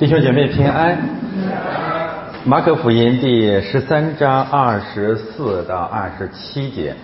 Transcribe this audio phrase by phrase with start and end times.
[0.00, 0.98] 弟兄姐妹平安。
[2.46, 6.96] 马可福音第十三章二十四到二十七节，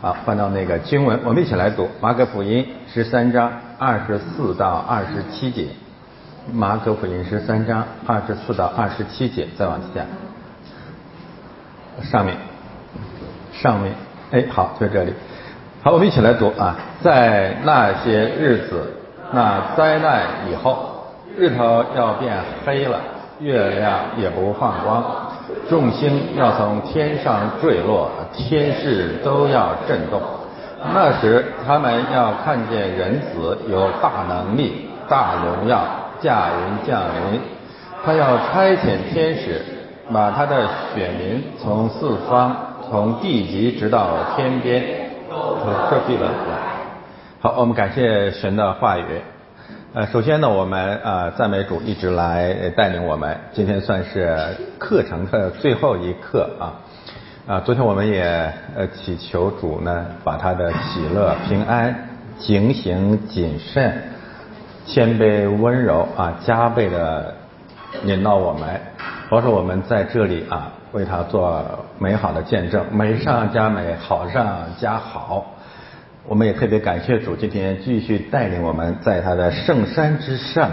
[0.00, 5.66] 啊，翻到那个经文，我们一起来读马可福音十三章二十四到二十七节。
[6.52, 10.04] 马可福音十三章二十四到二十七节，再往下，
[12.08, 12.36] 上面，
[13.52, 13.92] 上面，
[14.30, 15.12] 哎，好，在这里。
[15.82, 18.92] 好，我们一起来读啊，在那些日子，
[19.32, 20.93] 那灾难以后。
[21.36, 22.32] 日头要变
[22.64, 23.00] 黑了，
[23.40, 25.02] 月亮也不放光，
[25.68, 30.20] 众星要从天上坠落，天势都要震动。
[30.94, 35.80] 那时，他们要看见人子有大能力、大荣耀
[36.20, 37.00] 驾云降
[37.32, 37.40] 临。
[38.04, 39.62] 他要差遣天使，
[40.12, 42.54] 把他的选民从四方、
[42.88, 44.84] 从地极直到天边
[45.30, 45.56] 都
[45.90, 46.30] 遮蔽了。
[47.40, 49.04] 好，我们感谢神的话语。
[49.96, 54.36] 呃，首先呢，我们呃赞美主一直来带领我们，今天算是
[54.76, 56.74] 课程的最后一课啊。
[57.46, 58.24] 啊，昨天我们也
[58.74, 61.94] 呃祈求主呢，把他的喜乐、平安、
[62.40, 64.02] 警醒、谨慎、
[64.84, 67.32] 谦卑、温柔啊，加倍的
[68.02, 68.68] 引导我们，
[69.30, 71.62] 保守我们在这里啊，为他做
[72.00, 75.53] 美好的见证，美上加美好上加好。
[76.26, 80.70] 我们也特别感谢主，今天继续带领我们在他的圣山之上，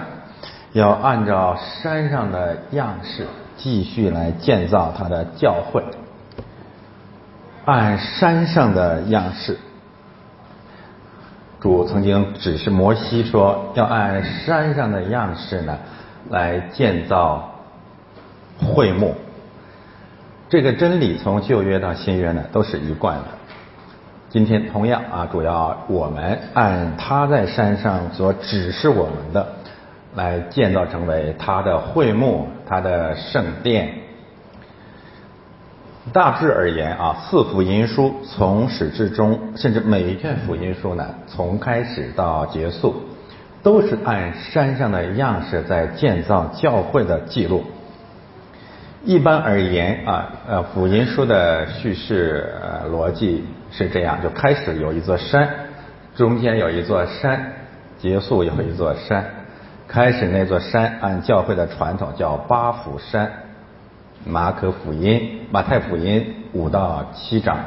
[0.71, 3.27] 要按照山上的样式
[3.57, 5.83] 继续来建造他的教会。
[7.65, 9.57] 按山上的样式，
[11.59, 15.77] 主曾经指示摩西说，要按山上的样式呢
[16.29, 17.53] 来建造
[18.57, 19.15] 会幕。
[20.47, 23.25] 这个真理从旧约到新约呢都是一贯的。
[24.31, 29.45] 今天同样啊，主要我们按他在山上所指示我们的，
[30.15, 33.89] 来建造成为他的会幕、他的圣殿。
[36.13, 42.95] 大致而言啊，四福音书从始至终，甚至每一卷福音书呢，从开始到结束，
[43.61, 47.65] 都是按山上的样式在建造教会的记录。
[49.03, 52.53] 一般而言啊，呃，福音书的叙事
[52.89, 55.49] 逻辑是这样：就开始有一座山，
[56.15, 57.53] 中间有一座山，
[57.97, 59.25] 结束有一座山。
[59.87, 63.29] 开始那座山按教会的传统叫八福山，
[64.25, 67.57] 马可福音、马太福音五到七章。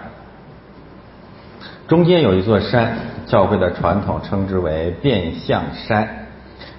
[1.86, 6.26] 中间有一座山，教会的传统称之为变相山，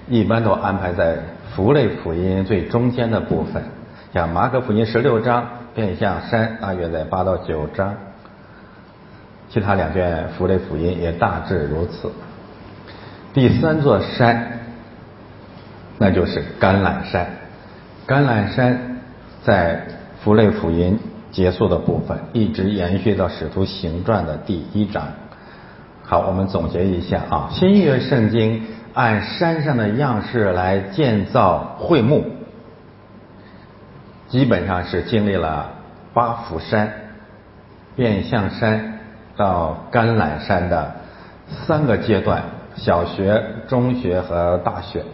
[0.08, 1.18] 一般都安排在
[1.54, 3.62] 福类福音最中间的部分。
[4.12, 7.94] 像马可福音十六章变相山大约在八到九章，
[9.56, 12.12] 其他两卷福类福音也大致如此。
[13.32, 14.52] 第三座山，
[15.96, 17.26] 那就是橄榄山。
[18.06, 18.98] 橄榄山
[19.42, 19.80] 在
[20.22, 21.00] 福类福音
[21.32, 25.06] 结束的部分，一直延续到使徒行传的第一章。
[26.02, 28.62] 好，我们总结一下啊，新约圣经
[28.92, 32.26] 按山上的样式来建造会幕。
[34.28, 35.70] 基本上是经历了
[36.12, 36.92] 八福山、
[37.96, 38.95] 变相山
[39.36, 40.92] 到橄榄山的
[41.66, 42.42] 三个阶段：
[42.76, 45.04] 小学、中学和大学。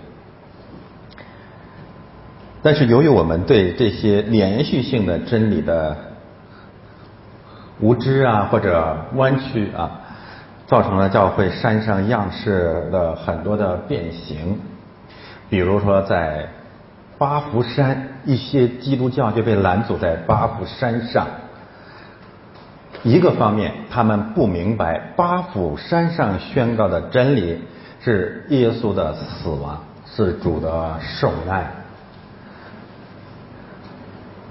[2.62, 5.96] 但是由于我们对这些连续性的真理的
[7.80, 10.00] 无知啊，或者弯曲啊，
[10.66, 14.60] 造成了教会山上样式的很多的变形。
[15.48, 16.48] 比如说在。
[17.18, 21.28] 八福山，一些基督教就被拦阻在八福山上。
[23.04, 27.58] 一个方面，他们不明白八福山上宣告的真理
[28.00, 31.64] 是耶稣的死亡，是主的受难；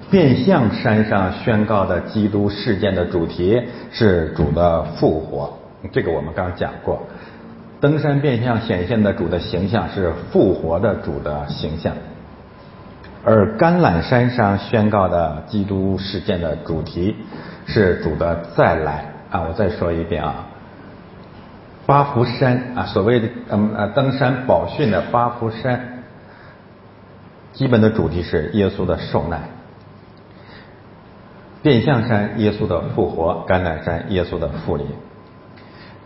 [0.09, 3.61] 变相山上宣告的基督事件的主题
[3.91, 5.57] 是主的复活。
[5.93, 7.01] 这个我们刚讲过，
[7.79, 11.93] 登山变相显现的主的形象是复活的主的形象。
[13.23, 17.15] 而橄榄山上宣告的基督事件的主题
[17.67, 19.45] 是主的再来啊！
[19.47, 20.45] 我再说一遍啊，
[21.85, 26.03] 八福山啊，所谓的嗯呃登山宝训的八福山，
[27.53, 29.41] 基本的主题是耶稣的受难；
[31.61, 34.87] 变相山耶稣的复活，橄榄山耶稣的复临。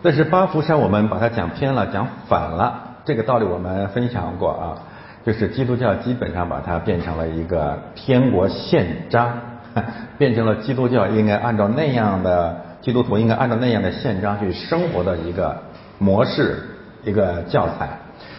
[0.02, 4.66] 但是八福山我们把它讲偏了，讲反了，这个道理我们分享过啊。
[5.26, 9.40] 就是基督教基本上把它变成了一个天国宪章，
[10.16, 15.60] 变成了基督教应该按照那样的基督徒应该按照那样的宪章去生活的一个
[15.98, 16.62] 模式，
[17.04, 17.88] 一个教材。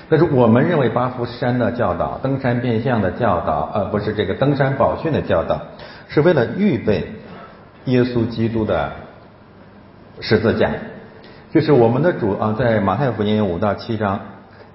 [0.07, 5.59] 但是我们认为八福山的教导、登山变相的教导，呃，不是这个登山宝训的教导，
[6.07, 7.15] 是为了预备
[7.83, 8.93] 耶稣基督的
[10.21, 10.69] 十字架。
[11.51, 14.21] 就是我们的主啊，在马太福音五到七章，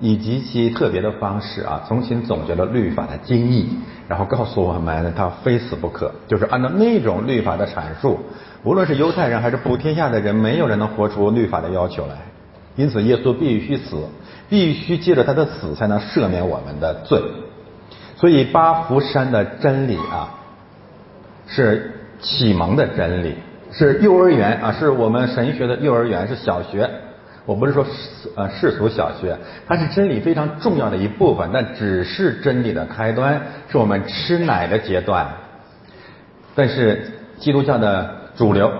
[0.03, 3.69] 以极其特别的方式啊，重新总结了律法的精义，
[4.09, 6.11] 然后告诉我们他非死不可。
[6.27, 8.19] 就是按照那种律法的阐述，
[8.65, 12.17] 无论是犹太人还是普天下的人，没有人能活出律法的要求来。
[12.75, 13.97] 因此，耶稣必须死，
[14.49, 17.23] 必须借着他的死才能赦免我们的罪。
[18.17, 20.35] 所以，八福山的真理啊，
[21.47, 23.37] 是启蒙的真理。
[23.71, 26.91] 是幼儿园啊，是我们神学的幼儿园，是小学。
[27.45, 27.85] 我不是说
[28.37, 29.37] 呃世俗小学，
[29.67, 35.27] 它是真理非常重要的一部分，但只是真理的开端，是我们吃奶的阶段。
[36.55, 38.73] 但是基督教的主流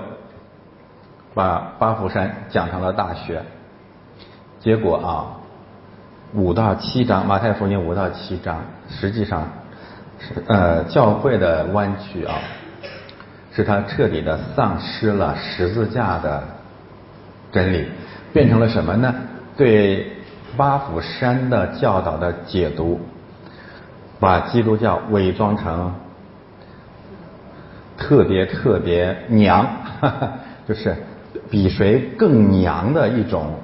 [1.35, 3.43] 把八福山讲成了大学，
[4.61, 5.11] 结果啊，
[6.35, 9.49] 五到七章马太福音五到七章，实际上
[10.19, 12.35] 是呃教会的弯曲啊。
[13.55, 16.43] 是他彻底的丧失了十字架的
[17.53, 17.87] 真理，
[18.33, 19.15] 变成了什么呢？
[19.57, 20.07] 对
[20.57, 23.01] 八福山的教导的解读，
[24.19, 25.93] 把基督教伪装成
[27.97, 29.67] 特别特别娘，
[30.67, 30.97] 就是
[31.51, 33.55] 比谁更娘的一种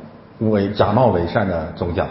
[0.41, 2.06] 伪假冒伪善的宗教。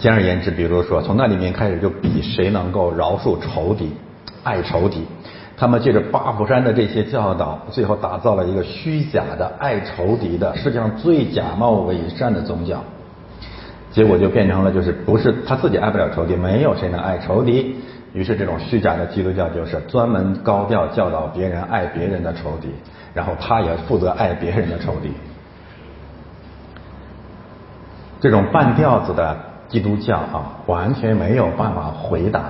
[0.00, 3.92] 简而言之，比如说从那里面开始就比谁能够饶恕仇敌，
[4.44, 5.06] 爱仇敌。
[5.62, 12.82] 他们借着八福山的这些教导，最后打造了一个虚假的爱仇敌的世界上最假冒伪善的宗教，
[13.92, 17.76] 结果就变成了就是不是他自己爱不了仇敌，没有谁能爱仇敌，
[18.12, 22.68] 于是这种虚假的基督教就是专门高调教导别人爱别人的仇敌，
[23.14, 25.12] 然后他也负责爱别人的仇敌，
[28.20, 29.36] 这种半吊子的
[29.68, 32.46] 基督教啊，完全没有办法回答，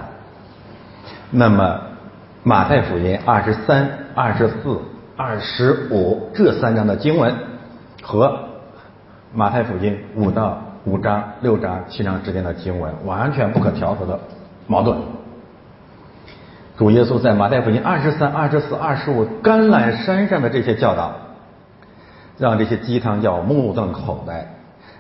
[1.31, 1.92] 那么。
[2.45, 4.81] 马太福音二十三、二十四、
[5.17, 7.33] 二十五这三章的经文，
[8.03, 8.37] 和
[9.33, 14.19] 马太福音五到五章、六章、七章之间的经文，完全不可调和的
[14.67, 14.99] 矛盾。
[16.77, 21.13] 主耶稣在马太福音二十三、二十四、二十五橄榄山上的这些教导，
[22.39, 24.49] 让这些鸡汤叫目瞪口呆。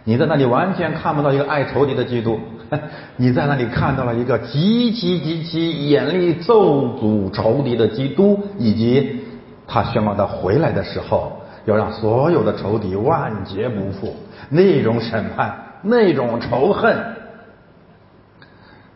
[0.05, 2.41] 你在那里完全看不到一个爱仇敌的基督，
[3.17, 9.21] 你在那里看到了一个极其极其严厉咒诅仇敌的基督，以及
[9.67, 11.33] 他宣告他回来的时候
[11.67, 14.17] 要让所有的仇敌万劫不复，
[14.49, 16.97] 那种审判，那种仇恨，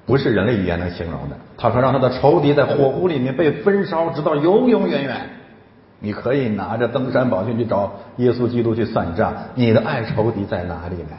[0.05, 1.37] 不是人类语言能形容的。
[1.56, 5.17] 他说让他的仇敌在火湖里面被焚烧，直到永永远远。
[5.98, 11.16] 你可以拿着登山宝训去找耶稣基督去算账，你的爱仇敌在哪里呢？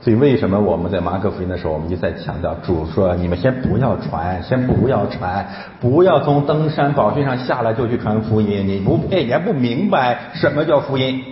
[0.00, 5.46] 所以为什么我们在马可福音的时候，我们一再强调，主说你们先不要传，先不要传，
[5.80, 11.22] 不要从登山宝训上下来就去传福音，你不配，你还不明白什么叫福音。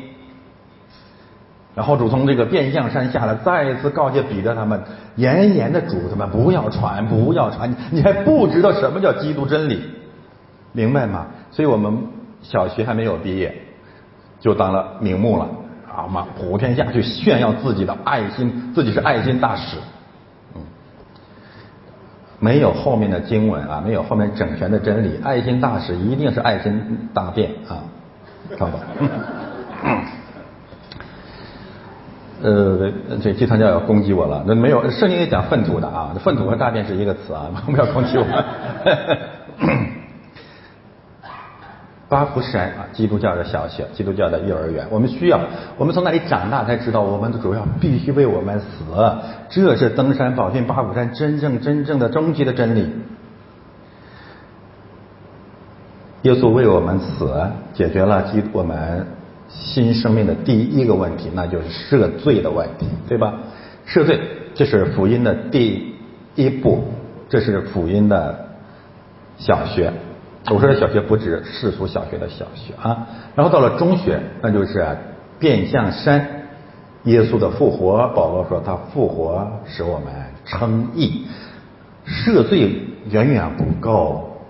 [1.75, 4.81] 然后主从这个变相山下来，再一次告诫彼得他们，
[5.17, 9.82] 严严的嘱咐他们不要传，不要传，你还不知道什么叫基督真理。
[10.72, 11.26] 明白吗？
[11.50, 12.06] 所以我们
[12.43, 13.55] 小学还没有毕业，
[14.38, 15.49] 就当了名目了，
[15.93, 19.76] 啊嘛，普天下去炫耀自己的爱心，自己是爱心大使，
[20.55, 20.62] 嗯，
[22.38, 27.83] 没有后面的经文啊，没有后面整全的真理，爱心大使一定是爱心大便啊，
[28.56, 28.78] 看吧。
[32.42, 32.90] 呃，
[33.23, 38.25] 这基督教要攻击我了，那没有圣经也讲粪土的啊，粪土和大便是一个词啊，不要攻击我。
[42.11, 45.40] 八福山啊，基督教的小学，基督教的幼儿园，我们需要，
[45.79, 48.67] 我们从那里长大才知道，我们的主要必须为我们死，
[49.49, 52.90] 这是登山宝训八福山真正真正的终极的真理。
[56.23, 57.33] 耶稣为我们死，
[57.73, 59.07] 解决了基我们
[59.49, 63.35] 新生命的第一个问题，那就是赦罪的问题，对吧？
[63.87, 64.21] 赦罪，
[64.52, 65.95] 这是福音的第
[66.35, 66.83] 一步，
[67.29, 68.47] 这是福音的
[69.38, 69.93] 小学。
[70.47, 74.85] 我说的小学不止世俗小学的小学啊，然后到了中学，那就是
[75.38, 76.26] 变相山，
[77.04, 78.09] 耶稣的复活。
[78.16, 80.06] 保罗说他复活使我们
[80.47, 81.26] 称义，
[82.06, 82.73] 赦罪
[83.11, 84.40] 远远不够。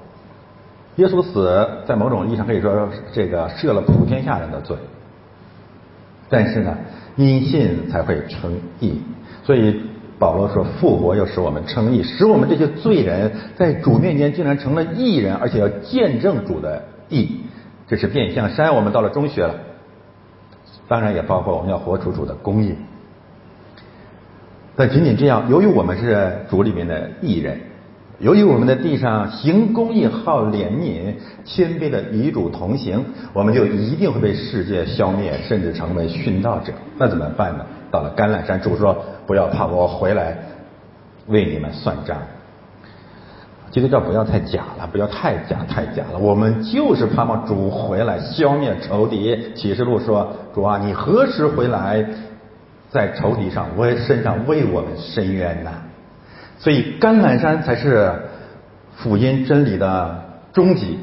[0.96, 4.76] 耶稣死在某种意义上可以说这个赦了普天下人的罪，
[6.28, 6.78] 但是呢，
[7.16, 9.02] 因信才会称义，
[9.44, 9.89] 所以。
[10.20, 17.40] 保罗说：“复活要使我们称义，使我们这些罪人在主面前竟然成了义人，而且要见证主的义。
[17.88, 18.74] 这是变相山。
[18.74, 19.54] 我们到了中学了，
[20.86, 22.74] 当然也包括我们要活出主的公义。
[24.76, 27.58] 但仅仅这样，由于我们是主里面的义人，
[28.18, 31.14] 由于我们的地上行公义、好怜悯、
[31.46, 36.74] 谦卑的与主同行，我们就一定会被世界消灭，甚至成为殉道者。
[36.98, 37.64] 那怎么办呢？
[37.90, 40.36] 到了橄榄山，主说：“不要怕，我回来
[41.26, 42.16] 为你们算账。”
[43.70, 46.18] 基督教不要太假了，不要太假太假了。
[46.18, 49.52] 我们就是盼望主回来消灭仇敌。
[49.54, 52.04] 启示录说：“主啊，你何时回来？”
[52.90, 55.70] 在仇敌上，我身上为我们伸冤呐，
[56.58, 58.12] 所以橄榄山才是
[58.96, 60.98] 福音真理的终极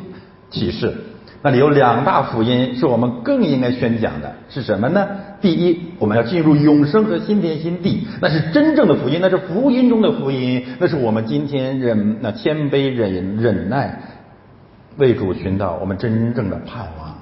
[0.49, 0.93] 启示。
[1.41, 5.07] 那里有两大福音是我们更应该宣讲的，是什么呢？
[5.41, 13.99] 第一，我们要进入永生和新天新地，那是真正的福音，那是福音中的福音，那是我们今天忍那谦卑忍忍耐
[14.97, 17.15] 为主寻道我们真正的盼望。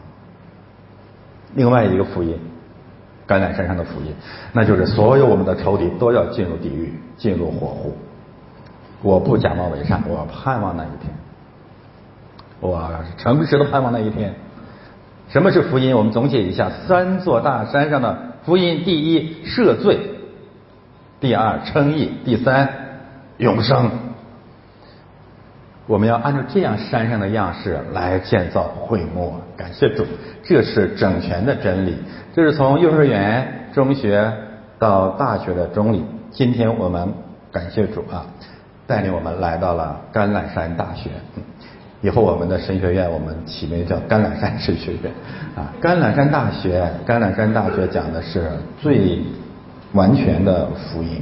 [1.53, 2.38] 另外一个福音。
[3.27, 4.13] 橄榄山上的福音，
[4.53, 7.91] 那就是所有我们的仇敌都要进入地狱，进入火湖。
[9.01, 11.12] 我不假冒伪善，我盼望那一天，
[12.60, 14.36] 我诚实的盼望那一天。
[15.29, 15.96] 什么是福音？
[15.96, 19.98] 我们总结一下：三座大山上的福音：第一，赦罪；
[21.20, 22.70] 第二，称义；第三，
[23.38, 23.89] 永生。
[25.88, 30.05] 我们要按照这样山上的样式来建造会幕，感谢主，
[30.44, 31.96] 这是整全的真理。
[32.34, 34.34] 这是从幼儿园、中学
[34.79, 36.03] 到大学的真理。
[36.32, 37.13] 今天我们
[37.51, 38.25] 感谢主啊，
[38.88, 41.10] 带领我们来到了橄榄山大学。
[42.02, 45.12] 以后我们的神学院我们起名叫橄榄山神学院
[45.56, 45.74] 啊。
[45.82, 49.22] 橄榄山大学，橄榄山大学讲的是最
[49.94, 51.22] 完全的福音。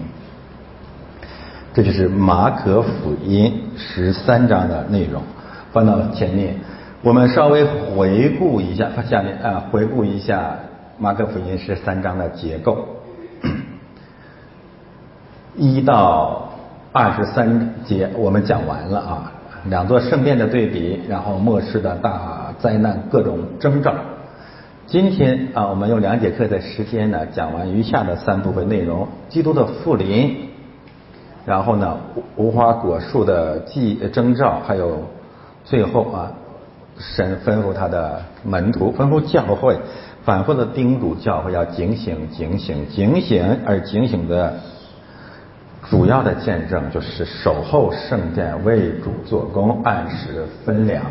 [1.74, 5.24] 这就是马可福音十三章的内容，
[5.72, 6.56] 翻到前面。
[7.01, 10.56] 我们稍微回顾一下，下面啊，回顾一下
[10.98, 12.88] 马可福音十三章的结构。
[15.56, 16.50] 一到
[16.92, 19.32] 二十三节我们讲完了啊，
[19.70, 23.93] 两座圣殿的对比，然后末世的大灾难各种征兆。
[24.88, 30.50] 今天啊，我们用两节课的时间呢，讲完余下的三部分内容：基督的复临。
[31.46, 31.98] 然后呢，
[32.36, 35.03] 无花果树的迹征兆，还有
[35.63, 36.32] 最后啊，
[36.98, 39.77] 神吩咐他的门徒，吩咐教会，
[40.24, 44.55] 反复的叮嘱教会要警醒、警醒、警醒，而警醒的
[45.89, 51.03] 主要的见证就是守候圣殿，为主做工，按时分粮。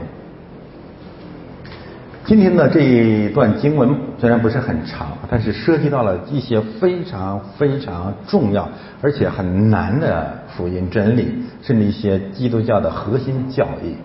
[2.25, 8.69] 今天的这一段经文虽然不是很长，但是涉及到了一些非常非常重要
[9.03, 13.97] 而且很难的福音真理，甚至一些基督教的核心教义。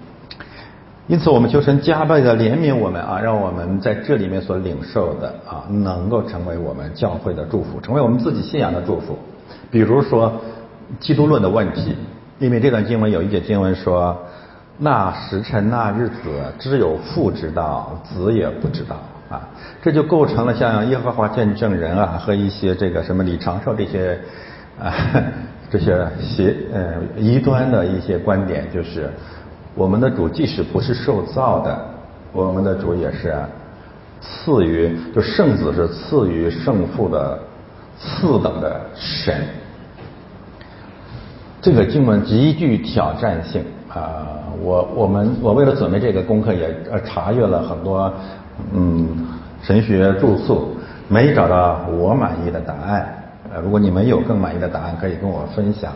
[1.08, 9.18] 因此，我们求神加倍的怜悯我们啊，让我们在这里面所领受的啊，能够成为我们教会的祝福，成为我们自己信仰的祝福。
[9.72, 10.34] 比如说
[11.00, 11.96] 基督论的问题，
[12.40, 14.18] 因为这段经文有一节经文说。
[14.80, 16.22] 那时辰那日子，
[16.60, 18.96] 只有父知道，子也不知道
[19.28, 19.42] 啊！
[19.82, 24.20] 这就构成了像耶和华见证人啊和一些这个什么李长寿这些
[24.80, 24.94] 啊
[25.72, 29.10] 这些邪呃异端的一些观点，就是
[29.74, 31.86] 我们的主即使不是受造的，
[32.32, 33.36] 我们的主也是
[34.22, 37.40] 赐予，就圣子是赐予圣父的
[37.98, 39.44] 次等的神。
[41.62, 44.28] 这个经文极具挑战性啊！
[44.62, 48.12] 我我们我为了准备这个功课，也呃查阅了很多
[48.74, 49.08] 嗯
[49.62, 50.76] 神学著述，
[51.08, 53.08] 没找到我满意的答案。
[53.54, 55.94] 呃，如果你们有更满意的答案，可以跟我分享。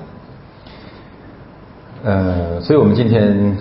[2.03, 3.55] 呃，所以我们今天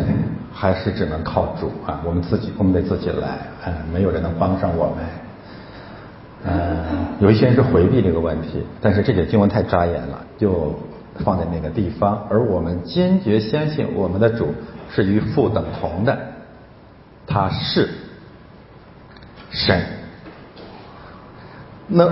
[0.52, 4.96] 还是只能靠主啊，我们自己，我们得自己来，嗯，没有人能帮上我们。
[6.46, 6.76] 嗯，
[7.20, 10.74] 有一些人是回避这个问题，但是这节经文太扎眼了，就
[11.24, 14.54] 放在那个地方，而我们坚决相信我们的主。
[14.92, 16.18] 是与父等同的，
[17.24, 17.88] 他是
[19.52, 19.80] 神。
[21.86, 22.08] 那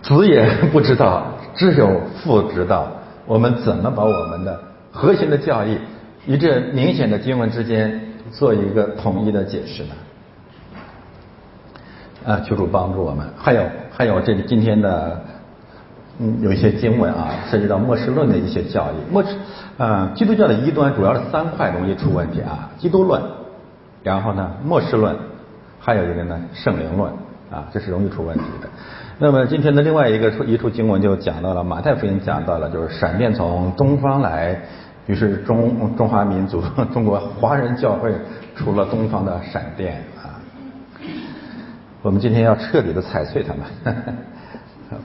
[0.00, 2.86] 子也不知道，只有父知道。
[3.26, 4.60] 我们怎么把我们的
[4.92, 5.76] 核心的教义
[6.26, 8.00] 与这明显的经文之间
[8.30, 9.94] 做一个统一的解释呢？
[12.24, 13.28] 啊，求主帮助我们。
[13.36, 15.20] 还有，还有这个今天的。
[16.22, 18.94] 嗯，有一些经文啊，涉及到末世论的一些教义。
[19.10, 19.30] 末世，
[19.78, 23.22] 啊，基督教的异端主要是三块容易出问题啊：基督论，
[24.02, 25.16] 然后呢，末世论，
[25.80, 27.10] 还有一个呢，圣灵论
[27.50, 28.68] 啊，这是容易出问题的。
[29.18, 34.60] 那么今天的另外一个出一处经文就讲到了，马太福音讲到了，就是闪电从东方来，
[35.06, 36.62] 于是中中华民族
[36.92, 38.12] 中国华人教会
[38.54, 40.36] 出了东方的闪电啊。
[42.02, 44.16] 我们今天要彻底的踩碎他们，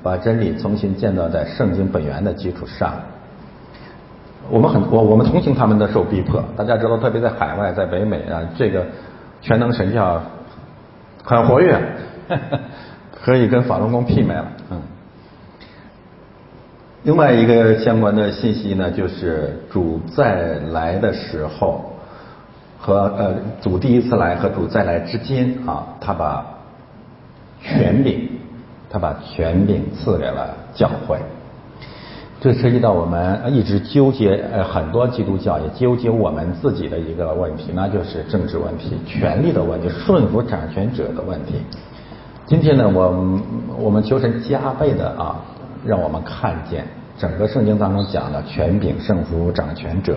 [0.04, 2.94] 把真理重新建造在圣经本源的基础上。
[4.50, 8.86] 我们很我我们同情他们的受逼迫，大家知道，特别在海外，在北美啊，这个
[9.42, 10.22] 全能神教
[11.24, 11.80] 很活跃，
[13.12, 14.46] 可以跟法轮功媲美了。
[14.70, 14.82] 嗯。
[17.04, 21.94] 另外一个相关的信息呢，就是主再来的时候
[22.80, 26.46] 和呃主第一次来和主再来之间啊，他把
[27.62, 28.30] 权柄，
[28.96, 31.18] 他把权柄赐给了教会。
[32.40, 41.56] 这涉及到我们一直纠结，呃，很多基督教也纠结我们自己的一个问题，那就是政治问题、权力的问题、顺服掌权者的问题。
[42.46, 43.42] 今天呢，我
[43.78, 45.44] 我们求神加倍的啊，
[45.86, 46.88] 让我们看见
[47.18, 50.16] 整个圣经当中讲的权柄、顺服掌权者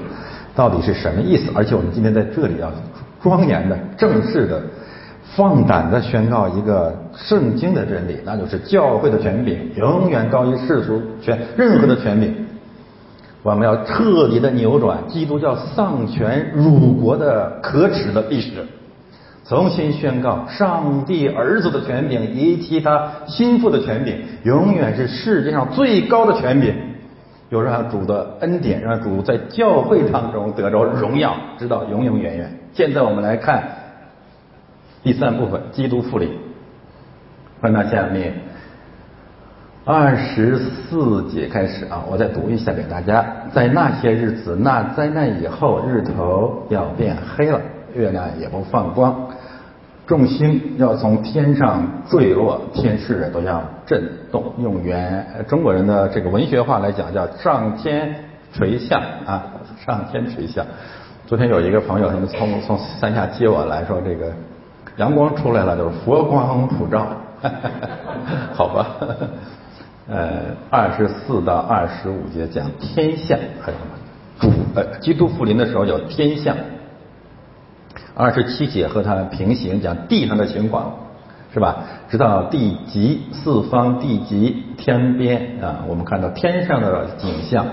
[0.55, 1.51] 到底是什么意思。
[1.53, 2.71] 而且我们今天在这里要
[3.21, 4.63] 庄严的、正式的。
[5.37, 12.35] 放胆的宣告一个圣经的真理，那就是教会的权柄永远高于世俗权任何的权柄。
[13.43, 18.67] 我们要彻底的扭转基督教丧权辱国的可耻的历史，
[19.47, 26.75] 重新宣告上帝儿子的权柄以及他心腹的权柄，永远是世界上最高的权柄。
[27.51, 32.59] 有让主的恩典，让主在教会当中得着荣耀，直到永永远远。
[32.73, 33.63] 现在我们来看。
[35.03, 36.31] 第三部分，基督复临。
[37.61, 38.35] 翻到下面
[39.85, 43.25] 二十四节开始啊，我再读一下给大家。
[43.53, 47.61] 在那些日子，那灾难以后，日头要变黑了，
[47.95, 49.29] 月亮也不放光，
[50.07, 54.53] 众星要从天上坠落，天势都要震动。
[54.59, 58.15] 用原中国人的这个文学话来讲，叫上天
[58.53, 59.47] 垂下啊，
[59.85, 60.65] 上天垂下。
[61.27, 64.33] 昨天有一个朋友，他们从从山下接我来说这个。
[64.99, 67.07] 阳光出来了，就是佛光普照，
[68.53, 68.87] 好吧？
[70.09, 70.41] 呃，
[70.71, 73.79] 二十四到二十五节讲天象，还有
[74.41, 76.57] 主呃基督复临的时候有天象。
[78.15, 80.93] 二十七节和它平行，讲地上的情况，
[81.55, 81.77] 是吧？
[82.11, 87.65] 直到地极四方地极天边啊，我们看到天上的景象，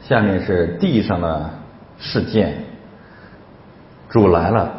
[0.00, 1.50] 下面是地上的
[1.98, 2.64] 事件，
[4.08, 4.70] 主来了。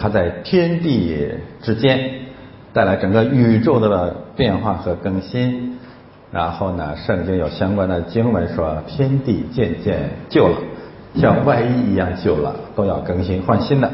[0.00, 1.28] 它在天地
[1.60, 2.10] 之间
[2.72, 5.76] 带来整个宇宙的变化和更新，
[6.32, 10.56] 然后呢，圣经有相关的经文说，天地渐渐旧了，
[11.16, 13.90] 像外衣一样旧了，都要更新换新的。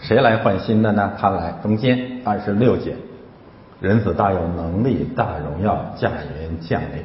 [0.00, 1.12] 谁来换新的呢？
[1.16, 1.54] 他来。
[1.62, 2.96] 中间二十六节，
[3.80, 7.04] 人子大有能力，大荣耀驾云降临。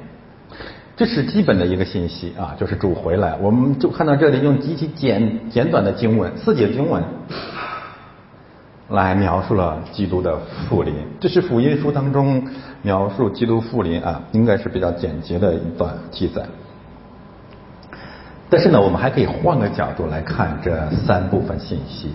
[0.96, 3.36] 这是基本的一个信息啊，就是主回来。
[3.42, 7.04] 我们就看到这里用极其简简短的经文，四节经文。
[8.90, 12.44] 来描述了基督的复临，这是福音书当中
[12.82, 16.44] 描述基督复临啊，应该是比较简洁的一段记载。
[18.50, 22.14] 但是呢，我们还可以换个角度来看这三部分信息。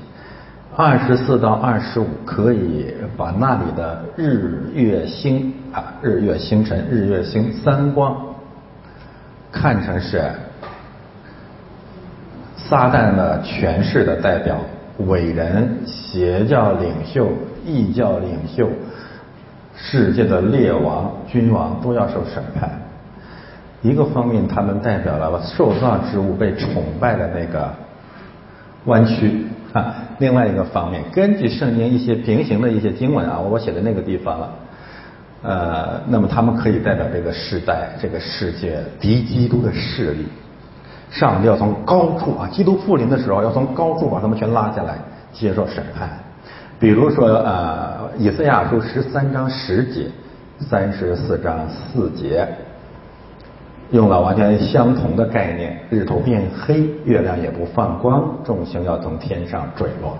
[0.76, 8.16] 二十四到二十五，可以把那里的日月星啊，日月星辰、日月星三光
[9.50, 10.30] 看成是
[12.56, 14.58] 撒旦的权势的代表。
[15.06, 17.28] 伟人、邪教领袖、
[17.64, 18.68] 异教领袖、
[19.76, 22.70] 世界的列王、君王都要受审判。
[23.80, 27.72] 一个方面，他们代表了受造之物被崇拜的那个
[28.86, 34.50] 弯曲啊；另外一个方面，根据圣经一些平行的一些经文啊，我写的那个地方了，
[35.42, 40.26] 呃，那么他们可以代表这个时代、这个世界敌基督的势力。
[41.10, 44.98] 上帝要从高处啊，基督复临的时候要从高处把他们全拉下来
[45.32, 46.08] 接受审判。
[46.78, 50.06] 比如说呃，以赛亚书十三章十节，
[50.60, 52.46] 三十四章四节，
[53.90, 60.16] 用了完全相同的概念：日头变黑，月亮也不放光，众星要从天上坠落。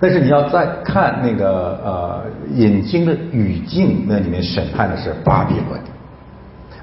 [0.00, 5.80] 但是你要再看那个呃引经的语境，那里面审判的是巴比伦。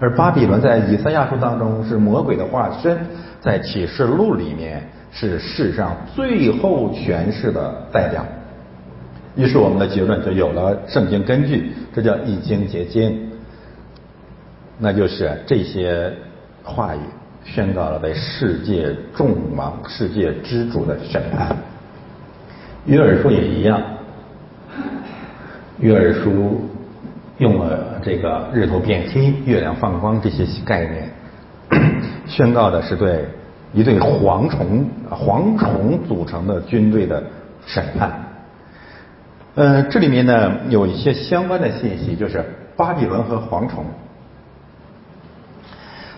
[0.04, 2.98] 而巴比伦在以赛亚书当中是魔鬼的化身，
[3.40, 8.22] 在启示录里面是世上最后权势的代表。
[9.38, 13.32] 于是我们的结论就有了圣经根据，这叫一经结晶。
[14.78, 16.12] 那就是这些
[16.66, 17.00] 话语
[17.46, 21.56] 宣告了被世界众王、世界之主的审判。
[22.88, 23.82] 约珥书也一样，
[25.80, 26.60] 约珥书。
[27.40, 31.10] 用了这个日头变黑、月亮放光这些概念，
[32.28, 33.26] 宣告的是对
[33.74, 37.24] 一对蝗虫、蝗虫组成的军队的
[37.66, 38.12] 审判。
[39.56, 42.44] 呃，这里面呢有一些相关的信息，就是
[42.76, 43.86] 巴比伦和蝗虫，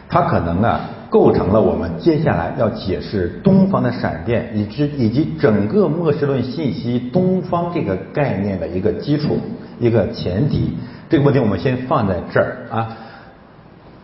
[0.10, 0.80] 它可能呢
[1.16, 9.40] 构成了我们接下来要解释东方的闪电，以及以及整个末世论信息东方这个概念的一个基础、
[9.80, 10.76] 一个前提。
[11.08, 12.98] 这个问题我们先放在这儿啊，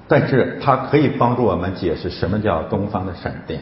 [0.07, 3.59] 但是它可以帮助我们解释什么叫东方的闪电。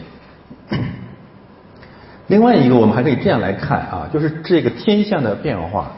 [2.27, 5.91] 另外一个，我们还可以这样来看啊，就是这个天象的变化，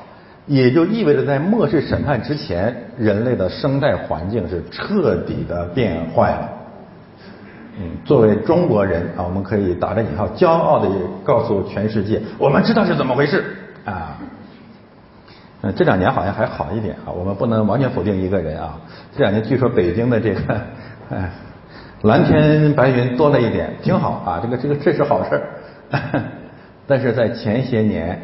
[0.47, 6.49] 也就意味着在末世审判之前，人类的生态环境是彻底的变坏了。
[7.79, 10.89] 嗯，作为中国人啊，我们可以打着引号，骄傲的
[11.23, 13.43] 告诉全世界，我们知道是怎么回事
[13.85, 14.17] 啊。
[15.61, 18.77] 嗯，这两年好像还好一点啊，我们不能完全否定一个人啊。
[19.15, 20.41] 这两年据说北京的这个，
[21.11, 21.29] 哎，
[22.03, 25.43] 蓝天白云多了一点，挺好啊，这个这个这是好事儿。
[26.87, 28.19] 但是在前些年，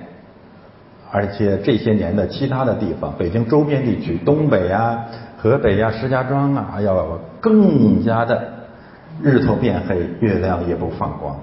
[1.11, 5.05] 而且这些年的其他的地方，北京周边地区，东北呀、
[5.37, 8.56] 河北呀、石家庄啊，要更加的
[9.21, 11.35] 日头变黑，月亮也不放光。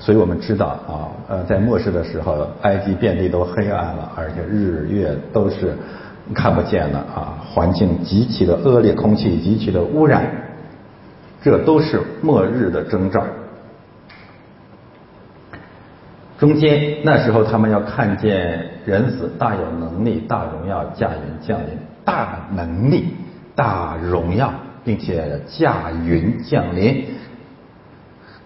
[0.00, 5.76] 所以我们知道啊，呃，在末世的时候，埃及遍地都黑暗了，而且日月都是
[6.34, 10.24] 看不见了啊，环境极其的恶劣，空气极其的污染，
[11.42, 13.22] 这都是末日的征兆。
[16.38, 21.68] 中间那时候，他们要看见人子大有能力、大荣耀驾云降临，
[22.04, 23.14] 大能力、
[23.54, 24.52] 大荣耀，
[24.84, 27.06] 并且驾云降临。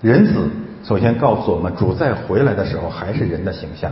[0.03, 0.51] 人子
[0.85, 3.91] 首先告诉我们，主再回来的时候还是人的形象，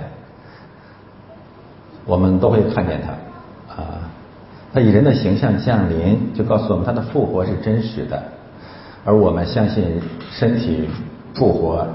[2.05, 4.11] 我们都会看见他啊。
[4.73, 8.23] 他以人的形象降临，就告诉我们他的复活是真实的，
[9.05, 10.89] 而我们相信身体
[11.35, 11.87] 复活。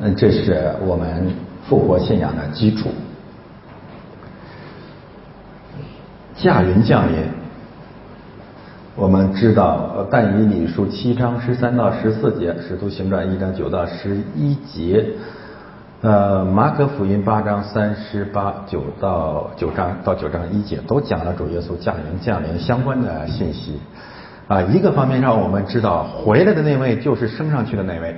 [0.00, 1.34] 嗯，这是我们
[1.68, 2.88] 复活信仰的基础。
[6.36, 7.18] 驾云降临，
[9.00, 15.02] 我们知道，但以理书七章十三到十四节，使徒行传一章九到十一节，
[16.02, 23.80] 呃，马可福音八章三十八九到九章到九章一节，都讲了主耶稣驾云降临相关的信息。
[24.48, 28.14] 啊，一个方面让我们知道，回来的那位就是升上去的那位。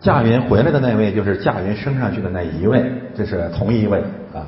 [0.00, 4.00] 驾云回来的那位就是驾云升上去的那一位，这是同一位
[4.34, 4.42] 啊。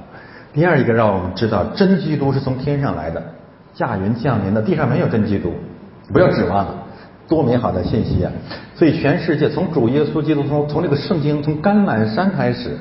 [0.53, 3.23] 第二一个让我们知道，真基督是从天上来的，
[3.75, 5.53] 驾云降临的，地上没有真基督，
[6.13, 6.75] 不要指望了，
[7.29, 8.31] 多美好的信息啊！
[8.77, 12.79] 所以全世界从主耶稣基督从从这个圣经从橄榄山开始，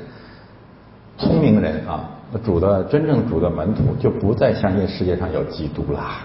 [1.18, 2.10] 聪明人啊，
[2.46, 6.22] 主的真正主的门徒就不再相信世界上有基督啦。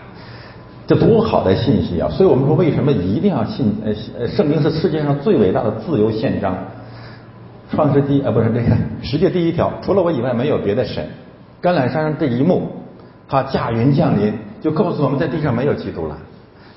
[0.86, 2.08] 这多好的信息啊！
[2.08, 3.74] 所以我们说，为什么一定要信？
[3.84, 6.56] 呃，圣经是世界上最伟大的自由宪章。
[7.70, 11.06] 创世纪啊，不是这个世界第一条，除了我以外没有别的神。
[11.60, 12.70] 橄榄山上这一幕，
[13.28, 16.16] 他驾云降临，就告诉我们在地上没有基督了。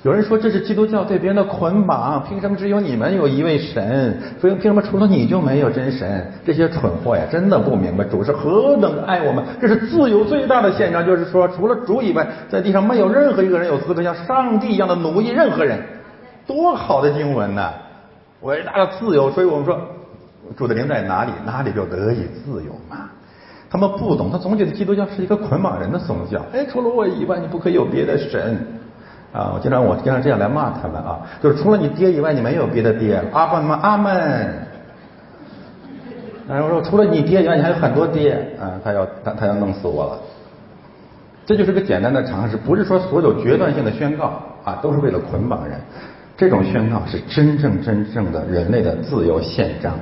[0.02, 4.18] 有人说这是基督教对别人的捆绑，凭什么只有你们有一位神？
[4.40, 6.26] 凭凭什么除了你就没有真神？
[6.44, 9.44] 这些蠢货呀，真的不明白主是何等爱我们。
[9.60, 15.78] 这是自由最大的宪章，就是说除了主以外，在地上没有任何一个人有资格像上帝一样的奴役任何人。
[16.48, 17.70] 多好的经文呐！
[18.40, 19.78] 伟大的自由，所以我们说
[20.56, 23.08] 主的灵在哪里，哪里就得以自由嘛。
[23.72, 26.38] 他们不懂，他总觉得基督教是一个捆绑人的宗教。
[26.52, 28.58] 哎，除了我以外，你不可以有别的神。
[29.32, 33.18] 啊，我经常我经常这样来骂他们啊，就是除了你爹以外，你没有别的爹。
[33.32, 34.12] 阿爸妈阿门。
[36.46, 40.18] 然后说除了你爹以外，你还有很多爹啊，他要他他要弄死我了。
[41.46, 45.80] 这就是个简单的常识，不是说所有决断性的宣告啊，都是为了捆绑人。
[46.36, 49.94] 这种宣告是真正真正的人类的自由宪章。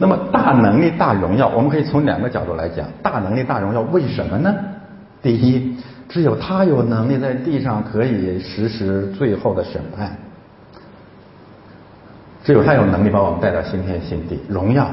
[0.00, 4.52] 那么大能力大荣耀，我们可以从两个角度来讲，大能力大荣耀为什么呢？
[5.22, 5.76] 第一。
[6.12, 10.10] 只有他有能力在地上可以实施最后的审判，
[12.42, 14.90] 只有他有能力把我们带到新天新地荣耀，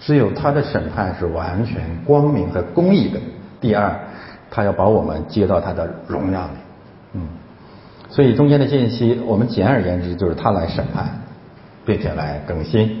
[0.00, 3.20] 只有他的审判是完全光明和公义的。
[3.60, 3.94] 第二，
[4.50, 6.58] 他要把我们接到他的荣耀里，
[7.12, 7.28] 嗯，
[8.08, 11.06] 所以中间的间隙，我们简而言之就是他来审判，
[11.84, 12.99] 并且来更新。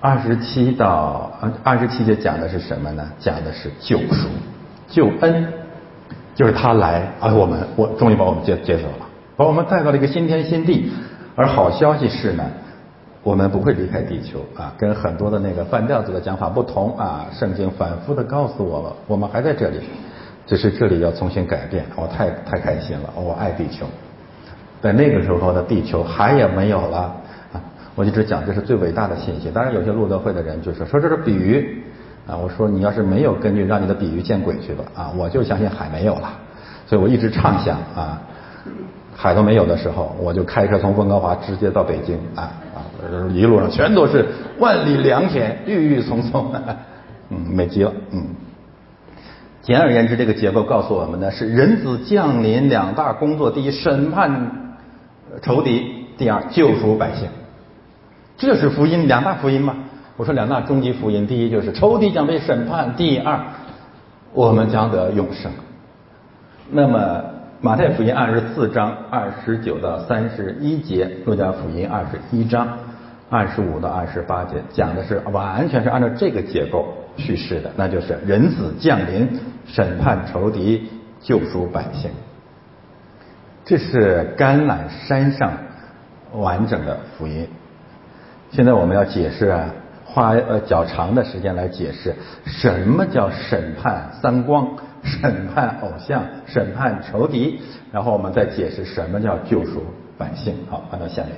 [0.00, 1.30] 二十七到
[1.62, 3.08] 二十七节讲的是什么呢？
[3.18, 4.28] 讲的是救赎、
[4.88, 5.46] 救恩。
[6.34, 9.06] 就是他来，而我们，我终于把我们接接走了，
[9.36, 10.88] 把我们带到了一个新天新地。
[11.34, 12.44] 而好消息是呢，
[13.24, 17.26] 我们不会离开地球啊，跟很多的那个半吊子的讲法不同啊。
[17.32, 19.80] 圣经反复的告诉我们，我们还在这里，
[20.46, 21.84] 只是这里要重新改变。
[21.96, 23.84] 我太太开心了，我爱地球。
[24.80, 27.16] 在那个时候的地球还也没有了，
[27.98, 29.50] 我一直讲这是最伟大的信息。
[29.50, 31.82] 当然，有些路德会的人就说说这是比喻
[32.28, 32.36] 啊。
[32.36, 35.12] 我说你要是没有根据，让你的比喻见鬼去吧啊！
[35.16, 36.30] 我就相信海没有了，
[36.86, 38.22] 所以我一直畅想啊，
[39.16, 42.78] 海都没有的时候，我就开车从温哥华直接到北京啊啊，
[43.32, 44.24] 一路上全都是
[44.60, 46.54] 万里良田，郁郁葱葱，
[47.30, 48.26] 嗯，美极了，嗯。
[49.60, 54.76] 简而言之，这个结构告诉我们的是人子降临两大工作：第一，审判
[55.42, 55.82] 仇敌；
[56.16, 57.28] 第二，救赎百姓。
[58.38, 59.74] 这是福音两大福音嘛？
[60.16, 63.40] 我说两大终极福音，第一就是仇敌将被审判；第二，
[64.32, 65.50] 我们将得永生。
[66.70, 67.24] 那么
[67.60, 72.78] 马太福音二十四章二十九到三十一节，路加福音二十一章
[73.28, 76.94] 二十五到二十八节，讲的是完全是按照这个结构。
[77.16, 79.28] 叙事的，那就是人子降临，
[79.66, 80.88] 审判仇敌，
[81.20, 82.08] 救赎百姓。
[83.64, 85.50] 这是橄榄山上
[86.34, 87.48] 完整的福音。
[88.50, 89.66] 现在我们要解释啊，
[90.04, 92.14] 花呃较长的时间来解释
[92.46, 94.68] 什么叫审判三光，
[95.02, 97.60] 审判偶像，审判仇敌，
[97.92, 99.84] 然后我们再解释什么叫救赎
[100.16, 100.54] 百姓。
[100.70, 101.32] 好，翻到下面，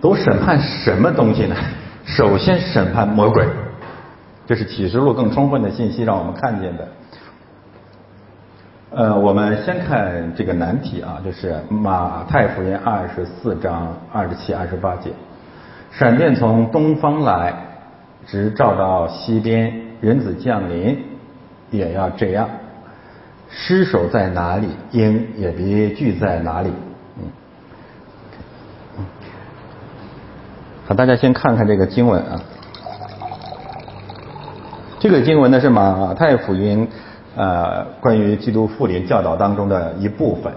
[0.00, 1.54] 都审判什么东西呢？
[2.06, 3.46] 首先审判魔鬼，
[4.46, 6.88] 这是启示录更充分的信息让我们看见的。
[8.92, 15.12] 呃，我们先看这个难题啊，就是马太福音二十四章二十七、二十八节，
[15.92, 17.54] 闪电从东方来，
[18.26, 21.04] 直照到西边，人子降临
[21.70, 22.48] 也要这样。
[23.48, 26.72] 尸首在哪里，鹰也别聚在哪里。
[27.16, 29.06] 嗯
[30.88, 32.40] 好，大家先看看这个经文啊。
[34.98, 36.88] 这个经文呢是马太福音
[37.36, 40.52] 呃关于基督复临教导当中的一部分。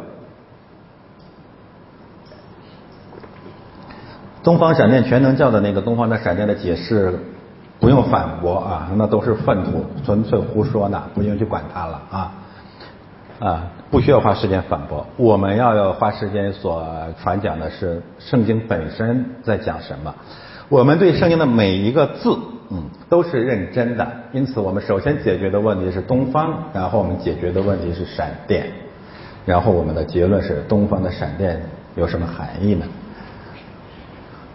[4.43, 7.17] 东方闪电全能教的那个东方的闪电的解释
[7.79, 12.31] 不用反驳啊，那都是粪土，纯粹胡说呢，不用去管它了啊。
[13.39, 15.05] 啊，不需要花时间反驳。
[15.17, 16.85] 我们要要花时间所
[17.21, 20.13] 传讲的是圣经本身在讲什么。
[20.69, 22.37] 我们对圣经的每一个字，
[22.73, 24.11] 嗯，都是认真的。
[24.31, 28.65] 因此，我们首先解决的问题是东方，然后我们解决的问题是闪电，
[29.45, 31.61] 然后我们的结论是东方的闪电
[31.95, 32.85] 有什么含义呢？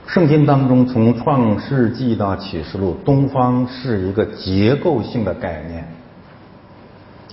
[0.09, 5.87] 圣经当中，从创世纪到启示录，东方是一个结构性的概念。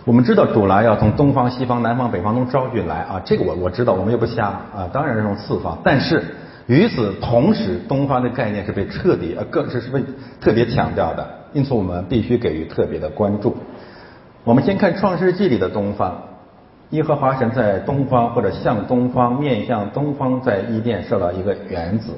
[0.04, 5.80] 我们知道主来要从东方、西方、南方、北方中招进来啊，这个我我知道，我们又不瞎啊，当然是从四方。
[5.84, 6.24] 但是
[6.67, 10.04] 与此同时，东方的概念是被彻底呃，更是是被
[10.41, 13.56] 特别强调的，因此我们必须给予特别的关注。
[14.43, 16.23] 我们先看创世纪里的东方，
[16.89, 22.13] 耶和华神在东方或者向东方面向东方，在伊甸设了一个园子，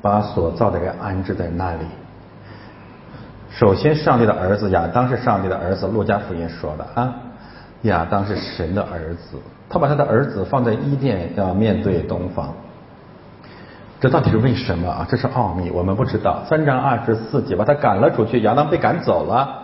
[0.00, 1.84] 把所造的人安置在那里。
[3.50, 7.14] 首先，上帝的儿子亚当是上帝的儿子，路加福音说的啊，
[7.82, 9.36] 亚当是神的儿子，
[9.68, 12.54] 他把他的儿子放在伊甸，要面对东方。
[14.02, 15.06] 这到底是为什么啊？
[15.08, 16.42] 这是奥秘，我们不知道。
[16.48, 19.62] 三章二十四节把他赶了出去，亚当被赶走了，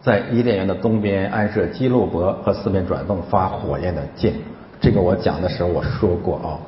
[0.00, 4.34] 在伊甸园的东边安设基路伯和四面转动发火焰的剑。
[4.80, 6.58] 这个我讲的时候我说过啊，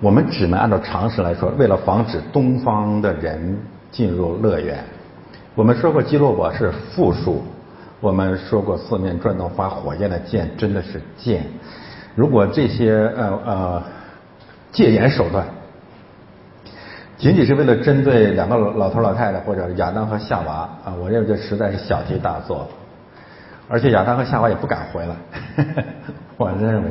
[0.00, 3.58] 我们只能按照常识来说，为了防止东方的人
[3.90, 4.78] 进入乐园。
[5.56, 7.42] 我们说过基洛伯是复数，
[7.98, 11.44] 我们说过四面转动发火焰的剑真的是剑。
[12.14, 13.82] 如果这些呃呃
[14.70, 15.44] 戒严手段，
[17.22, 22.68] 仅仅是为了针对两个老头老太太或者亚当和夏娃啊，我认为这实在是小题大做。
[23.68, 25.14] 而且亚当和夏娃也不敢回来，
[26.36, 26.90] 我认为，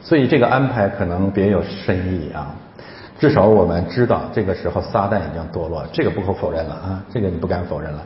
[0.00, 2.56] 所以这个安排可能别有深意啊。
[3.18, 8.02] 至少我们知道，这个时候撒旦已经堕落，这个不可否认了啊，这个你不敢否认了。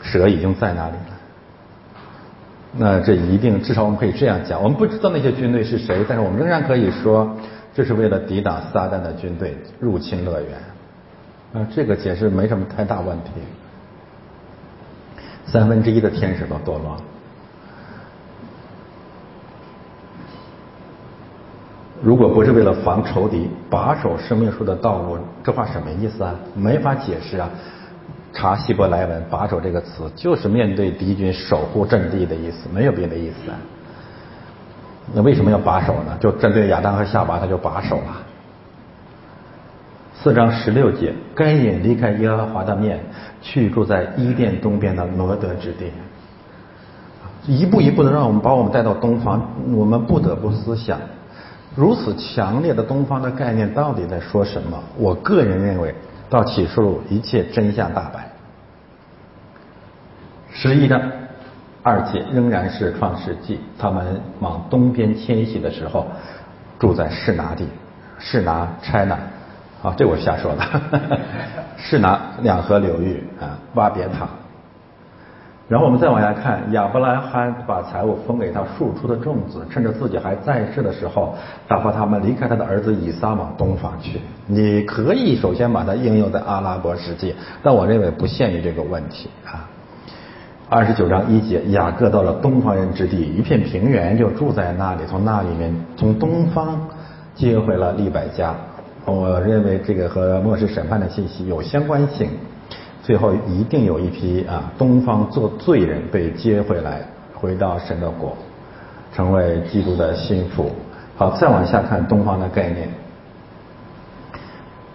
[0.00, 1.18] 蛇已经在那里了，
[2.76, 7.36] 那这一定，至少我们可以这样讲：我们不知道那些军队是谁，但是我们仍然可以说，
[7.74, 10.50] 这是为了抵挡撒旦的军队入侵乐园。
[11.54, 13.30] 啊，这个解释没什么太大问题。
[15.46, 16.96] 三分之一的天使都堕落。
[22.02, 26.34] 如果不是为了防仇敌，把守生命树的道路，这话什么意思啊？
[26.54, 27.48] 没法解释啊！
[28.32, 33.36] 查希伯来文“把守”这个词，就是面对敌军守护阵地的意思，没有别的意思。
[35.14, 36.16] 那为什么要把守呢？
[36.18, 38.16] 就针对亚当和夏娃，他就把守了。
[40.24, 42.98] 四章十六节，该隐离开耶和华的面，
[43.42, 45.90] 去住在伊甸东边的罗德之地。
[47.46, 50.98] 一步一步的让我们把我们带到东方，我们不得不思想。
[51.76, 54.82] 如此强烈的东方的概念到底在说什么？
[54.96, 55.94] 我个人认为，
[56.30, 58.26] 到启示录一切真相大白。
[60.50, 61.02] 十一章
[61.82, 66.06] 二节仍然是创世纪，他们往东边迁徙的时候，
[66.78, 67.66] 住在士拿地，
[68.18, 69.18] 士拿 China，
[69.84, 70.64] 啊，这我瞎说的，
[71.76, 74.26] 是拿两河流域啊，挖别塔。
[75.68, 81.34] 然后我们再往下看，亚伯拉罕把财物分给他庶出的众子，趁着自己还在世的时候，
[81.68, 84.22] 打发他们离开他的儿子以撒往东方去。
[84.46, 89.68] 你可以首先把它应用在阿拉伯世界，但我认为不限于这个问题啊。
[90.70, 95.02] 二十九章一节，雅各到了东方人之地，一片平原，就住在那里。
[95.06, 96.88] 从那里面，从东方
[97.34, 98.54] 接回了利百加。
[99.06, 102.28] 我认为这个和末世审判的信息有相关性。
[103.02, 107.02] 最后一定有一批啊，东方做罪人被接回来，
[107.34, 108.34] 回到神的国，
[109.12, 110.70] 成为基督的心腹。
[111.14, 112.88] 好，再往下看东方的概念，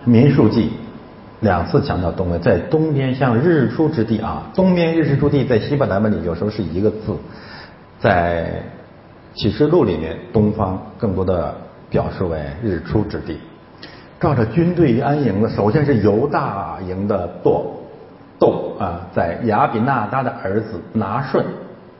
[0.05, 0.71] 民数记
[1.41, 7.15] 两次强调东边，在东边像日出之地啊，东边日出之地在希伯来文里有时候是一个字，
[7.99, 8.63] 在
[9.35, 11.55] 启示录里面，东方更多的
[11.91, 13.37] 表示为日出之地。
[14.19, 17.73] 照着军队安营的，首先是犹大营的舵。
[18.37, 21.43] 斗啊，在亚比纳达的儿子拿顺，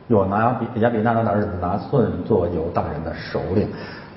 [0.08, 3.68] 有拿比亚比纳达的儿子拿顺做犹大人的首领。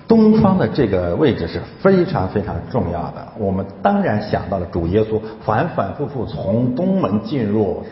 [0.07, 3.27] 东方的这个位置是非常非常重要的。
[3.39, 7.83] 我们当然想到了主耶稣反反复复从东门进入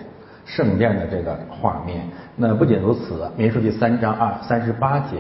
[0.45, 2.03] 圣殿的这个画面。
[2.37, 5.17] 那不仅如此，民数记三章二三十八节，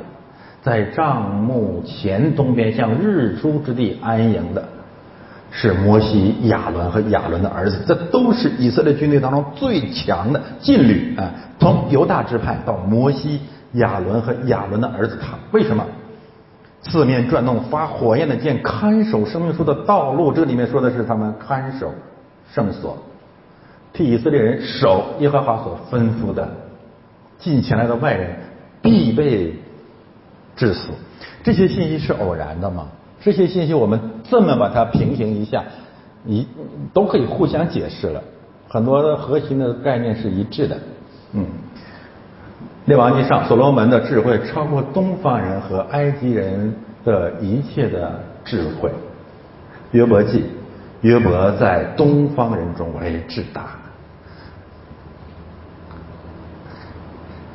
[0.62, 4.62] 在帐幕前东边向日出之地安营的。
[5.50, 11.30] 是摩西、亚伦和亚伦的儿子，这都是以色列军队当中最强的劲旅啊！
[11.58, 13.40] 从犹大支派到摩西、
[13.72, 15.84] 亚伦和亚伦的儿子，他为什么
[16.82, 20.32] 四面转动发火焰的剑，看守生命树的道路？
[20.32, 21.92] 这里面说的是他们看守
[22.52, 22.96] 圣所，
[23.92, 26.48] 替以色列人守耶和华所吩咐的，
[27.38, 28.36] 进前来的外人
[28.80, 29.54] 必被
[30.54, 30.90] 致死。
[31.42, 32.86] 这些信息是偶然的吗？
[33.22, 35.64] 这些信息我们这么把它平行一下，
[36.24, 36.46] 一
[36.94, 38.22] 都可以互相解释了，
[38.68, 40.78] 很多核心的概念是一致的。
[41.32, 41.44] 嗯，
[42.84, 46.72] 列王记上，所罗门的智慧超过东方人和埃及人
[47.04, 48.90] 的一切的智慧。
[49.90, 50.44] 约伯记，
[51.00, 53.70] 约伯在东方人中为至大。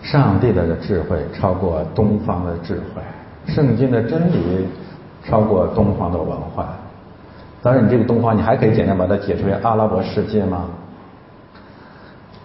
[0.01, 3.01] 上帝的智慧超过东方的智慧，
[3.47, 4.67] 圣经的真理。
[5.27, 6.75] 超过东方的文化，
[7.61, 10.65] 当然，你这个东方，你还可以简单把它解释为阿拉伯世界吗？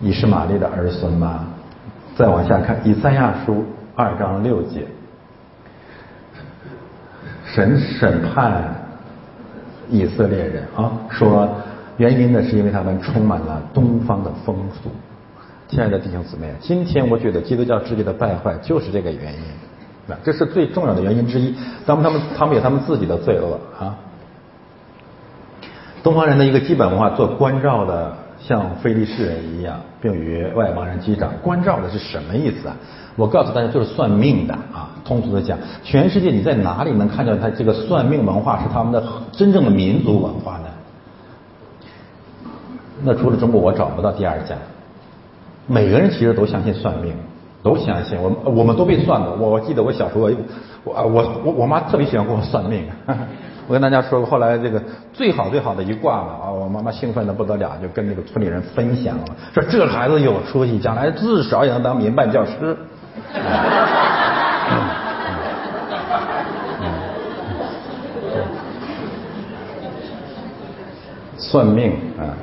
[0.00, 1.44] 以实玛利的儿孙吗？
[2.16, 3.64] 再往下看，以赛亚书
[3.94, 4.86] 二章六节，
[7.44, 8.74] 神审判
[9.90, 11.48] 以色列人啊，说
[11.98, 14.90] 原因呢是因为他们充满了东方的风俗。
[15.68, 19.40] 亲爱的弟兄姊妹，今天我觉得基督教世界的败坏就是这个原因。
[20.24, 21.54] 这是最重要的原因之一。
[21.86, 23.96] 他们他们他们有他们自己的罪恶啊。
[26.02, 31.30] 东方人的一个基本文化，做关照的像非利士人一样，并与外邦人击掌。
[31.42, 32.76] 关照的是什么意思啊？
[33.16, 34.88] 我告诉大家，就是算命的啊。
[35.04, 40.64] 通俗的讲，全世界你在哪里能看到他这个算命文化是他们的真正的民族文化呢？
[43.02, 44.54] 那除了中国，我找不到第二家。
[45.66, 47.12] 每个人其实都相信算命。
[47.62, 49.48] 都相信我，我们都被算过。
[49.48, 50.30] 我记得我小时候，
[50.84, 52.84] 我我我我妈特别喜欢给我算命。
[53.68, 62.76] 我跟大家说过，后来这个最好最好的一卦嘛啊，我妈妈兴奋的不得了，就跟那个村里人分享了，说这孩子有出息，将来至少也能当民办教师。
[71.36, 72.34] 算命啊，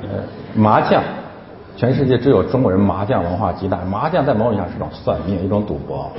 [0.54, 1.02] 麻将。
[1.78, 6.10] 全世界只有中国人麻将文化极大，麻将在某种意义上是一种算命，一种赌博。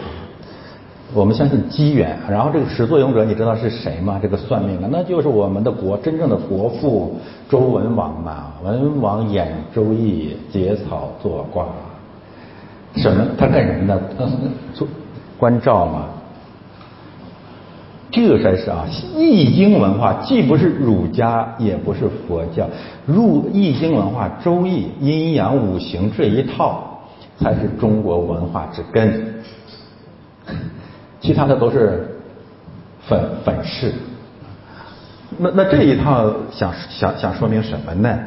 [1.13, 4.17] 我们相信机缘，然后这个始作俑者你知道是谁吗？
[4.21, 7.17] 这个算命的，那就是我们的国真正的国父
[7.49, 8.53] 周文王嘛。
[8.63, 11.65] 文王演周易，结草作卦，
[12.95, 13.25] 什么？
[13.37, 14.01] 他干什么的？
[14.17, 14.25] 他
[14.73, 14.87] 做
[15.37, 16.05] 关照嘛。
[18.11, 18.85] 这才是啊，
[19.15, 22.67] 易经文化既不是儒家，也不是佛教，
[23.05, 26.99] 入易经文化、周易、阴阳五行这一套，
[27.37, 29.35] 才是中国文化之根。
[31.21, 32.19] 其他的都是
[33.07, 33.93] 粉粉饰。
[35.37, 38.17] 那那这一套想想想说明什么呢？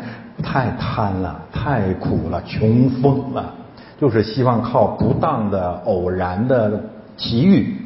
[0.44, 3.52] 太贪了，太苦了，穷疯了，
[4.00, 6.80] 就是希望靠不当的、偶然的
[7.16, 7.76] 奇遇。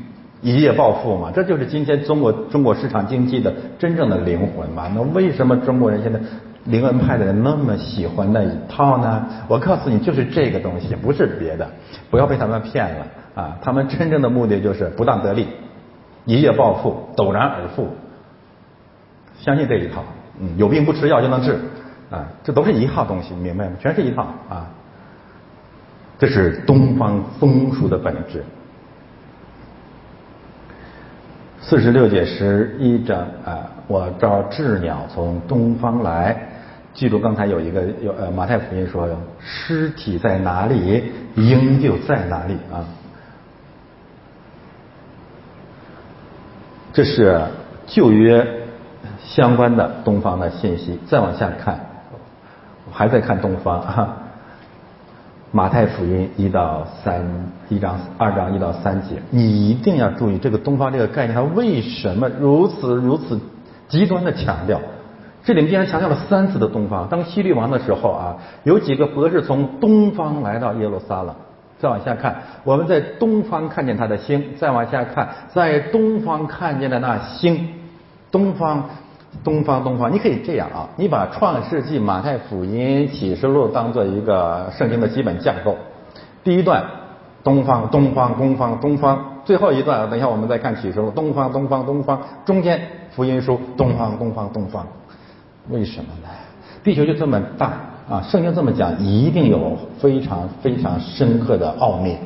[0.47, 4.89] 一夜暴富嘛，这就是今天中国中国市场经济的真正的灵魂嘛。
[4.95, 6.21] 那为什么中国人现在
[6.67, 9.27] 灵恩派的人那么喜欢那一套呢？
[9.49, 11.69] 我告诉你，就是这个东西，不是别的，
[12.13, 13.59] 不要被他们骗了啊！
[13.61, 15.49] 他们真正的目的就是不当得利，
[16.27, 17.89] 一夜暴富，陡然而富。
[19.41, 20.05] 相信这一套，
[20.39, 21.59] 嗯，有病不吃药就能治
[22.09, 23.73] 啊，这都是一套东西，明白吗？
[23.81, 24.71] 全是一套啊。
[26.21, 28.45] 这是东方风俗的本质。
[31.69, 36.37] 四十六节十一章啊，我招鸷鸟从东方来。
[36.95, 39.09] 记住刚才有一个有呃马太福音说，
[39.41, 42.87] 尸体在哪里，鹰就在哪里啊。
[46.93, 47.43] 这是
[47.85, 48.47] 旧约
[49.19, 51.01] 相关的东方的信息。
[51.09, 51.81] 再往下看，
[52.93, 54.17] 还在看东方哈。
[55.57, 57.25] 马太福音一到三
[57.71, 63.41] 一章二章一到三节，你一定要注意这个东方这个概念，它为什么如此如此
[63.89, 64.79] 极端的强调？
[65.45, 67.09] 这里面竟然强调了三次的东方。
[67.09, 71.35] 当希律王的时候啊，有几个博士从东方来到耶路撒冷。
[71.79, 74.45] 再往下看，我们在东方看见他的星。
[74.59, 77.67] 再往下看，在东方看见的那星，
[78.31, 78.85] 东方。
[79.45, 85.77] 东方，东方，你可以这样啊，你把创世纪、马太福音、启示录当做一个圣经的基本架构。
[86.43, 86.85] 第一段，
[87.43, 92.21] 东方，东方，东方，东方；最后一段，等一下我们再看启示录，东方，东方，东方。
[92.45, 92.81] 中间
[93.11, 94.87] 福音书，东方，东方，东方。
[95.71, 96.29] 为什么呢？
[96.85, 97.73] 地球就这么大
[98.09, 102.17] 啊，圣经这么讲，一定有非常非常深刻的奥秘。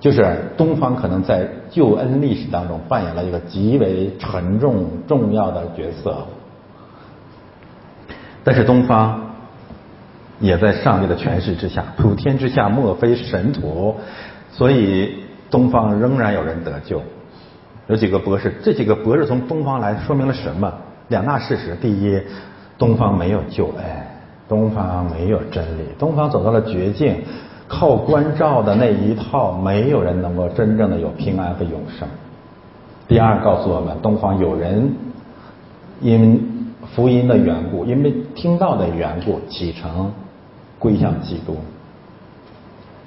[0.00, 6.18] 就是东方可能在救恩历史当中扮演了一个极为沉重重要的角色，
[8.44, 9.32] 但是东方
[10.38, 13.96] 也在上帝的权势之下，普天之下莫非神土，
[14.50, 17.00] 所以东方仍然有人得救。
[17.88, 20.70] 有几个博士，这几个博士从东方来说明了什么？
[21.08, 22.20] 两大事实：第一，
[22.76, 23.84] 东方没有救恩，
[24.46, 27.16] 东方没有真理，东方走到了绝境。
[27.72, 32.06] 靠关照的那一套，没有人能够真正的有平安和永生。
[33.08, 34.92] 第二，告诉我们，东方有人
[36.02, 40.12] 因福音的缘故，因为听到的缘故，启程
[40.78, 41.56] 归向基督。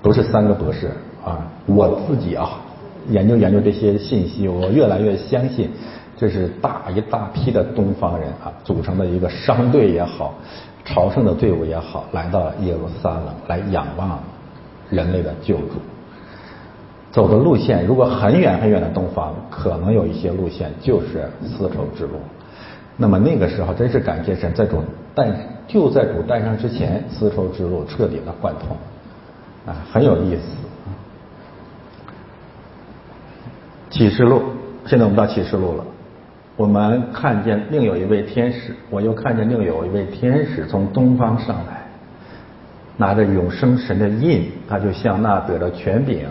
[0.02, 0.92] 不是三个博士
[1.24, 2.60] 啊，我自己啊，
[3.10, 5.70] 研究研究这些信息，我越来越相信，
[6.18, 10.34] 这是大一大批的东方人啊组成的一个商队也好，
[10.84, 14.18] 朝圣的队伍也好，来到了耶路撒冷来仰望。
[14.90, 15.74] 人类的救主，
[17.12, 22.14] 走的路线如果很远很远的东方，可能有一些路线就是丝绸之路。
[22.98, 24.82] 那么那个时候真是感谢神，在主
[25.14, 25.36] 诞
[25.68, 28.78] 就在主诞生之前，丝绸之路彻底的贯通，
[29.66, 30.42] 啊，很有意思。
[33.90, 34.42] 启示录，
[34.86, 35.84] 现在我们到启示录了，
[36.56, 41.75] 我们看见另有一位天使，我又看见另有一位天使从东方上来。
[42.98, 46.26] 拿着永生神的印，他就像那得了权柄、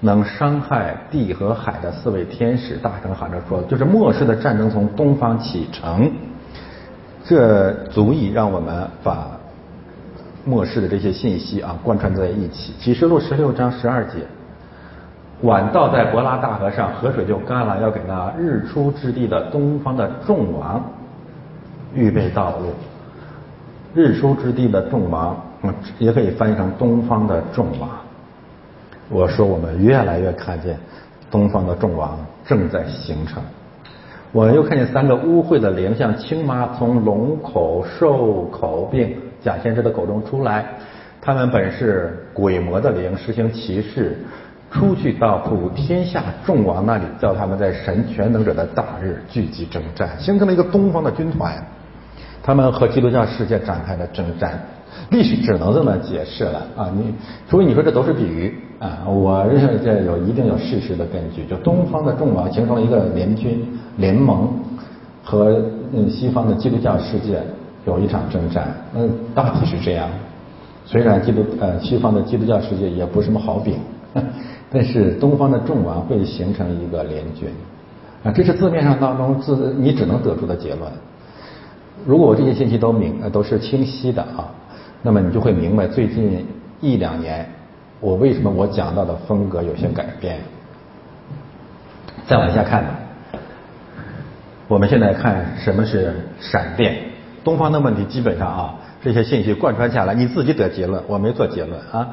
[0.00, 6.10] 能伤害地和海的四位天使，大声喊着说：“就是末世的战争从东方启程。”
[7.24, 9.30] 这足以让我们把
[10.44, 12.74] 末世的这些信息啊贯穿在一起。
[12.80, 14.18] 启示录十六章十二节
[15.42, 20.82] ：“晚到在伯拉大河上，河水就干了，要给那日出之地的东方的众王
[21.94, 22.72] 预备道路。
[23.94, 25.40] 日出之地的众王。”
[25.98, 27.90] 也可以翻译成东方的众王。
[29.10, 30.78] 我说我们越来越看见
[31.30, 33.42] 东方的众王正在形成。
[34.32, 40.64] 我又看见三个污秽的灵，像青蛙从龙口兽口并假先知的口中出来。
[41.20, 44.18] 他们本是鬼魔的灵，实行歧视，
[44.70, 51.54] 出去到普天下众王那里，叫他们在神全能者的大日聚集征战，形成了一个东方的军团。
[52.42, 54.58] 他们和基督教世界展开了征战。
[55.10, 56.90] 历史只能这么解释了啊！
[56.96, 57.14] 你
[57.48, 61.44] 除非你说这都是比喻啊，我认为这有一定有事实的根据。
[61.44, 63.64] 就东方的众王形成了一个联军
[63.98, 64.48] 联盟，
[65.22, 67.42] 和嗯西方的基督教世界
[67.86, 68.74] 有一场征战。
[68.94, 70.08] 嗯，大体是这样。
[70.86, 73.78] 虽然基督呃西方的基督教世界也不是什么好饼，
[74.70, 77.48] 但是东方的众王会形成一个联军
[78.24, 80.90] 啊，这是字面上当中字你只能得出的结论。
[82.04, 84.50] 如果我这些信息都明都是清晰的啊。
[85.06, 86.46] 那么你就会明白，最近
[86.80, 87.46] 一两年，
[88.00, 90.38] 我为什么我讲到的风格有些改变。
[92.26, 92.90] 再往下看吧，
[94.66, 96.96] 我们现在看什么是闪电。
[97.44, 102.08] 东方的问题基本上啊，这些信息贯穿下来，你自己得结论，我没做结论啊。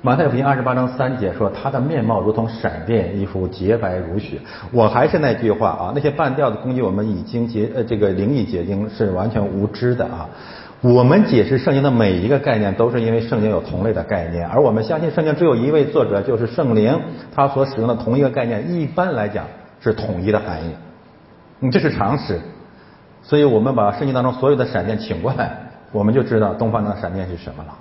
[0.00, 4.38] 马太福音二十八章三节说，他的面貌如同闪电，衣服洁白如雪。
[4.72, 10.26] 我还是那句话啊，那些半吊子攻击我们已经结呃这个灵异结晶是完全无知的啊。
[10.82, 16.98] 我们解释圣经的每一个概念，都是因为圣经有同类的概念，而我们相信圣经只有一位作者，就是圣灵，
[17.34, 19.44] 他所使用的同一个概念，一般来讲
[19.80, 20.70] 是统一的含义。
[21.58, 22.40] 你，这是常识。
[23.22, 25.54] 所以我们把圣经当中所有的闪电请过来，
[25.92, 27.74] 我们就知道东方的闪电是什么了。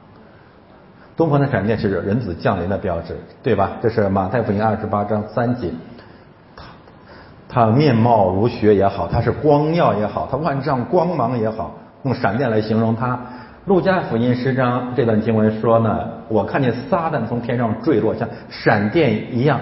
[1.15, 3.71] 东方的闪电是人子降临的标志，对吧？
[3.81, 5.71] 这是马太福音二十八章三节。
[6.57, 6.65] 他
[7.47, 11.73] 他面貌如雪也好，他是光耀也好，他万丈光芒也好，
[12.03, 13.19] 用闪电来形容他。
[13.65, 19.59] 路加福音十章这段经文说呢，我看见撒旦从天上坠落，像闪电一样。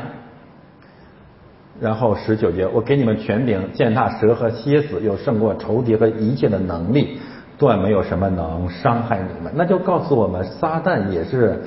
[1.79, 7.19] 然后十九节，我给你们权柄，践踏蛇和蝎子，有胜过仇敌和一切的能力。
[7.59, 11.59] 断没有什么能伤害你们，那就告诉我们，撒旦也是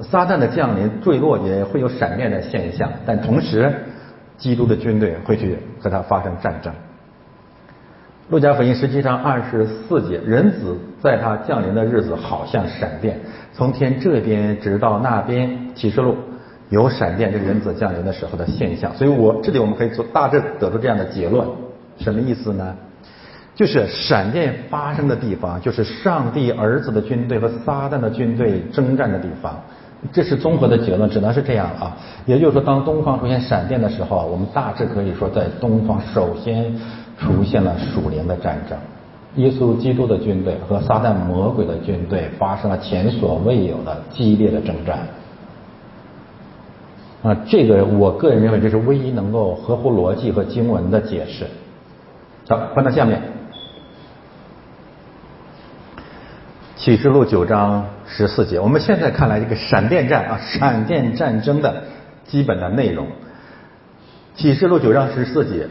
[0.00, 3.72] 撒旦的降临坠落也会有闪电的现象，但同时，
[4.36, 6.72] 基督的军队会去和他发生战争。
[8.28, 13.20] 路加福音实际上二十四节，人子在他降临的日子好像闪电，
[13.52, 15.56] 从天这边直到那边。
[15.76, 16.16] 启示录
[16.70, 18.92] 有闪电，这人子降临的时候的现象。
[18.96, 21.46] 所以我这里我们可以做大致得出这样的结论，
[21.98, 22.74] 什么意思呢？
[23.54, 29.54] 就是闪电发生的地方，就是上帝儿子的军队和撒旦的军队征战的地方。
[30.12, 31.96] 这是综合的结论，只能是这样啊。
[32.26, 36.74] 也就是说，当东方出现闪电的时候，我们大致可以说，在东方首先
[37.18, 38.78] 出现了属灵的战争。
[39.36, 45.00] 耶稣基督的军队和撒旦魔鬼的军队发生了前所未有的激烈的征战。
[47.22, 51.46] 啊，这个我个人认为，这是唯一能够合乎逻辑和经文的解释。
[52.48, 53.20] 好，翻到下面。
[56.76, 61.82] 启示录九章十四节，我们现在看来这个闪电战啊，闪电战争的
[62.24, 63.08] 基本的内容。
[64.36, 65.66] 启示录九章十四节，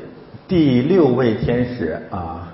[0.47, 2.47] 第六位天使啊，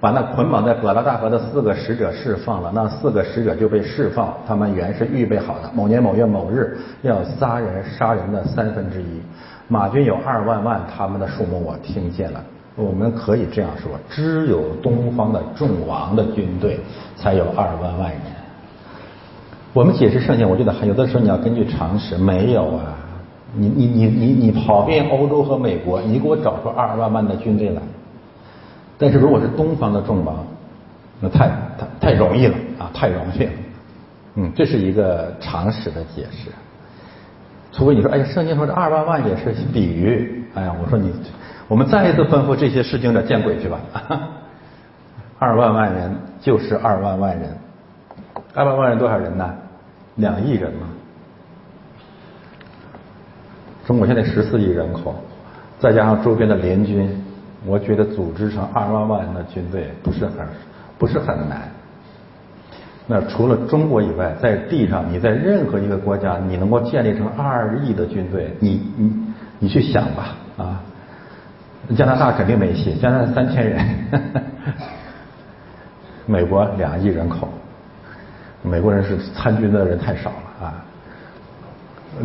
[0.00, 9.22] 把那捆绑在伯拉大河的四个使者释放了，那四个使者就被释放，他们原是预备好的，某年某月某日要杀人，杀人的三分之一，
[9.68, 12.42] 马军有二万万，他们的数目我听见了。
[12.74, 16.78] 我们可以这样说：只有东方的众王的军队
[17.16, 18.20] 才有二万万人。
[19.72, 22.96] 我们解释圣经，我觉得还有的时候你要根据常识，没有啊。
[23.54, 27.82] 你你你你你跑遍欧洲和美国，你给我找出二万万的军队来。
[28.98, 30.36] 但是如果是东方的众王，
[31.20, 33.50] 那太太太容易了啊，太容易了。
[34.34, 36.50] 嗯，这是一个常识的解释。
[37.72, 40.44] 除非你说，哎，圣经说这二万万也是比喻。
[40.54, 41.12] 哎呀，我说你。
[41.68, 43.78] 我们再一次吩咐这些事情的见鬼去吧！
[45.38, 47.56] 二万万人就是二万万人，
[48.54, 49.54] 二万万人多少人呢？
[50.16, 50.86] 两亿人嘛。
[53.88, 55.14] 中国现在十四亿人口，
[55.78, 57.08] 再加上周边的联军，
[57.64, 60.46] 我觉得组织成二万万人的军队不是很
[60.98, 61.62] 不是很难。
[63.06, 69.12] 那除了中国以外，在地上你在任何一个国家，你能够建立成二亿的军队，你你
[69.60, 70.82] 你去想吧啊！
[71.96, 73.82] 加拿大肯定没戏，加拿大三千人，
[76.26, 77.48] 美国两亿人口，
[78.62, 80.84] 美国人是参军的人太少了啊。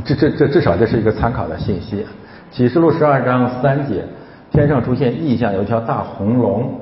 [0.05, 2.05] 这这这至少这是一个参考的信息。
[2.51, 4.03] 启示录十二章三节，
[4.51, 6.79] 天上出现异象，有一条大红龙。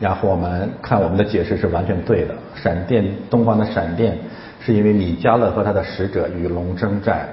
[0.00, 4.16] 然后我们看我们的解释是完全对的，闪电东方的闪电
[4.60, 7.28] 是因为米迦勒和他的使者与龙争战。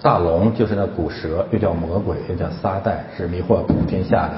[0.00, 4.32] 大龙就是那古蛇，又叫魔鬼，又叫撒旦，是迷惑普天下的。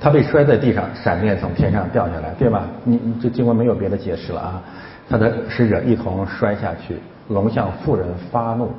[0.00, 2.66] 他被摔在地上，闪电从天上掉下来，对吧？
[2.84, 4.62] 你你这经文没有别的解释了啊。
[5.10, 6.94] 他的使者一同摔下去，
[7.28, 8.70] 龙向妇人发怒，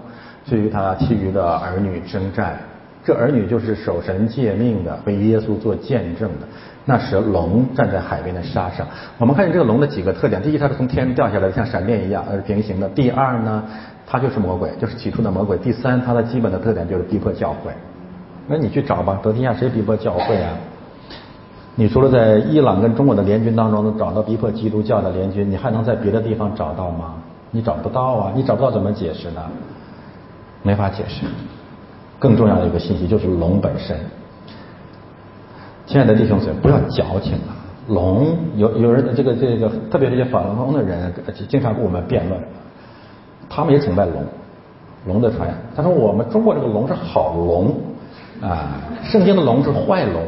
[0.46, 2.58] 至于他其余的儿女征战。
[3.04, 6.48] 这儿女就是守神诫命的，为耶稣做见证的。
[6.86, 8.88] 那时龙站在海边的沙上。
[9.18, 13.64] 我们看见这个龙的几个特点：第一，它是从天上掉下来的，像闪电一样，它是平行的；第二呢。
[14.14, 15.58] 它就是魔鬼，就是起初的魔鬼。
[15.60, 17.72] 第三，它的基本的特点就是逼迫教会。
[18.46, 20.52] 那你去找吧，德天下谁逼迫教会啊？
[21.76, 27.16] 你除了在伊朗跟中国的联军当中能找到逼迫基督教的联军，你还能在别的地方找到吗？
[27.50, 28.32] 你找不到啊！
[28.36, 29.42] 你找不到怎么解释呢？
[30.64, 31.26] 没法解释。
[32.20, 33.98] 更重要的一个信息就是龙本身。
[35.86, 37.56] 亲爱的弟兄姊妹，不要矫情啊！
[37.88, 41.12] 龙有有人这个这个，特别这些法轮功的人，
[41.50, 42.40] 经常跟我们辩论。
[43.50, 44.24] 他们也崇拜龙，
[45.08, 45.50] 龙的传。
[45.76, 47.74] 他说我们中国这个龙是好龙
[48.42, 50.24] 啊，圣经的龙是坏龙。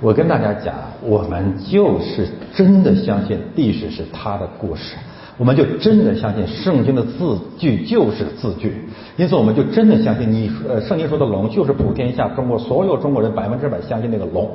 [0.00, 4.94] 我跟大家讲，我们就是真的相信历史是他的故事，
[5.38, 8.84] 我们就真的相信圣经的字句就是字句，
[9.16, 14.50] 因此我们就真的相信你呃圣经说的龙就是普天下中国所有中国人百分之百相信那个龙，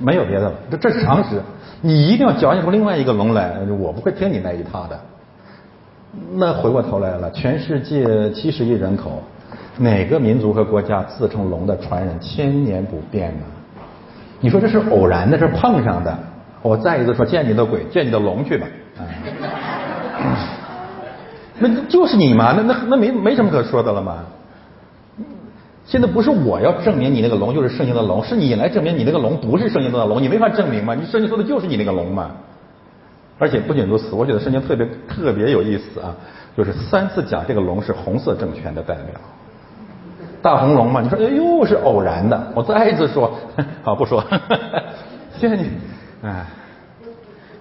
[0.00, 1.38] 没有别的了，这这是常识。
[1.82, 4.98] 你一定要矫情出另外一个龙来，我不会听你那一套的。
[6.32, 9.22] 那回过头来了，全世界七十亿人口，
[9.76, 13.44] 哪个民族和国家自称龙的传人千年不变呢？
[14.40, 16.16] 你说这是偶然的，是碰上的。
[16.62, 18.66] 我再一次说，见你的鬼，见你的龙去吧。
[21.58, 24.18] 那就是你嘛，那那那没没什么可说的了嘛。
[25.84, 30.94] 现在不是我要证明你那个龙就是圣经的龙，是你来证明你那个龙不是圣经的龙，你没法证明嘛。
[30.94, 32.30] 你圣经说的就是你那个龙嘛。
[33.38, 36.14] 而且不仅如此，我觉得圣经特别特别有意思啊，
[36.56, 39.14] 就是三次讲这个龙是红色政权的代表。
[40.40, 43.32] 大红龙嘛，你说哎呦是偶然的，我再一次说，
[43.82, 44.24] 好不说，
[45.36, 45.70] 谢谢你，
[46.22, 46.46] 哎，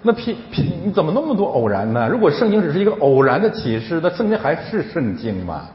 [0.04, 2.08] 那屁屁你怎么那么多偶然呢？
[2.08, 5.66] 如果圣经只是一个偶然的启示，那圣经还是圣经吗？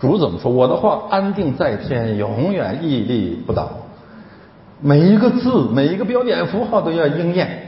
[0.00, 0.50] 主怎么说？
[0.50, 3.68] 我的话安定在天，永远屹立不倒，
[4.80, 7.66] 每一个字，每一个标点符号都要应验。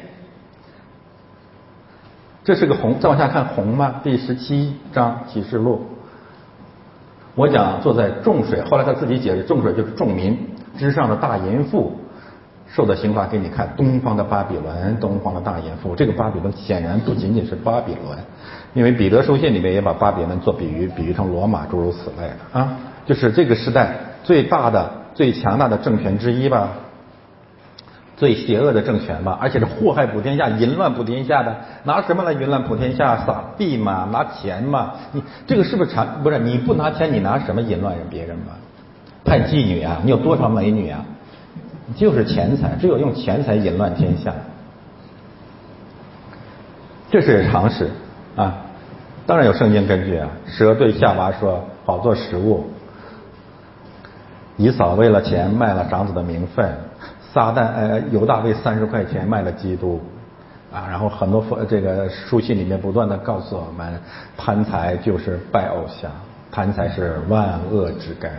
[2.45, 4.01] 这是个红，再往下看红吗？
[4.03, 5.87] 第十七章启示录。
[7.35, 10.37] 我讲坐在众水，后来他自己解释，众水就是众民
[10.77, 11.93] 之上的大淫妇
[12.67, 13.73] 受的刑罚给你看。
[13.77, 18.19] 东方的巴比伦，东方的大淫妇，这个巴比伦显然不仅仅是巴比伦，
[18.75, 22.77] 因为彼得书信里面也把巴比伦做比喻，比喻成罗马诸如此类的啊，
[23.07, 26.69] 就是这个时代最大的、最强大的政权之一吧。
[28.23, 33.17] 最邪恶的政权吧，而且是祸害普天下、淫乱普天下的，拿什么来淫乱普天下？
[33.27, 34.93] 撒币嘛，拿钱嘛。
[35.11, 36.23] 你这个是不是产？
[36.23, 38.53] 不是，你不拿钱，你拿什么淫乱人别人嘛？
[39.25, 41.05] 派妓女啊，你有多少美女啊？
[41.97, 44.33] 就是钱财，只有用钱财淫乱天下，
[47.11, 47.91] 这是常识
[48.37, 48.55] 啊。
[49.27, 50.29] 当然有圣经根据啊。
[50.47, 52.71] 蛇对夏娃说：“好做食物。”
[54.57, 56.73] 以扫为了钱卖了长子的名分。
[57.33, 59.99] 撒旦，呃，犹大为三十块钱卖了基督，
[60.71, 63.99] 啊，然后很多这个书信里面不断的告诉我们，
[64.37, 66.11] 贪财就是拜偶像，
[66.51, 68.31] 贪财是万恶之根。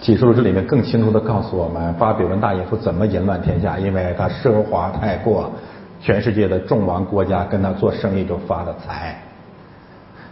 [0.00, 5.50] 启示录这里面更清楚的告诉我们，巴比伦大淫妇怎么淫乱天下，因为他奢华太过，
[6.00, 9.20] 全世界的众王国家跟他做生意就发了财。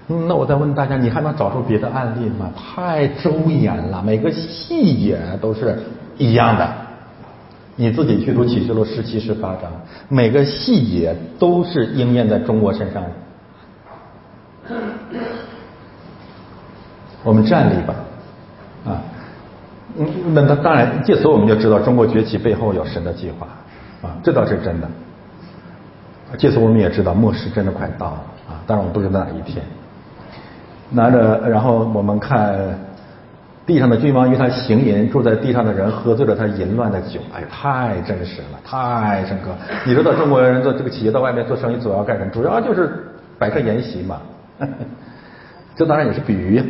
[0.07, 2.49] 那我再问大家，你还能找出别的案例吗？
[2.57, 5.79] 太周延了，每个细节都是。
[6.19, 6.69] 一样的，
[7.77, 9.71] 你自己去读启示录十七、十八章，
[10.09, 13.11] 每个细节都是应验在中国身上的。
[17.23, 17.95] 我们站立吧，
[18.87, 19.03] 啊，
[19.99, 23.47] 嗯，那那当然，借此我们就知道中国崛起背后有神的计划，
[24.03, 24.89] 啊，这倒是真的。
[26.39, 29.65] 借此我们也知道末世真的快到了，啊，当然我们不知道哪一天。
[30.91, 32.86] 拿着，然后我们看。
[33.67, 37.19] 地上的君王与他行淫，住在地上的人喝醉了他淫乱的酒。
[37.35, 39.51] 哎，太真实了，太深刻。
[39.85, 42.31] 你知道中国人做这个企业到外面做生意主要干什么？
[42.31, 43.05] 主要就是
[43.39, 44.21] 摆设筵席嘛。
[45.75, 46.63] 这当然也是比喻。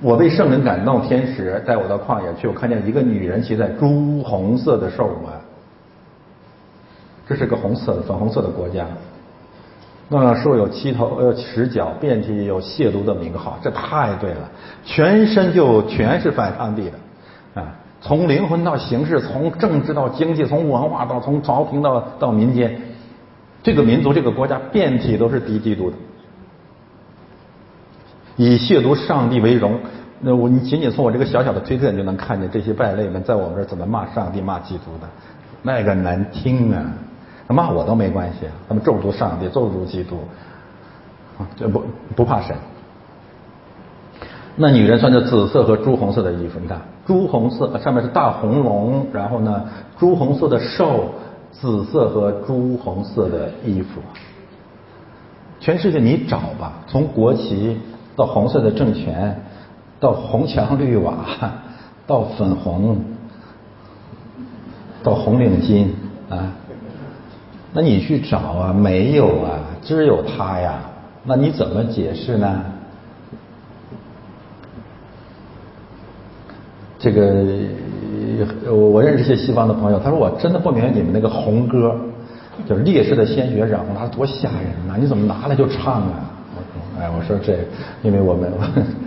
[0.00, 5.30] 我被圣人感动，天使带我到旷野去，我看见一个女人骑在朱红色的兽马。
[7.28, 8.86] 这是个红色的、粉红色的国家。
[10.08, 14.50] 那说有七头，呃，十角，遍体有亵渎的名号，这太对了，
[14.84, 22.78] 全身就全是反上帝的，啊，从灵魂到形式，从政治到经济，从文化到从朝廷到到民间，
[23.62, 25.96] 这个民族这个国家遍体都是敌基督的，
[28.36, 29.78] 以亵渎上帝为荣。
[30.20, 35.08] 那我你仅仅从我这个小小的推特，你就能看见这些败类们在我们这儿怎么骂上帝、骂基督的，
[35.62, 36.84] 那个难听啊！
[37.52, 40.16] 骂我都没关系，他们咒诅上帝，咒诅基督，
[41.38, 41.82] 啊，这不
[42.16, 42.56] 不怕神。
[44.56, 49.64] 那女人穿着紫色和朱红色的衣服，你看，朱红色上面是大红龙，然后呢，
[49.98, 51.10] 朱红色的兽，
[51.52, 54.00] 紫色和朱红色的衣服。
[55.60, 57.78] 全世界你找吧，从国旗
[58.16, 59.42] 到红色的政权，
[60.00, 61.16] 到红墙绿瓦，
[62.06, 62.98] 到粉红，
[65.02, 65.88] 到红领巾
[66.30, 66.52] 啊。
[67.74, 70.78] 那你去找啊，没有啊，只有他呀。
[71.24, 72.62] 那你怎么解释呢？
[76.98, 77.44] 这个
[78.72, 81.96] 我认识一些西方的朋友，他说我真的不明白你们那个红歌，
[82.66, 84.96] 就是烈士的鲜血染红，它多吓人呐！
[84.98, 86.30] 你怎么拿来就唱啊？
[86.56, 87.58] 我说，哎，我说这，
[88.02, 88.52] 因为我们，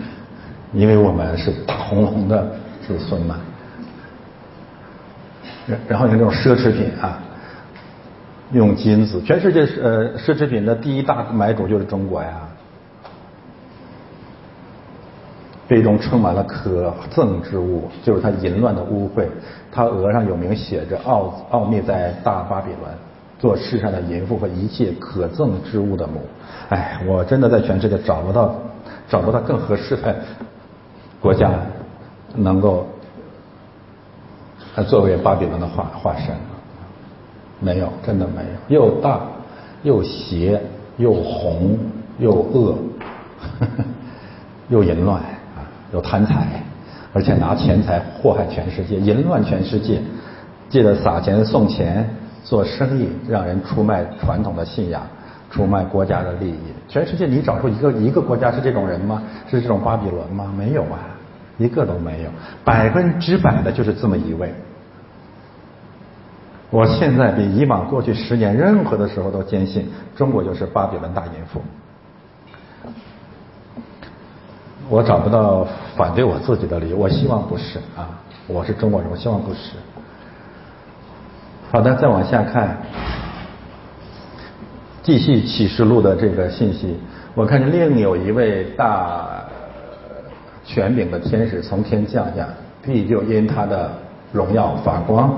[0.73, 2.45] 因为我们是大红龙的
[2.85, 3.37] 子孙嘛。
[5.65, 7.17] 然然后你看这种奢侈品啊，
[8.51, 12.29] 用金子，全世界呃奢侈品的第一大买主就是中国呀。
[15.67, 19.25] 杯中充满了可憎之物，就是他淫乱的污秽。
[19.69, 22.89] 他额上有名写着“奥奥秘在大巴比伦，
[23.37, 26.21] 做世上的淫妇和一切可憎之物的母”。
[26.69, 28.55] 哎，我真的在全世界找不到
[29.09, 30.15] 找不到更合适的
[31.19, 31.51] 国家
[32.33, 32.87] 能够
[34.87, 36.33] 作为巴比伦的化化身。
[37.59, 38.79] 没有，真的没有。
[38.79, 39.21] 又大，
[39.83, 40.61] 又邪，
[40.97, 41.77] 又红，
[42.19, 42.75] 又恶，
[44.69, 45.21] 又淫乱。
[45.93, 46.61] 有贪财，
[47.13, 50.01] 而且拿钱财祸害全世界，淫乱全世界，
[50.69, 52.07] 借着撒钱送钱
[52.43, 55.01] 做生意，让人出卖传统的信仰，
[55.49, 56.59] 出卖国家的利益。
[56.89, 59.23] 全世界你找出一个一个国家是这种人吗？
[59.49, 60.53] 是这种巴比伦吗？
[60.57, 60.99] 没有啊，
[61.57, 62.29] 一个都没有，
[62.65, 64.53] 百分之百的就是这么一位。
[66.69, 71.61] 我现在比以往过去十年任何的时候都坚信，中国就是巴比伦大淫妇。
[74.89, 78.07] 我找不到反对我自己的理由，我希望不是啊，
[78.47, 79.71] 我是中国人，我希望不是。
[81.69, 82.77] 好的，再往下看，
[85.03, 86.97] 继续启示录的这个信息，
[87.33, 89.43] 我看见另有一位大
[90.63, 92.47] 权柄的天使从天降下，
[92.81, 93.91] 必就因他的
[94.31, 95.37] 荣耀发光，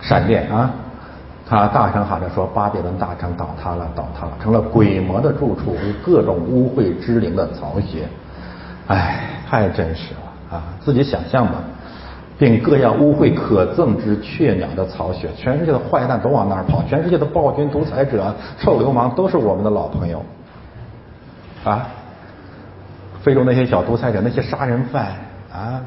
[0.00, 0.70] 闪电啊，
[1.48, 8.06] 他大声喊着说：“巴比伦大城倒塌了，倒塌了，成了鬼魔的住处，为各种污秽之灵的巢穴。”
[8.88, 10.62] 哎，太真实了啊！
[10.80, 11.54] 自己想象吧，
[12.38, 20.24] 并各样污秽可憎之雀鸟的巢穴，全世界的坏蛋都往那儿跑，全世界的暴君、独裁者、臭流氓都是我们的老朋友
[21.64, 21.86] 啊！
[23.20, 25.06] 非洲那些小独裁者、那些杀人犯
[25.52, 25.82] 啊，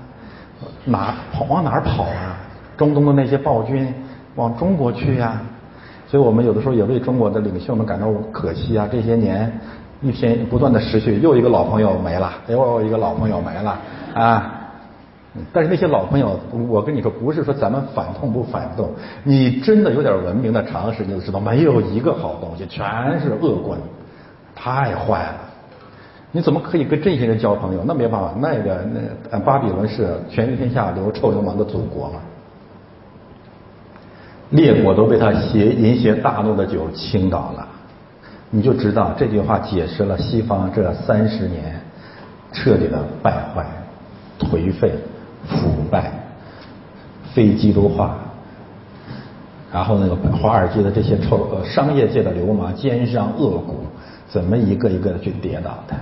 [0.86, 2.38] 哪跑往哪儿跑啊？
[2.82, 3.93] 中东的那些暴君
[4.34, 5.39] 往中国去呀！
[6.07, 8.89] 所以我们有的时候也为中国的领袖们感到可惜啊！
[8.91, 9.51] 这些年。
[10.03, 13.77] 一天不断的失去，又一个老朋友没了，又一个老朋友没了
[14.15, 14.51] 啊！
[15.53, 18.89] 但是那些老朋友，我跟你说，不是说咱们反动不反动，
[19.23, 22.84] 你真的有点文明的常识，你就知道，没有一个好东西，全
[23.19, 23.77] 是恶棍，
[24.55, 25.36] 太坏了！
[26.32, 27.84] 你怎么可以跟这些人交朋友？
[27.86, 28.84] 那没办法，那个
[29.29, 32.15] 那巴比伦是全天下流臭流氓的祖国嘛，
[34.52, 37.68] 列国都被他邪淫邪大怒的酒倾倒了。
[38.49, 41.80] 你就知道这句话解释了西方这三十年
[42.52, 43.66] 彻底的败坏、
[44.39, 44.91] 颓废、
[45.47, 46.12] 腐败、
[47.34, 48.18] 非基督化，
[49.72, 53.86] 然后那个华尔街的这些臭呃商业界的流氓、奸商恶骨，
[54.28, 55.95] 怎么一个一个的去跌倒的？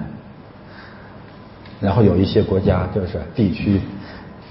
[1.80, 3.80] 然后有一些国家就是地区，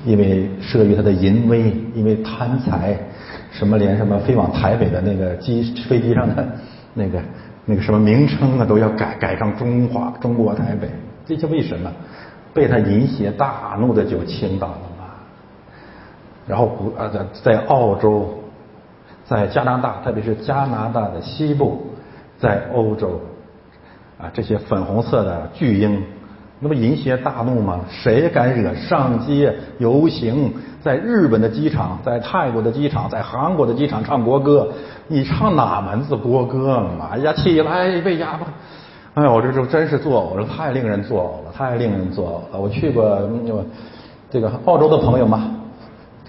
[0.06, 2.96] 因为慑于他的淫威，因为贪财，
[3.50, 6.46] 什么连什么飞往台北的那个机飞机上的
[6.94, 7.20] 那个。
[7.70, 10.88] 那个什么名称啊，都要改改成中华中国台北，
[11.26, 11.92] 这些为什么？
[12.54, 15.04] 被他淫邪大怒的就倾倒了嘛。
[16.46, 18.42] 然后不啊，在在澳洲，
[19.26, 21.88] 在加拿大，特别是加拿大的西部，
[22.38, 23.20] 在欧洲，
[24.18, 26.02] 啊，这些粉红色的巨婴。
[26.60, 27.80] 那不淫邪大怒吗？
[27.88, 28.74] 谁敢惹？
[28.74, 30.52] 上街游行，
[30.82, 34.68] 在日本的机场，在泰国的机场，在韩国的机场唱国歌，
[35.06, 37.10] 你唱哪门子国歌嘛？
[37.12, 38.46] 哎呀，起来被哑巴！
[39.14, 42.60] 哎呦，我这就真是作呕了，太令人作呕了，太令人作呕了。
[42.60, 43.20] 我去过
[44.28, 45.48] 这个澳洲的朋友嘛，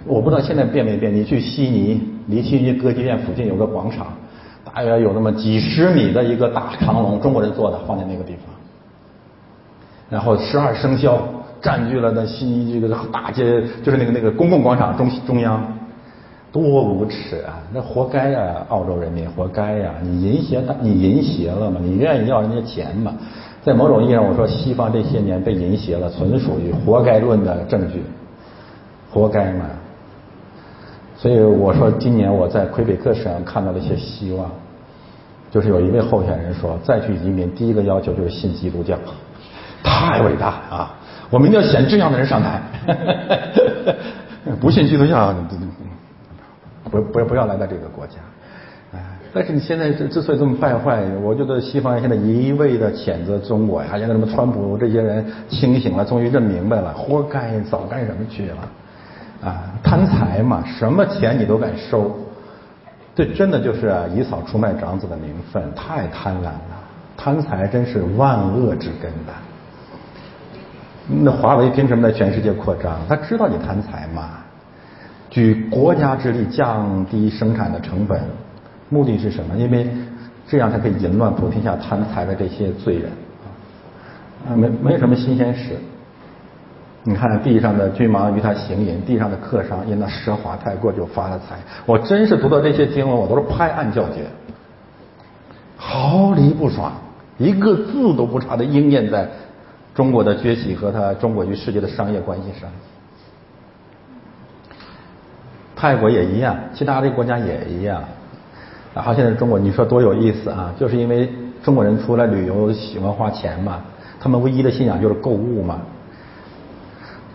[0.05, 1.11] 我不知道现在变没变。
[1.11, 4.05] 你去悉尼，离悉尼歌剧院附近有个广场，
[4.63, 8.58] 大约有那么几十米的一个大长龙，中国人做的，放在那个地方。
[10.09, 11.21] 然后十二生肖
[11.61, 15.61] 占据了那悉尼这个大街，就是那个那个公共广场中中央，
[16.51, 17.59] 多无耻啊！
[17.71, 19.93] 那活该呀，澳洲人民活该呀！
[20.01, 21.79] 你淫邪，你淫邪了吗？
[21.83, 23.13] 你愿意要人家钱吗？
[23.61, 28.01] 在某种意义上，我说西方这些年被淫邪了，纯属于活该论的证据，
[29.11, 29.65] 活该嘛！
[31.17, 34.49] 所以我说，今年我在魁北克省看到了一些希望，
[35.51, 38.97] 就是有一位候选人说，再去移民，第一个要求就是信基督教。
[39.83, 40.95] 太伟大啊！
[41.29, 42.59] 我们一定要选这样的人上台，
[44.59, 45.33] 不信基督教，
[46.89, 48.15] 不不不要来到这个国家。
[49.31, 59.47] 但是你现在之之所以这么败坏，我觉得西方人现在一味的谴责中国呀，现在什么川普这些人清醒了，终于认明白了，活该，早干什么去了？
[59.47, 62.17] 啊，贪财嘛，什么钱你都敢收，
[63.13, 66.75] 这真的就是以草出卖长子的名分，太贪婪了，
[67.15, 69.33] 贪财真是万恶之根呐。
[71.11, 72.99] 那华为凭什么在全世界扩张？
[73.09, 74.29] 他知道你贪财嘛？
[75.29, 78.21] 举国家之力降低生产的成本，
[78.89, 79.55] 目的是什么？
[79.57, 79.87] 因为
[80.47, 83.11] 这样才可以淫乱普天下贪财的这些罪人
[84.47, 85.75] 啊，没没有什么新鲜事。
[87.03, 91.55] 你看地上的君王与他行淫，地上的客商因那奢华太过就发了财。
[91.85, 94.25] 我真是读到这些经文，我都是拍案叫绝，
[95.77, 96.91] 毫厘不爽，
[97.37, 99.27] 一个字都不差的应验在
[99.99, 102.69] 中国的崛起和他中国与世界的商业关系上。
[105.75, 108.01] 泰国也一样，其他的国家也一样。
[108.95, 110.73] 然后现在中国，你说多有意思啊！
[110.79, 111.29] 就是因为
[111.61, 113.81] 中国人出来旅游喜欢花钱嘛，
[114.21, 115.81] 他们唯一的信仰就是购物嘛。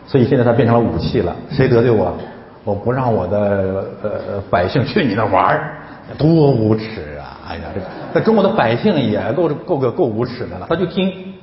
[0.07, 1.37] 所以现在它变成了武器了。
[1.51, 2.17] 谁得罪我，
[2.65, 5.77] 我不让我的呃百姓去你那玩儿，
[6.17, 7.37] 多无耻啊！
[7.47, 11.34] 哎呀，这在中国的百姓也够够个够无耻的了，他就听，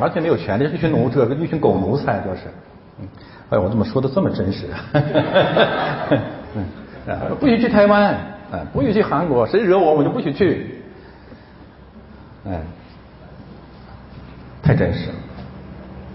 [0.00, 2.40] 完全没有权利，一群奴，这一群狗奴才就是。
[3.50, 4.84] 哎，我怎么说的这么真实 啊？
[7.38, 8.14] 不许去台湾，
[8.52, 10.82] 哎，不许去韩国，谁惹我，我就不许去。
[12.46, 12.60] 哎，
[14.62, 15.14] 太真实了。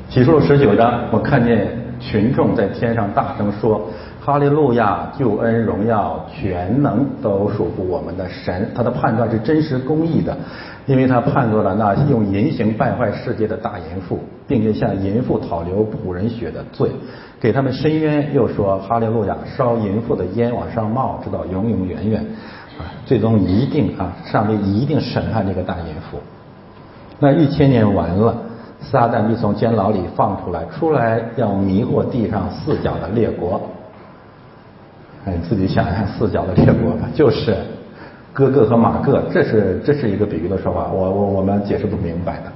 [0.10, 1.68] 启示录十九章，我看见
[2.00, 3.90] 群众在天上大声说
[4.26, 5.08] ：“哈利路亚！
[5.16, 8.68] 救恩、荣耀、全能都属乎我们的神。
[8.74, 10.36] 他的判断是真实公义的，
[10.88, 14.18] 因为他判断了那用淫行败坏世界的大淫妇，
[14.48, 16.90] 并且向淫妇讨流仆人血的罪。”
[17.40, 22.26] 给他们伸冤，又说哈利路亚，烧淫妇的烟往上冒，直到永永远远，
[22.80, 26.18] 啊，最终一定啊，上帝一定审判这个大淫妇。
[27.20, 28.36] 那一千年完了，
[28.82, 33.62] 撒旦就从监牢里放出来，出来要迷惑地上四角的列国。
[35.26, 37.56] 哎，自己想想四角的列国吧，就是
[38.32, 42.52] 哥哥和马哥，这是这是一个比喻的说法，我我我们解释不明白的。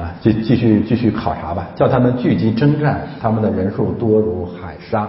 [0.00, 5.08] 啊，继继续继续考察吧，叫他们聚集征战，他们的人数多如海沙。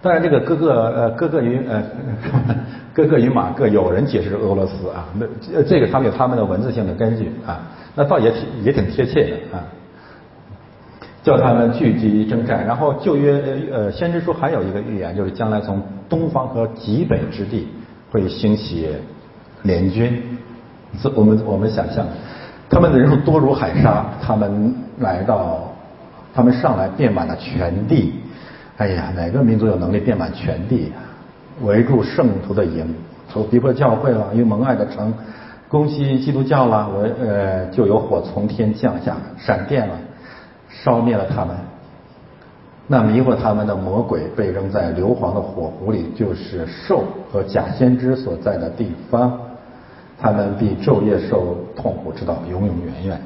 [0.00, 1.82] 当然，这个哥哥呃哥哥与呃
[2.94, 7.60] 哥哥与马哥，有人解释俄罗斯啊，那这个他们有他们的文字性的根据啊，
[7.94, 9.62] 那倒也挺也挺贴切的啊。
[11.22, 13.42] 叫他们聚集征战，然后旧约
[13.72, 17.68] 呃先知书还有一个预言，就是将来从东方和极北之地
[18.10, 18.88] 会兴起
[19.62, 20.20] 联军，
[21.02, 22.04] 这我们我们想象。
[22.68, 25.72] 他们的人数多如海沙，他们来到，
[26.34, 28.14] 他们上来遍满了全地。
[28.78, 30.90] 哎呀，哪个民族有能力遍满全地？
[31.60, 32.82] 围住圣徒的营，
[33.28, 35.12] 从逼迫教会了，因为蒙爱的城，
[35.68, 39.94] 攻击基督教了，我呃就有火从天降下，闪电了，
[40.72, 41.56] 烧灭了他们。
[42.88, 49.38] 那迷惑他们的魔鬼被扔在硫磺的火湖里，就是兽和假先知所在的地方。
[50.20, 53.20] 他们必昼夜受痛苦，直到永永远远。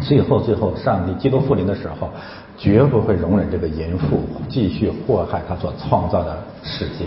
[0.00, 2.08] 最后，最后，上帝基督复临的时候，
[2.56, 7.06] 绝不会容忍这个淫妇继续祸害他所创造的世界。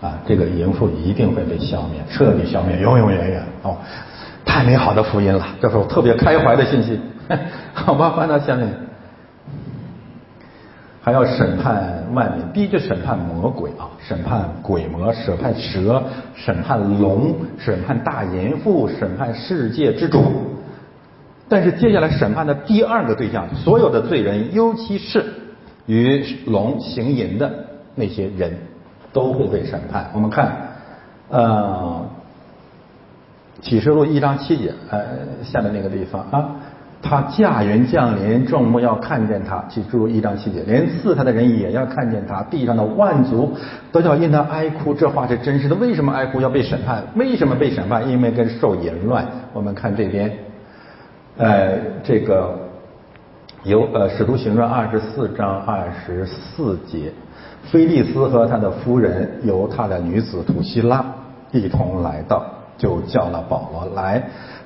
[0.00, 3.42] 啊，这个淫妇一定会被消灭，彻底消灭，永永远远。
[3.62, 3.76] 哦，
[4.44, 6.98] 太美好的福音了，这是我特别开怀的信息。
[7.74, 8.68] 好吧，翻到下面。
[11.02, 16.02] 还要审判万民，第一就审判魔鬼啊，审判鬼魔，审判蛇，
[16.34, 20.24] 审判龙，审判大淫妇，审判世界之主。
[21.46, 25.22] 但是接下来审判的第二个对象，所有的罪人，尤其是
[25.84, 27.52] 与龙行淫的
[27.94, 28.56] 那些人，
[29.12, 30.08] 都会被审判。
[30.14, 30.56] 我们看，
[31.28, 32.02] 呃，
[33.60, 35.04] 启示录一章七节，呃，
[35.42, 36.56] 下面那个地方啊。
[37.04, 39.62] 他驾云降临，众目要看见他。
[39.68, 42.42] 记住一章七节，连刺他的人也要看见他。
[42.44, 43.52] 地上的万族
[43.92, 44.94] 都要因他哀哭。
[44.94, 45.74] 这话是真实的。
[45.74, 47.04] 为什么哀哭要被审判？
[47.14, 48.08] 为什么被审判？
[48.08, 49.24] 因为跟受淫乱。
[49.52, 50.32] 我们看这边，
[51.36, 52.58] 呃，这个
[53.64, 57.12] 有呃使徒行传二十四章二十四节，
[57.70, 61.04] 菲利斯和他的夫人由他的女子土希拉
[61.52, 62.44] 一同来到，
[62.78, 64.22] 就叫了保罗来。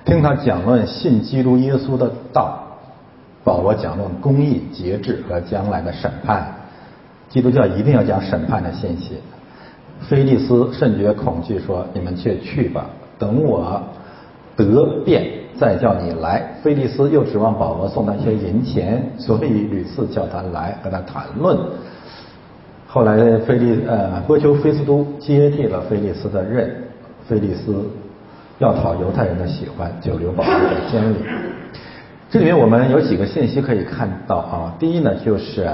[0.08, 2.60] 听他讲论信基督耶稣的道，
[3.44, 6.50] 保罗讲论公义、节制和将来的审判。
[7.28, 9.18] 基督教一定要讲审判的信息。
[10.08, 12.86] 菲利斯甚觉恐惧，说：“你们却去吧，
[13.18, 13.82] 等我
[14.56, 21.54] 得便再叫你来。”菲利斯又指望保罗送他一些银钱，所以屡次叫他来和他谈论。
[22.86, 26.74] 后来菲利呃波丘菲斯都接替了菲利斯的任，
[27.28, 27.84] 菲利斯。
[28.58, 31.16] 要讨犹太人的喜欢，就留保罗在监里。
[32.30, 34.74] 这里面我们有几个信息可以看到啊。
[34.78, 35.68] 第一呢，就是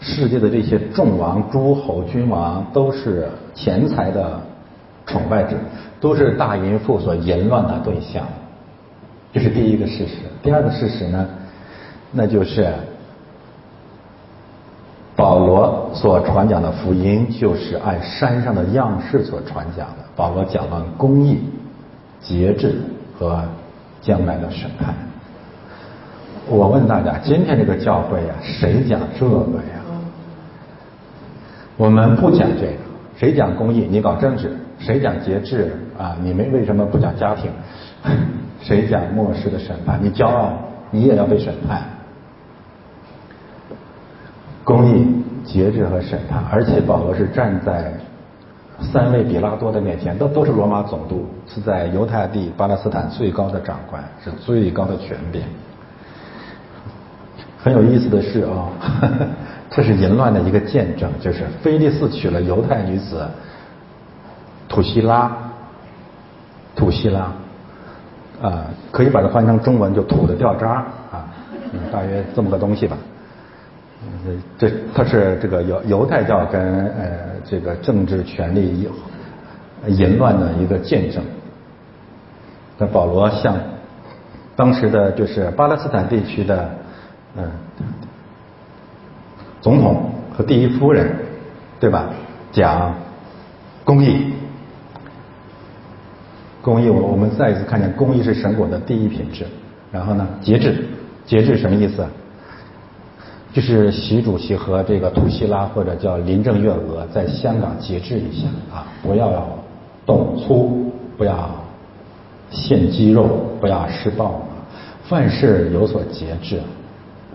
[0.00, 4.40] 世界的这些众王、诸侯、君王都是钱财的
[5.04, 5.56] 崇拜者，
[6.00, 8.24] 都是大淫妇所淫乱的对象，
[9.32, 10.16] 这是第一个事实。
[10.42, 11.26] 第二个事实呢，
[12.12, 12.72] 那就是
[15.16, 20.04] 保罗所传讲的福音就是按山上的样式所传讲的。
[20.14, 21.40] 保罗讲了公义、
[22.26, 22.74] 节制
[23.16, 23.44] 和
[24.02, 24.94] 将来的审判。
[26.48, 29.80] 我问大家，今天这个教会呀，谁讲这个呀？
[31.76, 32.78] 我们不讲这个。
[33.16, 33.86] 谁讲公义？
[33.90, 34.56] 你搞政治。
[34.78, 35.72] 谁讲节制？
[35.98, 37.50] 啊，你们为什么不讲家庭？
[38.60, 39.98] 谁讲末世的审判？
[40.02, 40.52] 你骄傲，
[40.90, 41.82] 你也要被审判。
[44.64, 45.06] 公义、
[45.44, 47.92] 节制和审判，而且保罗是站在
[48.80, 55.42] 三位比拉多的面前，都都是罗马总督，是在犹太地巴勒斯坦最高的长官，是最高的权柄。
[57.58, 58.68] 很有意思的是啊，
[59.70, 63.26] 这是淫乱的一个见证，就是菲利斯娶了犹太女子
[64.68, 65.32] 土希拉，
[66.76, 67.32] 土希拉，
[68.40, 71.26] 啊，可以把它翻成中文就土的掉渣啊，
[71.90, 72.96] 大约这么个东西吧。
[74.58, 78.88] 这它是这个犹犹太教跟呃这个政治权力
[79.88, 81.22] 淫乱的一个见证。
[82.78, 83.56] 那保罗向
[84.54, 86.70] 当时的就是巴勒斯坦地区的。
[87.38, 87.50] 嗯，
[89.60, 91.14] 总统和第一夫人，
[91.78, 92.06] 对吧？
[92.50, 92.94] 讲
[93.84, 94.32] 公益，
[96.62, 99.46] 公益，我我们再一次看见公益是神果的第一品质。
[99.92, 100.86] 然后呢，节制，
[101.26, 102.06] 节制什么意思？
[103.56, 109.32] 就是习主席和这个图西拉或者叫林郑月娥在香港节制一下啊，不要
[110.04, 111.48] 动粗，不要
[112.50, 113.26] 献肌肉，
[113.58, 114.48] 不要施暴啊，
[115.04, 116.60] 凡事有所节制。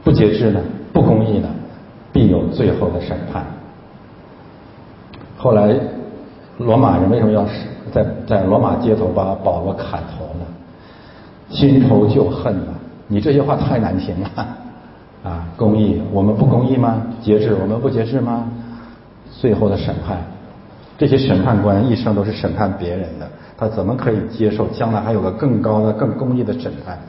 [0.03, 0.61] 不节制呢，
[0.93, 1.49] 不公义呢，
[2.13, 3.43] 必有最后的审判。
[5.37, 5.73] 后来，
[6.59, 7.43] 罗马人为什么要
[7.91, 10.45] 在在罗马街头把保罗砍头呢？
[11.49, 12.67] 新仇旧恨呢？
[13.07, 14.29] 你这些话太难听了
[15.23, 15.47] 啊！
[15.55, 17.01] 公义，我们不公义吗？
[17.21, 18.45] 节制，我们不节制吗？
[19.39, 20.17] 最后的审判，
[20.97, 27.03] 这些审判官一生都是审判别人的，他怎么可以接受将来还有个更高的、更公义的审判呢？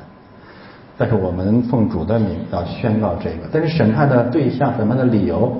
[0.99, 5.57] 但是我们奉主的名要宣告这个，但是审判的对象、审判的理由，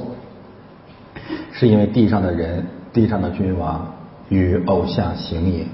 [1.53, 3.87] 是因为地上的人、地上的君王
[4.29, 5.67] 与偶像行淫。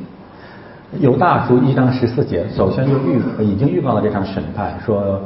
[1.01, 5.21] 犹大书一章十四节，首先就预已经预告了这场审判，说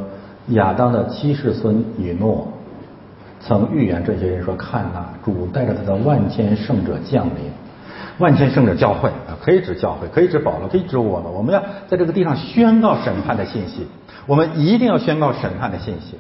[0.48, 2.48] 亚当的七世孙以诺
[3.40, 7.50] 曾预言这些人说：“看呐，主带着他的万千圣者降临，
[8.18, 13.86] 万千圣者教会啊，可以指教会，可以指保罗，可以指我们，我们要在这个地上宣告审判的信息。”
[14.26, 16.16] 我们一定要宣告审判的信息。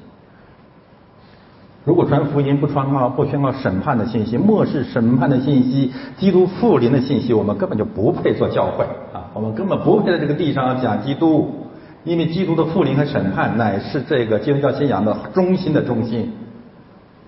[1.84, 9.30] 如果传福音不传告不宣告审判的信息，漠视审判的信息，基督复临的信息，我们根本就不配做教会啊！
[9.34, 11.66] 我们根本不配在这个地上讲基督，
[12.04, 16.32] 因为基督的复临和审判乃是这个基督教信仰的中心的中心。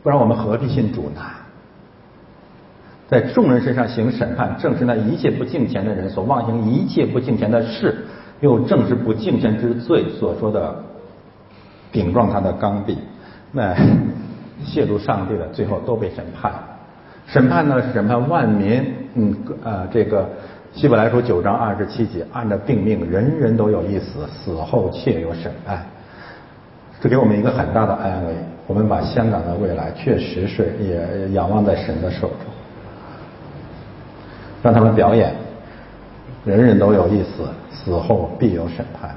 [0.02, 1.20] 不然我们何必信主呢？
[3.08, 8.04] 在众人身上行审判，正是那一切不敬虔的人所妄行一切不敬虔的事。
[8.40, 10.74] 又正是不敬虔之罪所说的
[11.92, 12.96] 顶撞他的刚愎，
[13.52, 13.74] 那
[14.66, 16.52] 亵渎上帝的，最后都被审判。
[17.26, 20.28] 审判呢审判万民，嗯呃这个
[20.74, 25.86] 希伯来书九章二十七节，按照定命，人人都有一死，死后且有审判。
[27.00, 28.34] 这给我们一个很大的安慰，
[28.66, 32.38] 我们把香港的未来确实是也仰望在神的手中，
[34.64, 35.32] 让他们表演，
[36.44, 37.44] 人人都有一死。
[37.70, 39.14] 死后必有审判。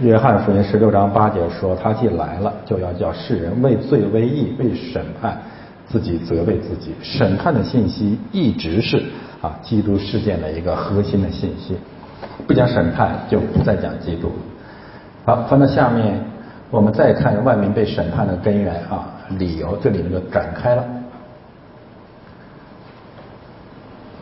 [0.00, 5.36] 约翰福音十六章八节说：“他既来了，就要叫世人为罪为义为审判，
[5.88, 9.02] 自己责备自己。”审判的信息一直是
[9.40, 11.76] 啊，基督事件的一个核心的信息。
[12.46, 14.32] 不讲审判，就不再讲基督。
[15.24, 16.20] 好，翻到下面，
[16.70, 19.08] 我们再看万民被审判的根源啊，
[19.38, 20.84] 理由，这里面就展开了。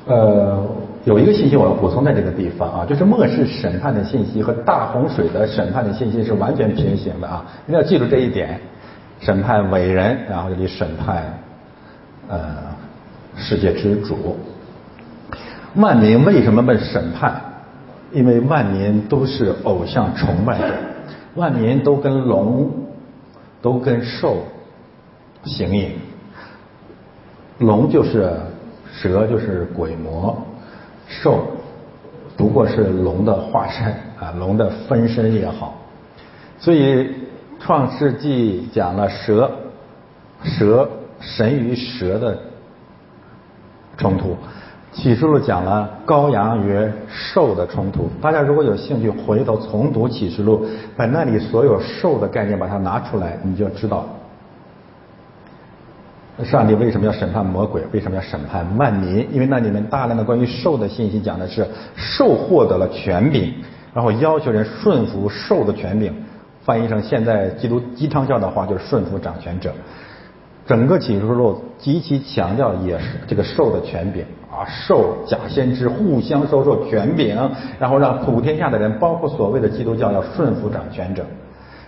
[0.06, 0.66] 呃。
[1.06, 8.58] 有一个信息我要补充在这个地方啊，就是末世审判的信息和大洪水的审判的信息是完全平行的啊，一定要记住这一点。
[9.20, 11.22] 审判伟人，然后这里审判
[12.26, 12.40] 呃
[13.36, 14.36] 世界之主。
[15.76, 17.40] 万民为什么被审判？
[18.12, 20.74] 因为万民都是偶像崇拜者，
[21.34, 22.70] 万民都跟龙、
[23.60, 24.44] 都跟兽
[25.44, 25.90] 形影，
[27.58, 28.32] 龙就是
[28.92, 30.36] 蛇，就是鬼魔。
[31.08, 31.46] 兽
[32.36, 33.86] 不过是龙的化身
[34.18, 35.74] 啊，龙的分身也好。
[36.58, 37.10] 所以
[37.60, 39.50] 创世纪讲了蛇，
[40.42, 40.88] 蛇
[41.20, 42.38] 神与蛇的
[43.96, 44.36] 冲突；
[44.96, 48.08] 启示录讲了羔羊与兽的冲突。
[48.22, 50.64] 大家如果有兴趣，回头重读启示录，
[50.96, 54.06] 把那里所有兽的概念把它拿出来，你就知道
[56.42, 57.82] 上帝为什么要审判魔鬼？
[57.92, 59.28] 为什么要审判万民？
[59.30, 63.52] 因为那里面大量的关于兽的信息讲的是兽获得了权柄，
[63.92, 66.10] 然后要求人顺服兽的权柄。
[66.64, 69.70] 翻译成现在基督鸡汤教的话，就是顺服掌权者。
[70.66, 74.24] 整个启示录极其强调也是这个兽的权柄
[74.56, 77.36] 啊，兽假先知互相收受权柄，
[77.78, 81.24] 然后让普天下的人，包括所谓的基督教，要顺服掌权者。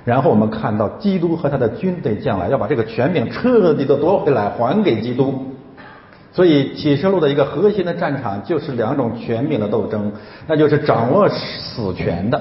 [0.04, 5.34] 然后我们看到基督和他的军队将来要把这个权柄彻底的夺回来，还给基督。
[6.32, 10.12] 所以启示录的一个核心的战场就是两种权柄的斗争，
[10.46, 12.40] 那就是掌握死权的。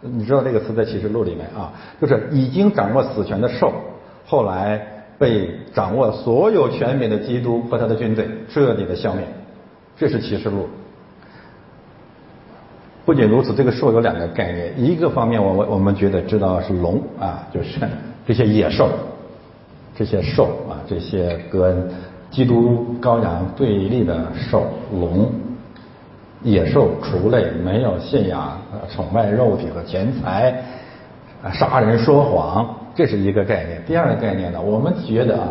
[0.00, 3.72] 你知道这个词在启示录里面啊，就是已经掌握死权的兽，
[4.26, 4.80] 后来
[5.18, 9.24] 被掌握所有权柄的基督和他的军队彻底的消灭。
[9.96, 10.68] 这是启示录。
[13.04, 14.72] 不仅如此，这个兽有两个概念。
[14.82, 17.78] 一个方面，我我我们觉得知道是龙啊，就是
[18.26, 18.88] 这些野兽，
[19.94, 21.86] 这些兽啊，这些跟
[22.30, 24.64] 基督羔羊对立的兽，
[24.98, 25.30] 龙、
[26.42, 28.58] 野兽、畜类，没有信仰，
[28.90, 30.64] 崇拜肉体和钱财，
[31.42, 33.82] 啊，杀人说谎，这是一个概念。
[33.86, 35.48] 第二个概念呢，我们觉得啊，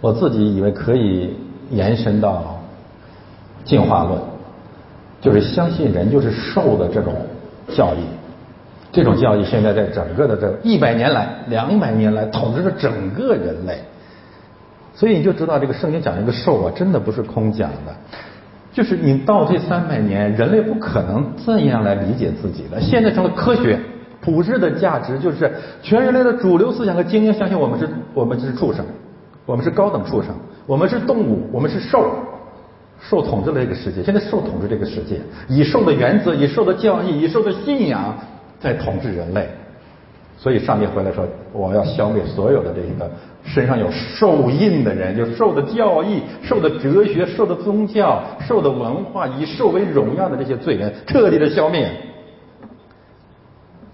[0.00, 1.36] 我自己以为可以
[1.70, 2.57] 延伸到
[3.68, 4.18] 进化论。
[5.20, 7.12] 就是相信人就是兽的这种
[7.74, 7.98] 教义，
[8.92, 13.80] 这种教义现在在整个的这一百年来、两百年来统治着整个人类，
[14.94, 17.92] 所以你就知道这个圣经讲这个兽啊，真的不是空讲的。
[18.72, 22.80] 就是你到这三百年，人类不可能这样来理解自己的。
[22.80, 23.76] 现在成了科学
[24.20, 25.52] 普世的价值，就是
[25.82, 28.84] 全人类的主流思想和精英相信我们是我们是畜生，
[29.46, 30.30] 我们是高等畜生，
[30.64, 32.08] 我们是动物，我们是兽。
[33.00, 38.16] 受统治了这个世界，现在受统治这个世界，以受的原则，以受的教义，以受的信仰
[38.58, 39.48] 在统治人类。
[40.36, 43.10] 所以上帝回来说，我要消灭所有的这个
[43.44, 51.90] 身上有受印的人，就受的教义、受的哲学、受的宗教、受的文化，以受为荣耀的这些罪人，彻底的消灭。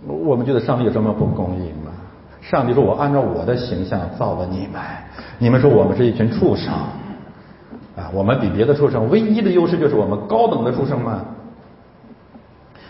[0.07, 1.93] 我们觉得上帝有这么不公义吗？
[2.43, 4.83] 上帝说我按照我的形象造了你们，
[5.39, 6.73] 你们说我们是一群畜生。
[7.97, 11.25] 啊，我们比别的畜生唯一的优势就是我们高等的畜生嘛。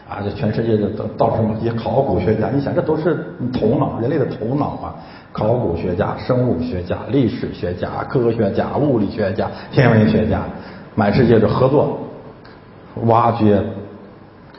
[0.09, 4.95] 啊，这全世界的到到什么一些考古学家，你想这都是头脑，人类的头脑啊。
[5.33, 10.43] 考古学家、生物学家、历史学家、科学家、物理学家、天文学家，
[10.95, 11.99] 满世界的合作，
[13.07, 13.61] 挖掘、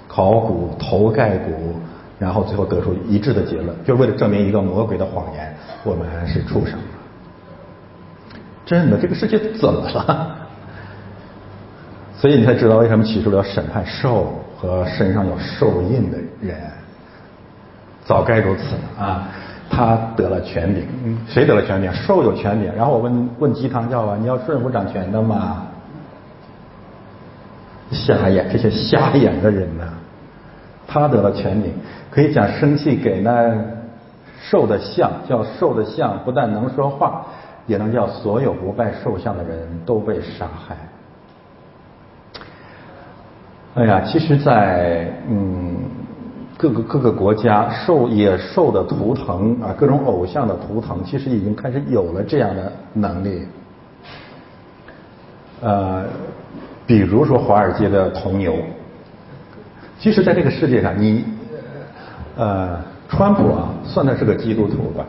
[0.08, 1.52] 考古、头盖骨，
[2.20, 6.78] 然后最后得出一致的结论，就为了证明一个魔鬼的谎言：我们是畜生。
[8.66, 10.36] 真的，这个世界怎么了？
[12.18, 16.58] 所以你才知道为什么起初要审判兽和身上有兽印的人。
[18.06, 19.28] 早该如此了啊！
[19.70, 21.92] 他得了权柄，谁得了权柄？
[21.94, 22.72] 兽有权柄。
[22.76, 25.64] 然后我问问鸡汤教啊，你要顺服掌权的吗？
[27.92, 29.84] 瞎眼，这些瞎眼的人呢？
[30.88, 31.74] 他得了权柄，
[32.10, 33.54] 可以讲生气给那
[34.40, 37.26] 兽的像，叫兽的像不但能说话。
[37.68, 40.78] 也能叫所有不拜兽像的人都被杀害。
[43.76, 45.76] 哎呀，其实，在嗯
[46.58, 53.46] 各个各个国家，兽野兽的图腾啊，各种偶像的图腾，其实已经开始有了这样的能力。
[55.62, 56.06] 呃，
[56.88, 58.56] 比如说华尔街的铜牛，
[60.00, 61.26] 其实，在这个世界上，你
[62.38, 65.06] 呃，川普啊，算他是个基督徒吧。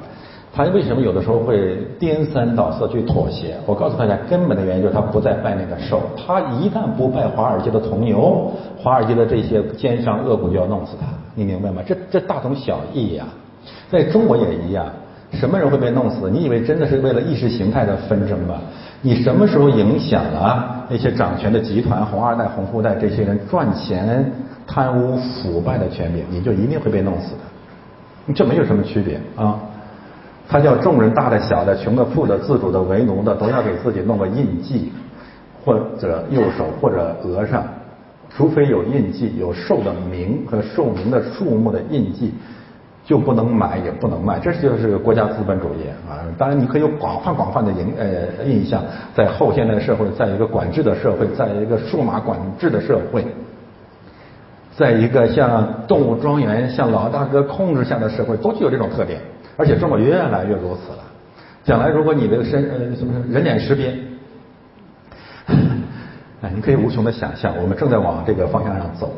[0.56, 3.54] 他为什么有的时候会颠三倒四去妥协？
[3.66, 6.00] 我告诉大家，根本的原因就是他不再拜那个兽。
[6.16, 11.06] 他一旦不拜华尔街的铜牛，华尔街的这些奸商恶鬼就要弄死他。
[11.34, 11.82] 你明白吗？
[11.86, 13.26] 这这大同小异呀。
[13.90, 14.86] 在中国也一样，
[15.32, 16.30] 什么人会被弄死？
[16.30, 18.54] 你以为真的是为了意识形态的纷争吗？
[19.02, 24.24] 你什么时候影响了那些掌权的集团、红二代、红富代这些人赚钱、
[24.66, 28.34] 贪污腐败的权柄，你就一定会被弄死的。
[28.34, 29.60] 这没有什么区别啊。
[30.48, 34.92] 他叫众人大的、小的、穷的、富的、自主的、为奴的，都要给自己弄个印记，
[35.64, 37.64] 或者右手或者额上，
[38.30, 42.32] 除非有印记、有兽的名和兽名的数目的印记，
[43.04, 44.38] 就不能买也不能卖。
[44.38, 46.22] 这就是国家资本主义啊！
[46.38, 48.82] 当然，你可以有广泛广泛的印呃印象，
[49.14, 53.26] 在后现代社会，在一个管制的社会，在一个数码管制的社会，
[54.76, 59.20] 在一个像动物庄园、像老大哥控制下的社会，都具有这种特点。
[59.56, 60.98] 而且中国越来越如此了。
[61.64, 63.96] 将来如果你这个身呃什么人脸识别，
[66.42, 69.12] 哎，你可以无穷的想象，我们正在往这个方向上走。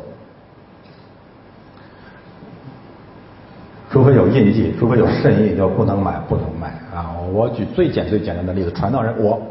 [3.91, 4.13] 除非。
[4.13, 7.15] 有印记，除非有肾印，就不能买，不能卖啊！
[7.31, 9.41] 我举最简最简单的例子，传道人，我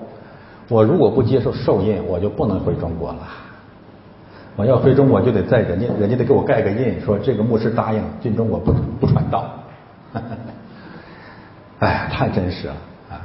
[0.69, 3.21] 我如果不接受受印，我就不能回中国了。
[4.57, 9.51] 我要回中国，就得在人家人家得给我盖个印，说这个牧师答应进中国不不传道。
[11.81, 12.75] 哎，太真实了
[13.11, 13.21] 啊！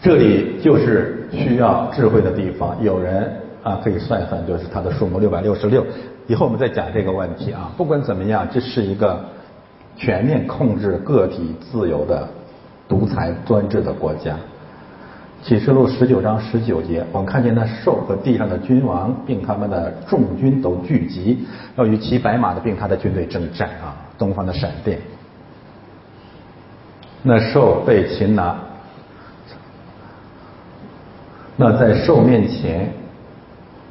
[0.00, 2.76] 这里就是需要智慧的地方。
[2.82, 3.30] 有人
[3.62, 5.84] 啊可以算一算，就是它的数目六百六十六。
[6.28, 7.72] 以后我们再讲这个问题啊。
[7.76, 9.24] 不管怎么样，这是一个
[9.96, 12.28] 全面控制个体自由的
[12.88, 14.36] 独裁专制的国家。
[15.42, 21.46] 启示录十九章十九节，我们看见那兽和地上的君王，并他们的众军都聚集，
[21.76, 23.94] 要与骑白马的并他的军队征战啊！
[24.18, 24.98] 东方的闪电，
[27.28, 28.54] 那兽被擒拿，
[31.56, 32.88] 那在兽面前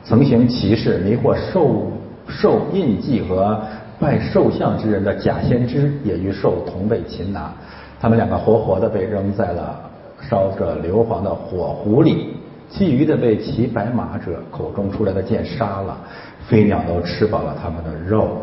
[0.05, 1.91] 曾行骑士迷惑兽
[2.29, 3.61] 兽印记和
[3.99, 7.51] 拜兽像之人的假先知，也与兽同被擒拿，
[7.99, 9.81] 他们两个活活的被扔在了。
[10.29, 12.37] 烧着硫磺的火壶里，
[12.69, 15.95] 其余的被骑白马者口中出来的剑杀了，
[16.47, 18.37] 飞鸟都吃饱了他们的肉。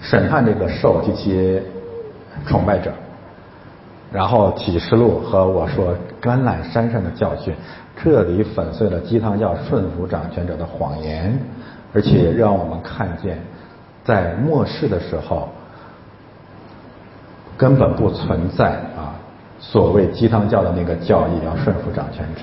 [0.00, 1.62] 审判这个兽及其
[2.44, 2.92] 崇拜者，
[4.12, 7.54] 然后启示录和我说橄榄山上的教训，
[7.96, 11.38] 彻底粉碎了鸡汤教顺服掌权者的谎言，
[11.94, 13.38] 而且让我们看见，
[14.04, 15.48] 在末世的时候
[17.56, 19.16] 根本不存在啊。
[19.58, 22.42] 所谓鸡汤教的那个教义要顺服掌权者，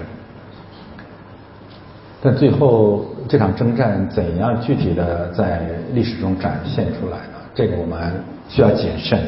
[2.22, 7.34] 但最后这场征战怎样具体的在历史中展现出来呢？
[7.54, 9.22] 这个我们需要谨慎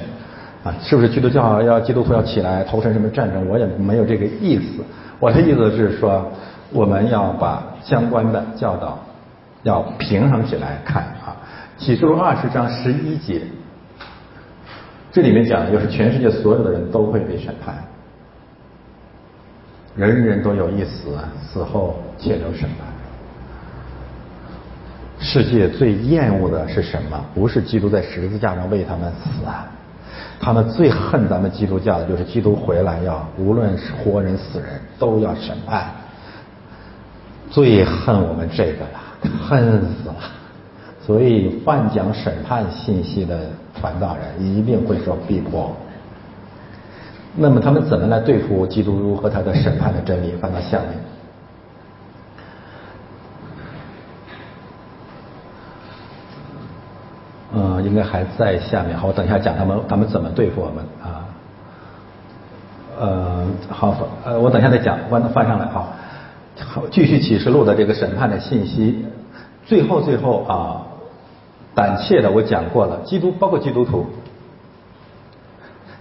[0.63, 0.75] 啊！
[0.81, 3.47] 是不是基督教要基督徒要起来投身什么战争？
[3.47, 4.83] 我也没有这个意思。
[5.19, 6.31] 我的意思是说，
[6.71, 8.99] 我们要把相关的教导
[9.63, 11.35] 要平衡起来看啊。
[11.77, 13.41] 启示录二十章十一节。
[15.11, 17.75] 这里面讲的就是全世界所有的人都会被审判，
[19.95, 22.88] 人人都有一死，死后且留审判。
[25.19, 27.19] 世界最厌恶的是什么？
[27.35, 29.69] 不是基督在十字架上为他们死啊，
[30.41, 35.85] 他们最恨咱们基督教的就是基督回来要无论是活人死人都要审判，
[37.51, 38.99] 最恨我们这个了，
[39.47, 40.15] 恨死了。
[41.05, 43.39] 所以，犯讲审判信息的
[43.80, 45.76] 传道人一定会受逼迫。
[47.35, 50.31] 那么，他们怎么来对付基督和他的审判的真理？
[50.41, 50.89] 翻到下面，
[57.53, 58.97] 嗯，应该还在下面。
[58.97, 61.25] 好，我等一下讲他们他们怎么对付我们啊？
[62.99, 63.95] 呃，好，
[64.25, 65.65] 呃，我等一下再讲，翻翻上来。
[65.65, 65.87] 啊，
[66.59, 69.05] 好，继续启示录的这个审判的信息。
[69.65, 70.81] 最后，最后啊。
[71.73, 72.99] 胆怯的，我讲过了。
[73.05, 74.05] 基督包括基督徒，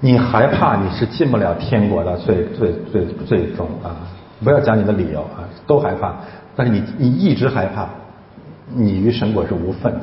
[0.00, 3.94] 你害怕你是进不了天国的，最最最最终啊！
[4.42, 6.12] 不要讲你的理由啊，都害怕。
[6.56, 7.86] 但是你你一直害怕，
[8.74, 9.94] 你与神果是无份。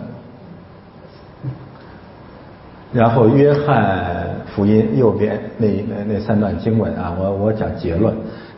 [2.94, 8.14] 然后约翰福音右边那那那三段经文啊，我我讲结论，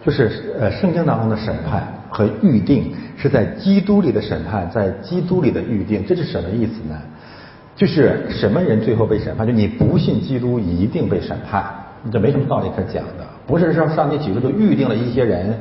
[0.06, 2.94] 就是呃圣经当中的审判和预定。
[3.22, 6.96] 是在基督里的审判，在基督里的预定，这是什么意思呢？
[7.76, 9.46] 就是什么人最后被审判？
[9.46, 11.66] 就你不信基督一定被审判，
[12.10, 13.28] 这没什么道理可讲的。
[13.46, 15.54] 不是说上帝起初就预定了一些人，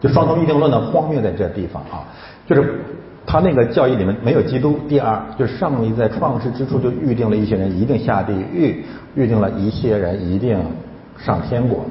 [0.00, 2.02] 就双重预定论的荒谬在这地方啊，
[2.44, 2.80] 就是
[3.26, 4.78] 他那个教义里面没有基督。
[4.88, 8.84] 第二，就是上帝在创世之初就预定了一些人一定下地狱，
[9.16, 10.56] 预定了一些人一定
[11.18, 11.84] 上天国。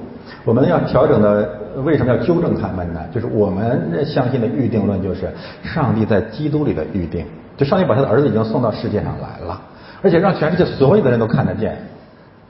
[0.45, 1.47] 我们要调整的，
[1.83, 3.01] 为什么要纠正他们呢？
[3.13, 5.29] 就是我们相信的预定论，就是
[5.61, 7.25] 上帝在基督里的预定，
[7.57, 9.61] 就上帝把他的儿子已经送到世界上来了，
[10.01, 11.77] 而且让全世界所有的人都看得见，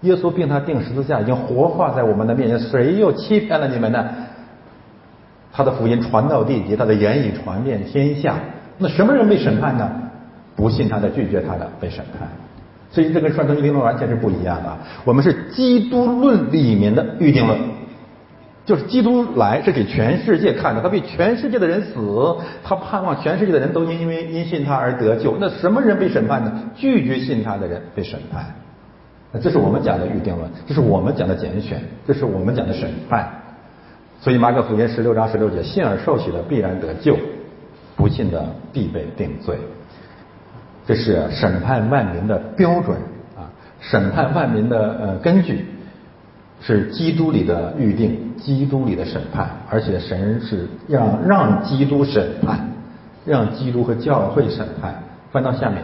[0.01, 4.05] 耶稣并他定十字架已经活化在我们的面前，谁又欺骗了你们呢？
[5.51, 8.35] 他的福音传到地极，他的言语传遍天下，
[8.77, 9.89] 那什么人被审判呢？
[10.55, 12.27] 不信他的、拒绝他的被审判。
[12.91, 14.77] 所以这跟双重预定论完全是不一样的。
[15.03, 17.59] 我们是基督论里面的预定论，
[18.65, 25.35] 就是基督来是给全世界看的，他为全世界的人死，他盼望全世界的人都因为因信他而得救。
[25.39, 26.51] 那什么人被审判呢？
[26.73, 28.45] 拒绝信他的人被审判。
[29.33, 33.29] 那这是我们讲的预定论，这是我们讲的拣选，这是我们讲的审判。
[34.21, 37.17] 所以马可福音十六章十六节，信而受洗的必然得救，
[37.95, 39.57] 不信的必被定罪。
[40.85, 42.97] 这是审判万民的标准
[43.35, 43.49] 啊！
[43.79, 45.65] 审判万民的呃根据
[46.61, 52.69] 是基督里的预定，基督里的审判，而且神是让让基督审判，
[53.25, 55.01] 让基督和教会审判。
[55.31, 55.83] 翻到下面，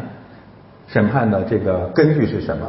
[0.87, 2.67] 审判的这个根据是什么？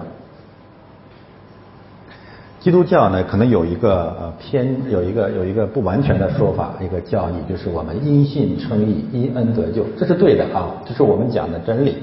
[2.63, 11.97] 基督教呢，可能有一个呃偏有一个有一个不完全的说法，一个教义就是我们因信称义，因恩得救，这是对的啊，这是我们讲的真理。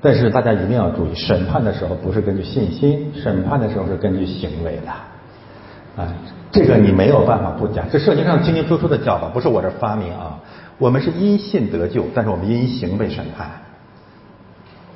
[0.00, 6.08] 但是大家一定要注意，审判的时候不是根据信心，审判的时候是根据行为的，啊，
[6.50, 10.40] 这个你没有办法不讲，这圣经上清清楚楚的教导，不是我这发明啊。
[10.78, 13.50] 我们是因信得救，但是我们因行被审判，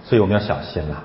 [0.02, 1.04] 所以我们要小心了。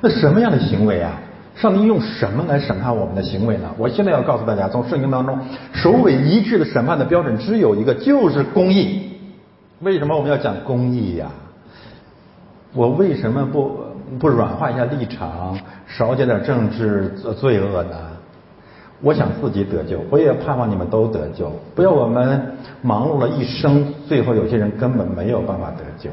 [0.00, 1.18] 那什么样的行为啊？
[1.54, 3.70] 上帝用什么来审判我们的行为呢？
[3.78, 5.38] 我现在要告诉大家，从圣经当中
[5.72, 9.10] 首尾一致的审判的标准只有一个，就是公义。
[9.80, 11.28] 为什么我们要讲公义呀？
[12.72, 13.78] 我为什么不
[14.18, 17.08] 不软化一下立场，少讲点政治
[17.38, 17.96] 罪恶呢？
[19.02, 21.52] 我想自己得救，我也盼望你们都得救。
[21.74, 26.08] 不要我们忙碌了一生，最后有些人根本没有办法得救。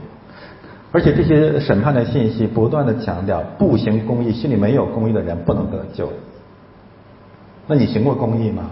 [0.92, 6.12] 而且这些审判的信息不断的强调，不行公义，心里没有公义的人不能得救。
[7.68, 8.64] 那你行过公义吗？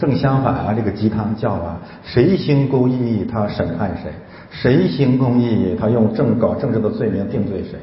[0.00, 4.10] 正相反啊，这个鸡汤教啊，谁行公义，他审判谁；
[4.50, 7.78] 谁行公义，他用政搞政治的罪名定罪谁。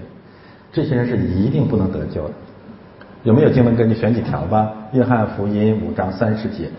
[0.72, 2.34] 这些人是一定不能得救的。
[3.24, 4.72] 有没有经文给你选几条吧？
[4.94, 6.70] 约翰福音五章三十节，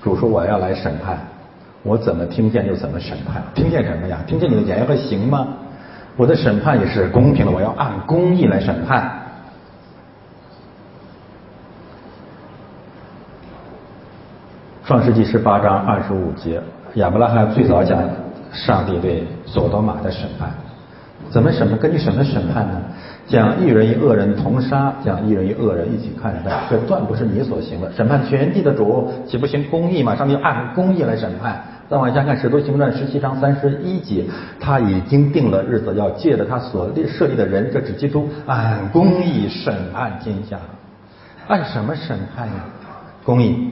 [0.00, 1.18] 主说我要来审判，
[1.82, 3.42] 我怎么听见就怎么审判。
[3.56, 4.20] 听见什么呀？
[4.28, 5.48] 听见你的言和行吗？
[6.18, 9.08] 我的审判也是公平的，我要按公义来审判。
[14.84, 16.60] 创世纪十八章二十五节，
[16.94, 18.02] 亚伯拉罕最早讲
[18.50, 20.50] 上帝对索多玛的审判，
[21.30, 21.78] 怎么审判？
[21.78, 22.82] 根据什么审判呢？
[23.28, 27.92] 将一人与恶人同杀，将一人与恶人一起看待，这断不是你所行的。
[27.92, 30.16] 审判全地的主，岂不行公义吗？
[30.16, 31.62] 上帝按公义来审判。
[31.90, 34.24] 再往下看《使徒行传》十七章三十一节，
[34.60, 40.58] 他已经定了日子，要借着他所立设立的人，这指基督，按公义审判天下。
[41.46, 42.54] 按什么审判呀？
[43.24, 43.70] 公义。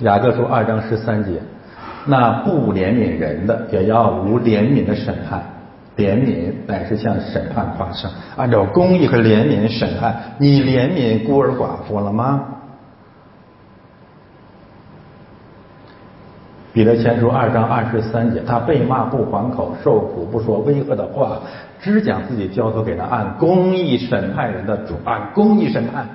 [0.00, 1.40] 雅各书二章十三节，
[2.04, 5.40] 那不怜悯人的，也要无怜悯的审判。
[5.96, 10.14] 怜悯乃是向审判发生，按照公义和怜悯审判。
[10.38, 12.42] 你怜悯孤儿寡妇了吗？
[16.76, 21.40] 彼得前书二章二十三节，他被骂不还口，受苦不说威吓的话，
[21.80, 26.06] 只讲自己交托给他按公义审判人的主，按公义审判。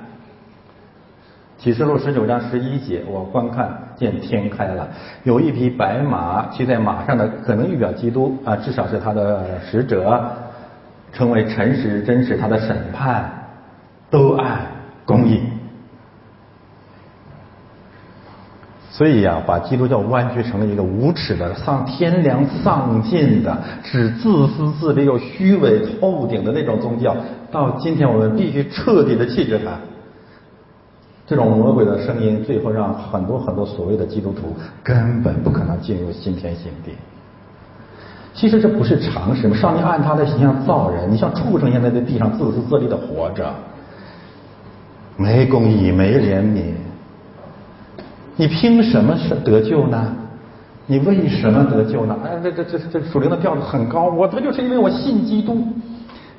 [1.57, 4.88] 启示录十九章十一节，我观看见天开了，
[5.23, 10.21] 有一匹白马，骑在马上的可能预表基督啊，至少是他的使者，
[11.11, 13.27] 成为诚实真实，他的审判
[14.11, 14.59] 都按
[15.05, 15.41] 公义。
[19.02, 27.15] 所以呀，把基督教弯曲成了一个无耻的、丧天良丧尽的、只自私自利又虚伪透顶的那种宗教，
[27.52, 29.72] 到今天我们必须彻底的弃绝它。
[31.26, 36.91] 这种魔鬼的声音，最后让很多很多所谓的基督徒根本不可能进入新天新地。
[38.36, 43.52] 其实这不是常识，上帝按他的形象造人，你像畜生一样在地上自私自利的活着，
[45.18, 46.73] 没公义，没怜悯，
[48.35, 50.15] 你凭什么是得救呢？
[50.87, 52.17] 你为什么得救呢？
[52.25, 55.65] 哎，这这这这属灵的调子很高，我得救是因为我信基督。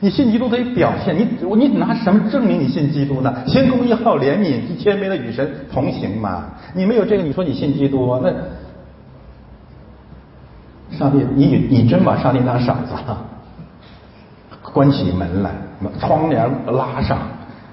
[0.01, 3.33] 你信基督得表现，你你拿什么证明你信基督呢？
[3.47, 6.47] 先公一号怜悯，谦卑的与神同行嘛。
[6.75, 8.31] 你没有这个，你说你信基督，那
[10.99, 13.27] 上帝，你你真把上帝当傻子了？
[14.73, 15.53] 关起门来，
[16.01, 17.19] 窗帘拉上，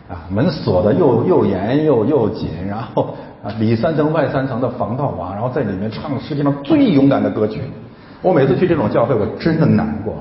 [0.10, 7.62] 啊，门锁的又又严又又紧，然后啊里三层外三层的防盗网，然后在里面唱世界上最勇敢的歌曲。
[8.24, 10.16] 我每次去这种教会，我真的难过。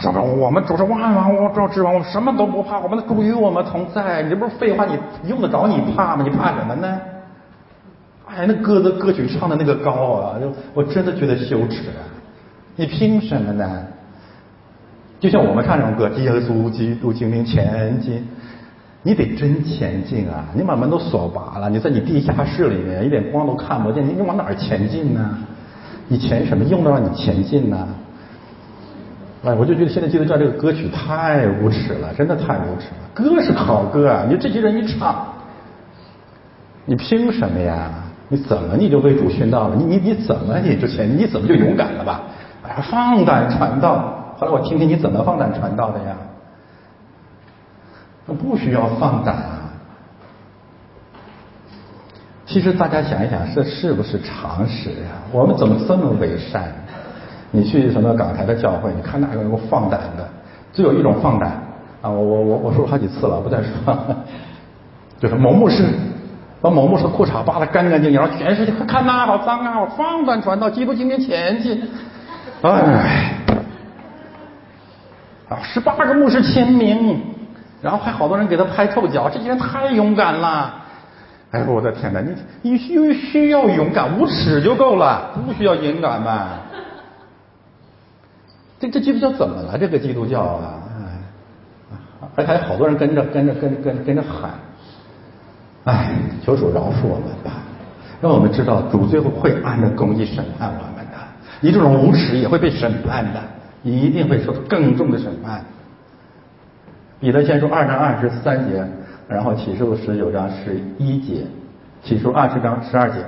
[0.00, 4.22] 上边我们主是万王，我主之王，我什么都不怕，我们的主与我们同在。
[4.22, 4.84] 你这不是废话？
[4.84, 4.98] 你
[5.28, 6.24] 用得着你怕吗？
[6.24, 7.00] 你怕什么呢？
[8.26, 11.84] 哎，那歌的歌曲唱的那个高啊，就我真的觉得羞耻。
[12.74, 13.82] 你凭什么呢？
[15.18, 18.24] 就像我们唱这种歌，耶稣基督精灵前进，
[19.08, 20.44] 你得真前进啊！
[20.52, 25.34] 你把门都锁拔了，你在你地下室里面一点光都看不见，你你往哪儿前进呢？
[26.08, 27.88] 你前什么用得让你前进呢？
[29.46, 33.08] 哎，我就觉得现在基督教这个歌曲太无耻了，真的太无耻了。
[33.14, 35.24] 歌是好歌啊，你这些人一唱，
[36.84, 37.90] 你凭什么呀？
[38.28, 39.74] 你怎么你就为主殉道了？
[39.74, 42.20] 你你你怎么你之前你怎么就勇敢了吧？
[42.62, 44.34] 哎，放胆传道。
[44.36, 46.14] 后来我听听你怎么放胆传道的呀？
[48.28, 49.72] 那不需要放胆啊。
[52.46, 55.18] 其实大家想一想，这是不是常识啊？
[55.32, 56.64] 我们怎么这么伪善？
[57.50, 58.92] 你去什么港台的教会？
[58.94, 60.28] 你看哪个能够放胆的？
[60.72, 61.48] 只有一种放胆
[62.02, 62.10] 啊！
[62.10, 63.98] 我我我我说了好几次了，不再说。
[65.18, 65.84] 就是某牧师
[66.60, 71.80] 把某牧师裤衩扒得干干净净，然后全世界看呐，好脏啊，我放胆传到基督经面前去。
[72.62, 73.34] 哎，
[75.48, 77.20] 啊，十八个牧师签名，
[77.80, 80.74] 然后还好多人给他拍臭脚，这些人太勇敢了。
[81.50, 86.60] 哎呦，我的天哪，你你需需要勇敢，无耻就够了，不需要勇敢吧？
[88.78, 89.78] 这这基督教怎么了？
[89.78, 90.74] 这个基督教啊，
[92.36, 94.50] 哎，还有好多人跟着跟着跟着跟着跟着喊，
[95.84, 96.10] 哎，
[96.44, 97.62] 求主饶恕我们吧，
[98.20, 101.16] 让我们知道主最后会按照公义审判我们的，
[101.60, 103.40] 你这种无耻也会被审判的，
[103.80, 105.64] 你一定会受更重的审判。
[107.20, 108.86] 彼得先书二章二十三节。
[109.28, 111.44] 然后启示录十九章十一节，
[112.02, 113.18] 启示录二十章十二节，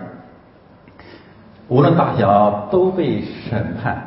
[1.69, 4.03] 无论大小都被审判。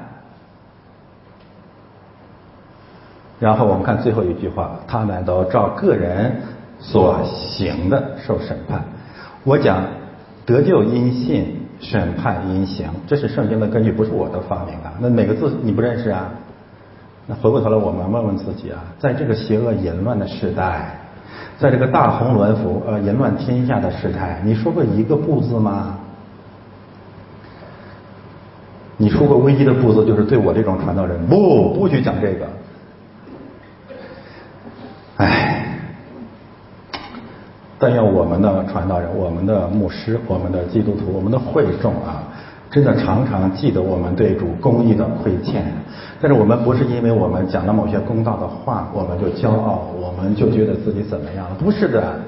[3.40, 6.36] 然后我们看最后一句话，他们都照个人
[6.80, 8.84] 所行的受审判。
[9.44, 9.84] 我讲
[10.44, 14.92] 得救因信，审判因行，这是圣经的根据，不是我的发明啊。
[15.00, 16.32] 那每个字你不认识啊？
[17.26, 21.00] 那回过头来我们问问自己啊，在这个邪恶淫乱的时代。
[21.60, 25.98] 在这个大红鸾服呃淫乱天下的时代，你说过一个不字吗？
[28.98, 32.48] 你说过唯一的不字就是对我这种传道人，不不许讲这个。
[35.18, 35.78] 唉，
[37.80, 42.23] 但愿我们的传道人、我们的牧师、我们的基督徒、我们的会众啊。
[42.74, 45.64] 真的常常记得我们对主公义的亏欠，
[46.20, 51.56] 但是我们不是因为我们讲了某些公道的话，我们就骄傲，我们就觉得自己怎么样了？
[51.64, 52.20] 不是的，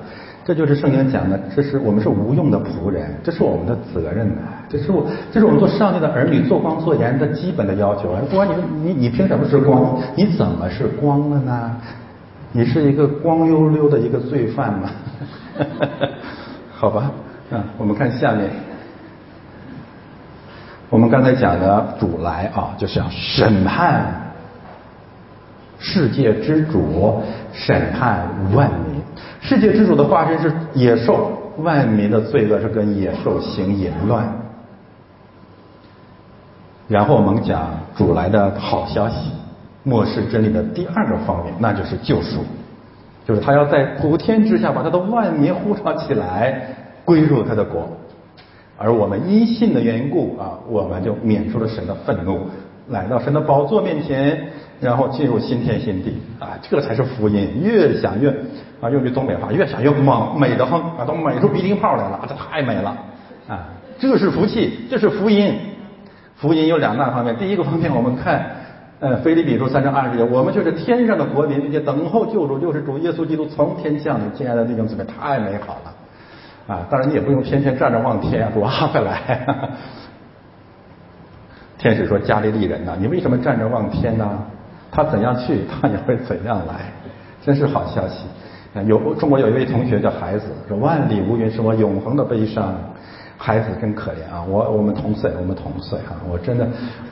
[0.46, 8.16] 这就是圣经讲的，这是我们是无用的仆人，这是我们的责任呐，这是我，这是我们做上帝的儿女做光做盐的基本的要求！
[8.30, 8.54] 不管你
[8.84, 9.98] 你你凭什么是光？
[10.16, 11.76] 你怎么是光了呢？
[12.52, 14.92] 你是一个光溜溜的一个罪犯吗？
[16.72, 17.12] 好吧，
[17.50, 18.48] 嗯，我们看下面。
[20.90, 24.06] 我们刚才讲的主来啊，就是要审判
[25.80, 27.22] 世界之主，
[27.52, 29.02] 审判万民。
[29.42, 34.26] 世界之主的化身是野兽，万民的罪恶是跟野兽行淫乱。
[36.88, 39.32] 然后我们讲主来的好消息，
[39.84, 42.46] 末世真理的第二个方面，那就是救赎，
[43.28, 46.62] 就是他要在普天之下把他的万民呼召起来，
[47.04, 47.90] 归入他的国。
[48.78, 52.42] 而我们因信的缘故啊，我们就免除了神的愤怒，
[52.90, 54.50] 来到神的宝座面前，
[54.82, 57.48] 然后进入新天新地啊，这才是福音。
[57.62, 58.30] 越想越
[58.82, 62.98] 啊，用句东北话，越想越猛，美得很啊，都美出鼻涕泡来了，这太美了
[63.48, 63.70] 啊！
[63.98, 65.56] 这是福气，这是福音。
[66.36, 68.46] 福音有两大方面，第一个方面我们看，
[69.00, 74.30] 呃，腓立比书三章二十节，我们就是天上的国民，并且等候救主，就是主耶稣基督从天降临。
[74.34, 75.95] 亲爱的弟兄姊妹，太美好了。
[76.68, 79.40] 啊，当然你也不用天天站着望天，主啊快来！
[81.78, 84.28] 天使说加利利人呐，你为什么站着望天呢？
[84.92, 86.92] 他怎样去，他也会怎样来，
[87.44, 88.26] 真是好消息。
[88.86, 92.74] 有中国有一位同学叫孩子，说万里无云是我永恒的悲伤。
[93.38, 94.42] 孩子真可怜啊！
[94.50, 96.16] 我我们同岁，我们同岁哈！
[96.32, 96.66] 我真的，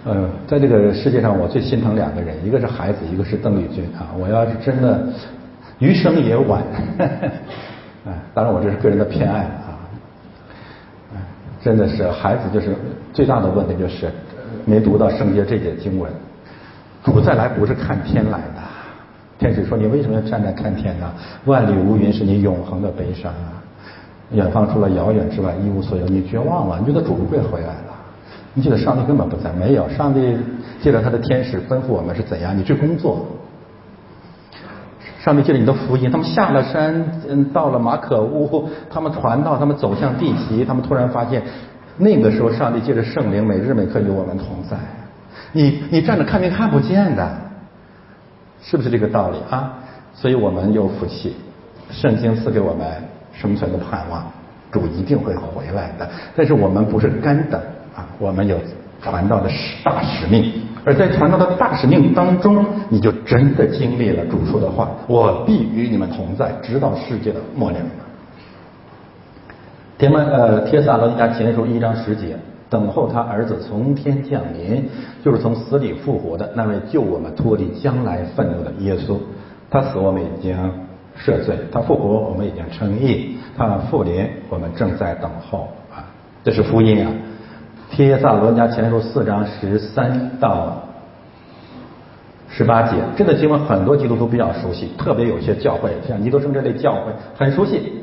[0.05, 4.07] 呃，在这个世界上我最心疼两个人，一个是孩子，一个是邓丽君啊！
[4.17, 5.05] 我要是真的
[5.79, 6.63] 余生也晚。
[8.05, 9.79] 哎，当然我这是个人的偏爱啊，
[11.15, 11.17] 哎，
[11.61, 12.75] 真的是孩子就是
[13.13, 14.11] 最大的问题就是
[14.65, 16.11] 没读到圣经这节经文，
[17.03, 18.61] 主再来不是看天来的，
[19.39, 21.09] 天使说你为什么要站在看天呢？
[21.45, 23.63] 万里无云是你永恒的悲伤啊，
[24.31, 27.93] 远方除了遥远之外一无所有，你绝望了，你觉得主不会回来了，
[28.53, 30.37] 你觉得上帝根本不在，没有，上帝
[30.81, 33.25] 借着他的天使吩咐我们是怎样，你去工作。
[35.23, 41.41] 上帝借着你的福音，他们下了山，嗯，到了马可屋，他们传道，他们走向地极，他们突然发现，
[41.97, 44.75] 那个时候上帝借着圣灵，每日每刻与我们同在。
[45.53, 47.25] 你你站着看天看不见的，
[48.61, 49.75] 是不是这个道理啊？
[50.13, 51.33] 所以我们有福气，
[51.89, 52.85] 圣经赐给我们
[53.31, 54.25] 生存的盼望，
[54.71, 56.09] 主一定会回来的。
[56.35, 57.61] 但是我们不是干等
[57.95, 58.57] 啊，我们有
[59.01, 60.62] 传道的使大使命。
[60.85, 67.77] 而在传道的大使命当中，你就真的经历了主说的话：“我必与你们同在，直到世界的末了。”
[69.97, 72.37] 天门呃，帖撒罗尼迦前书一章十节，
[72.69, 74.83] 等候他儿子从天降临，
[75.23, 79.17] 就是从死里复活的那位救我们脱离将来愤怒的耶稣。
[79.69, 80.57] 他死我们已经
[81.17, 86.03] 赦罪，他复活我们已经称义，他复临我们正在等候啊！
[86.43, 87.11] 这是福音啊！
[87.95, 90.73] 帖撒罗尼迦前书四章十三到
[92.49, 97.93] 十八节，这个经文很多基督徒比较熟悉，特别有些教会，像尼多生这类教会很熟悉。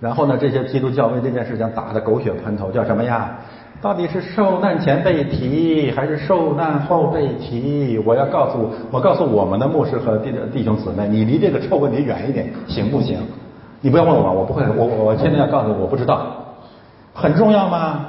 [0.00, 3.36] 然后呢，这些基督教为这件事情打得狗血喷头，叫什么呀？
[3.82, 8.02] 到底是受难前被提，还是受难后被提？
[8.06, 13.18] 我要告诉我告诉我们的牧师和弟弟兄姊妹，你离这个臭问题远一点，行不行？
[13.82, 16.46] 你不要问我，我不会，我我现在要告诉你我不知道，
[17.12, 18.06] 很重要吗？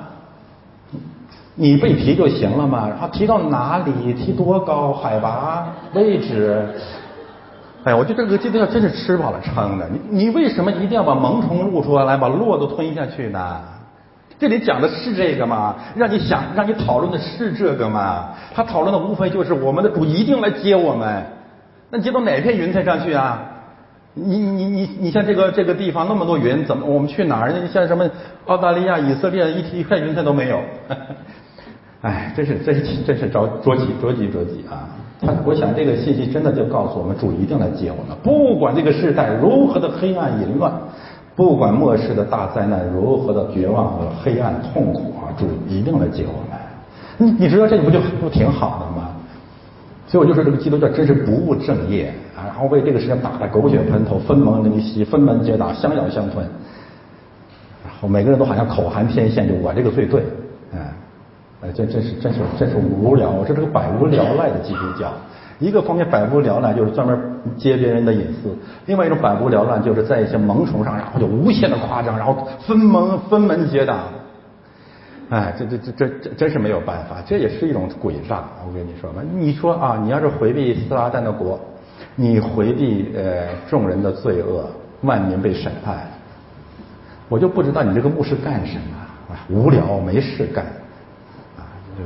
[1.61, 6.65] 你被提就行了嘛，然后提到哪里，提多高，海拔、位置。
[7.84, 9.86] 哎，我觉得这个基督教真是吃饱了撑的。
[9.90, 13.60] 你你为什么一定要把萌虫露出来，把骆驼吞下去呢？
[14.40, 15.76] 这里讲的是这个吗？
[15.98, 18.30] 让你想，让你讨论的是这个吗？
[18.56, 21.22] 他讨论的无非就是我们的主一定来接我们。
[21.90, 23.41] 那接到哪片云彩上去啊？
[24.14, 27.53] 你你你你像这个这个地方那么多云，怎么我们去哪儿？
[27.68, 28.10] 像什么
[28.45, 30.61] 澳大利亚、以色列，一一片云彩都没有。
[32.01, 34.88] 哎，真是真是真是着着急着急着急啊！
[35.21, 40.71] 他我想这个信息真的就告诉我们，主一定来接我们，不管这个时代如何的黑暗淫乱。
[41.35, 46.59] 不管末世的大灾难如何的绝望和黑暗痛苦啊，主一定来接我们。
[47.17, 49.09] 你你知道这不就不挺好的吗？
[50.05, 56.45] 所以我就说这个基督教真是不务正业啊，然后为这个事情打得狗血喷头，分门离析，分门结党，相咬相吞。
[57.85, 60.23] 然后每个人都好像口含天线，就我这个最对，
[61.61, 65.11] 哎，这真是真是真是无聊，这是个百无聊赖的基督教。
[65.60, 67.19] 一个方面百无聊赖，就是专门
[67.57, 68.49] 揭别人的隐私；
[68.86, 73.99] 另外一种百无聊赖，就是在一些萌宠上，然后就无限的夸张，然后分门分门结党。
[75.30, 78.41] 哎，这这这这这真是没有办法，这也是一种诡诈。
[78.65, 81.60] 我跟你说吧，你说啊，你要是回避斯拉旦的国，
[82.15, 84.65] 你回避呃众人的罪恶，
[85.02, 85.98] 万民被审判，
[87.27, 89.36] 我就不知道你这个牧师干什么？
[89.49, 90.65] 无聊没事干。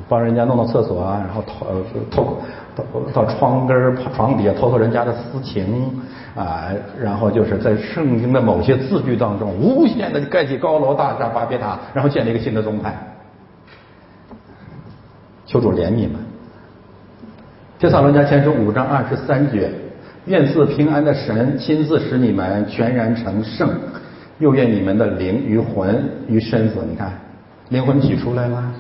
[0.08, 1.66] 帮人家弄弄厕所啊，然后偷
[2.10, 2.38] 偷
[2.76, 2.84] 到
[3.14, 5.92] 到窗根床底下偷偷人家的私情
[6.36, 6.70] 啊，
[7.02, 12.96] 然后就是在圣经的某些字句当中无限的盖起高楼大厦巴别塔，然后建立一个新的宗派。
[15.46, 16.14] 求主怜悯们。
[17.78, 19.70] 帖撒罗尼迦前书五章二十三节，
[20.26, 23.70] 愿赐平安的神亲自使你们全然成圣，
[24.40, 27.12] 又愿你们的灵与魂与身子，你看
[27.70, 28.73] 灵魂体出来了。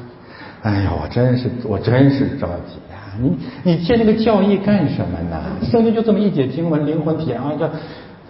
[0.64, 2.98] 哎呀，我真是我真是着急呀！
[3.22, 5.38] 你你建这个教义干什么呢？
[5.61, 7.69] 圣经就这么一节经文，灵魂体啊，这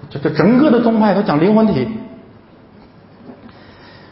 [0.09, 1.87] 这这整个的宗派都讲灵魂体。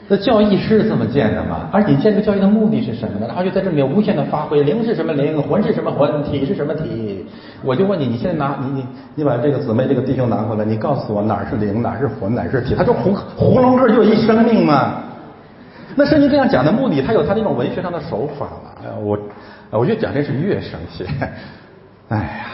[0.08, 1.70] 那教义是这么建的吗？
[1.72, 3.26] 而你建这个教义的目的是什么呢？
[3.28, 7.26] 然后就在这里面无限的发挥，灵是什么灵，魂是什么魂，体是什么体？
[7.64, 8.86] 我就问你，你现在拿你你
[9.16, 12.76] 你把这个姊妹这个弟兄拿过来，你告诉我哪是灵，哪是魂，哪是体？
[12.76, 15.06] 他说囫囫囵个就一生命嘛。
[15.96, 18.98] 那圣经这样讲的目的，他有他那种文学上的手法了。
[19.00, 19.18] 我，
[19.72, 21.06] 我越讲真是越生气。
[22.10, 22.46] 哎呀，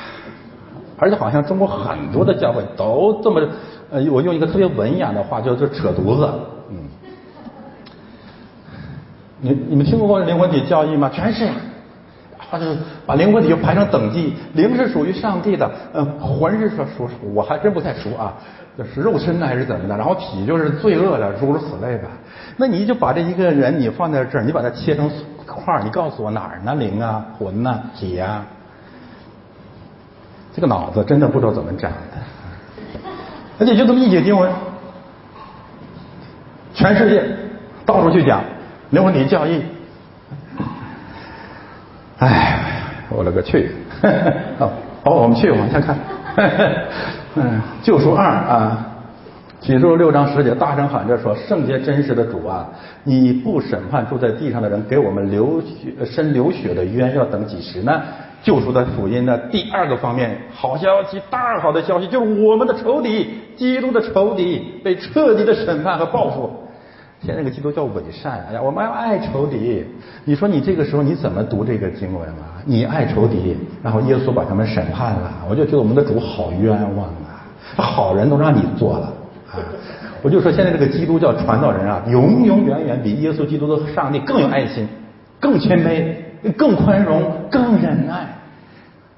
[0.97, 3.41] 而且好像中国很多的教会都这么，
[3.89, 6.30] 呃，我用一个特别文雅的话，叫做扯犊子。
[6.69, 6.77] 嗯，
[9.39, 11.09] 你你们听过过灵魂体教义吗？
[11.14, 11.49] 全是，
[12.51, 12.65] 他就
[13.05, 18.34] 把灵魂体就排成等级，灵是属于上帝的，嗯，魂是属属我还真不太熟啊，
[18.78, 19.98] 这是肉身呢还是怎么的？
[19.98, 22.10] 然后体就是罪恶的，诸如此类吧。
[22.58, 25.10] 那你就把这一个人你放在这儿，你把它切成
[25.45, 26.76] 块儿，你告诉我哪儿呢？
[26.76, 28.45] 灵啊，魂呐，体啊？
[30.54, 32.18] 这个脑子真的不知道怎么长的。
[33.60, 34.52] 而且就这么一解经文，
[36.74, 37.24] 全世界
[37.86, 38.44] 到处去讲
[38.91, 39.64] 灵魂体教义。
[42.20, 42.60] 哎，
[43.10, 43.72] 我勒个去！
[44.60, 44.72] 好，
[45.04, 45.98] 好，我们去往下看。
[47.39, 48.93] 嗯，救赎二啊。
[49.59, 52.69] 启示录六章十节，大声喊着说：“圣洁真实的主啊，
[53.03, 58.01] 你不审判住在地上的人，给我们流血、身流血的冤，要等几时呢？”
[58.43, 59.35] 救赎的福音呢？
[59.51, 63.27] 第二个方面，好消息，大好的消息，就是我们的仇敌，
[63.57, 66.49] 基督的仇敌被彻底的审判和报复。
[67.19, 69.84] 现在这个基督叫伪善，哎呀，我们要爱仇敌。
[70.23, 72.61] 你说你这个时候你怎么读这个经文啊？
[72.64, 77.27] 你爱仇敌，然后耶稣把他们审判了，我就觉得我们的主好冤枉啊！
[77.82, 79.14] 好人都让你做了。
[79.52, 79.64] 啊，
[80.22, 84.88] 我就说现在这个基督教传道人啊，永永远远比耶稣基督的上帝更有爱心，
[85.40, 86.16] 更谦卑，
[86.58, 88.28] 更宽容，更忍耐。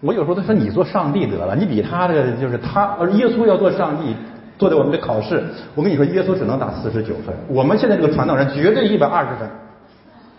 [0.02, 4.16] 我有时候都说你做上帝得了，你比他的就是他，而耶稣要做上帝，
[4.58, 5.44] 做的我们的考试。
[5.74, 9.50] 我跟你说，耶稣只能打四十九分，我们现在这个传道人绝对一百二十分。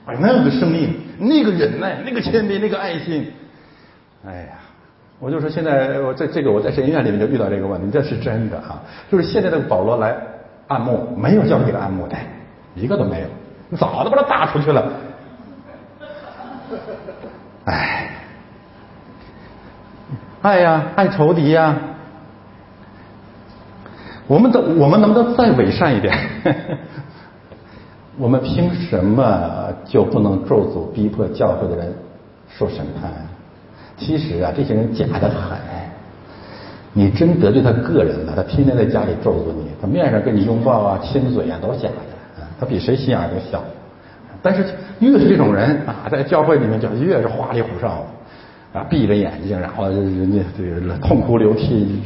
[0.06, 3.26] 哎，那个生命，那个忍耐，那个谦卑，那个爱心，
[4.24, 4.59] 哎呀。
[5.20, 8.80] 我就说现在我在这个我在神学院里面就遇到这个问题，这是真的啊！
[9.10, 10.16] 就是现在这个保罗来
[10.66, 12.16] 按牧，没有教会给他按牧的，
[12.74, 14.90] 一个都没有，早都把他打出去了。
[17.66, 18.10] 哎，
[20.40, 21.76] 爱呀，爱仇敌呀！
[24.26, 26.16] 我们的我们能不能再伪善一点？
[28.16, 31.94] 我们凭什么就不能咒诅逼迫教会的人
[32.48, 33.12] 受审判？
[34.00, 35.56] 其实啊，这些人假的很。
[36.92, 42.42] 你真得罪他个人了，他天天在家里咒诅你，他面上跟你拥抱啊、亲嘴啊，都假的。
[42.58, 43.62] 他比谁心眼都小。
[44.42, 44.64] 但是
[44.98, 48.04] 越是这种人啊，在教会里面就越是花里胡哨，
[48.72, 52.02] 啊，闭着眼睛，然后人家这个痛哭流涕。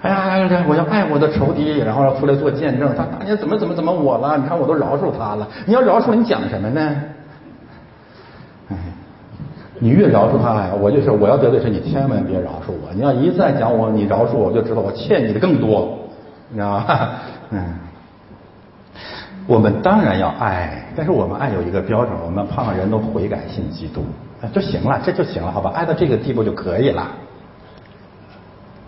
[0.00, 2.88] 哎呀，我要爱我的仇敌，然后出来做见证。
[2.96, 4.38] 他当年怎么怎么怎么我了？
[4.38, 5.46] 你看我都饶恕他了。
[5.66, 7.02] 你要饶恕你讲什么呢？
[8.70, 8.76] 哎，
[9.82, 12.94] 你越饶恕他呀，我就是我要得罪谁，你千万别饶恕我。
[12.94, 15.98] 你要一再讲我，你饶恕我，就知道我欠你的更多，
[16.50, 17.10] 你知道吗？
[17.50, 17.64] 嗯。
[19.48, 24.04] 我们当然要爱，但是我们爱有一个标准，我们盼人都悔改信基督
[24.54, 25.72] 就行了，这就行了，好吧？
[25.74, 27.08] 爱到这个地步就可以了。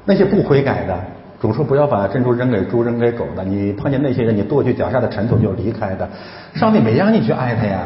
[0.05, 0.97] 那些不悔改的，
[1.41, 3.43] 主说不要把珍珠扔给猪，扔给狗的。
[3.43, 6.09] 你碰见那些人，你跺去脚下的尘土就离开的。
[6.55, 7.81] 上帝没让你去爱他呀。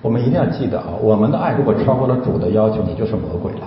[0.00, 3.66] 我们一定要记得啊，我们的爱如果超过了主的要求，你就是魔鬼了。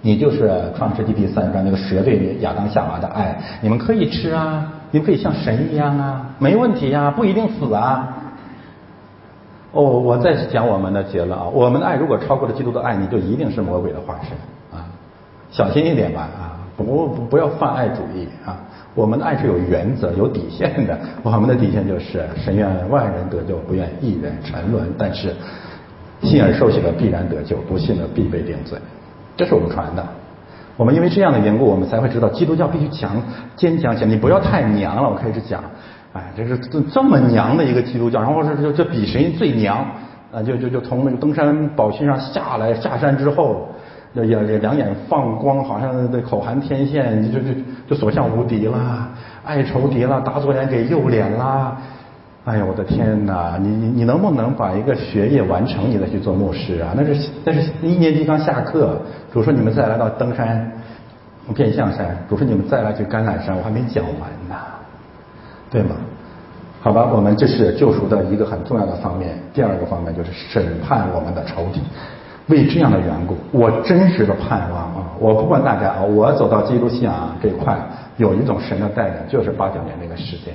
[0.00, 3.36] 你就是创世纪第三章那个蛇对亚当夏娃的爱。
[3.60, 4.72] 你们可以吃啊。
[4.90, 8.08] 你们可以像神一样啊，没问题呀，不一定死啊。
[9.72, 14.32] 哦，我再讲我们的结论啊，我们的爱如果超过了基督的爱，你就一定是魔鬼的化身
[14.72, 14.86] 啊，
[15.50, 18.56] 小心一点吧啊，不不不要犯爱主义啊。
[18.98, 24.92] 我们的爱是有原则、有底线的， 我们的底线就是神愿万人得救，不愿一人沉沦。
[24.98, 25.32] 但是
[26.24, 28.76] 信而受洗的必然得救，不信的必被定罪，
[29.36, 30.04] 这是我们传的。
[30.76, 33.22] 我们因为这样的缘故，我们才会知道基督教必须强
[33.54, 34.04] 坚强些。
[34.04, 35.62] 你不要太娘了，我开始讲，
[36.12, 39.86] 哎，这是这这么娘的一个基督教，然后是就就比谁最娘
[40.32, 40.42] 啊？
[40.42, 43.68] 就就就从那个登山宝训上下来，下山之后，
[44.20, 47.46] 那眼两眼放光，好像那口含天线，就就
[47.88, 49.08] 就所向无敌啦，
[49.44, 51.76] 爱仇敌啦，打左脸给右脸啦。
[52.44, 53.58] 哎呀，我的天哪！
[53.60, 56.94] 你你你能不能把一个学业完成，你再去做牧师啊？
[56.96, 58.98] 那是那是一年级刚下课，
[59.30, 60.72] 主说你们再来到登山
[61.54, 64.56] 变相山，主说你们再来去橄榄山，我还没讲完呢，
[65.70, 65.94] 对吗？
[66.80, 69.38] 好吧，我们这是救赎的一个很重要的方面。
[69.52, 71.80] 第二个方面就是审判我们的仇敌。
[72.48, 75.12] 为这样的缘故，我真实的盼望啊！
[75.20, 77.78] 我不管大家啊，我走到基督信仰这块，
[78.16, 80.54] 有一种神的带领，就是八九年那个事件。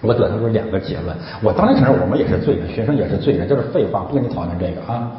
[0.00, 5.10] 我得出两个结论，我当然承认我们也是罪人，学生也是罪人，就是废话，不跟你讨论这个啊。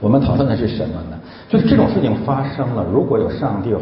[0.00, 1.18] 我们讨论的是什么呢？
[1.48, 3.74] 就是这种事情发生了，如果有上帝，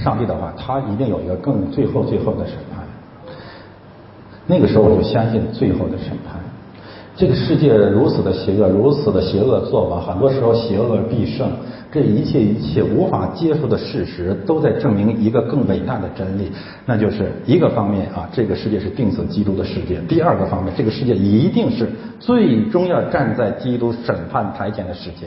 [0.00, 2.84] 上帝的话，他一定有一个更最后最后的审判。
[4.46, 6.40] 那个时候我就相信最后的审判。
[7.20, 11.50] 这个世界如此的邪恶，如此的邪恶作法，很多时候邪恶必胜。
[11.92, 16.50] 这一切一切无法接受的事实，都在证明一个更伟大的真理，
[16.86, 25.26] 那就是一个方面啊，这个世界是定死基督的世界；第二个方面，这个世界一定是最终要站在基督审判台前的世界。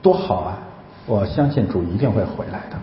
[0.00, 0.58] 多好啊！
[1.04, 2.76] 我相信主一定会回来的。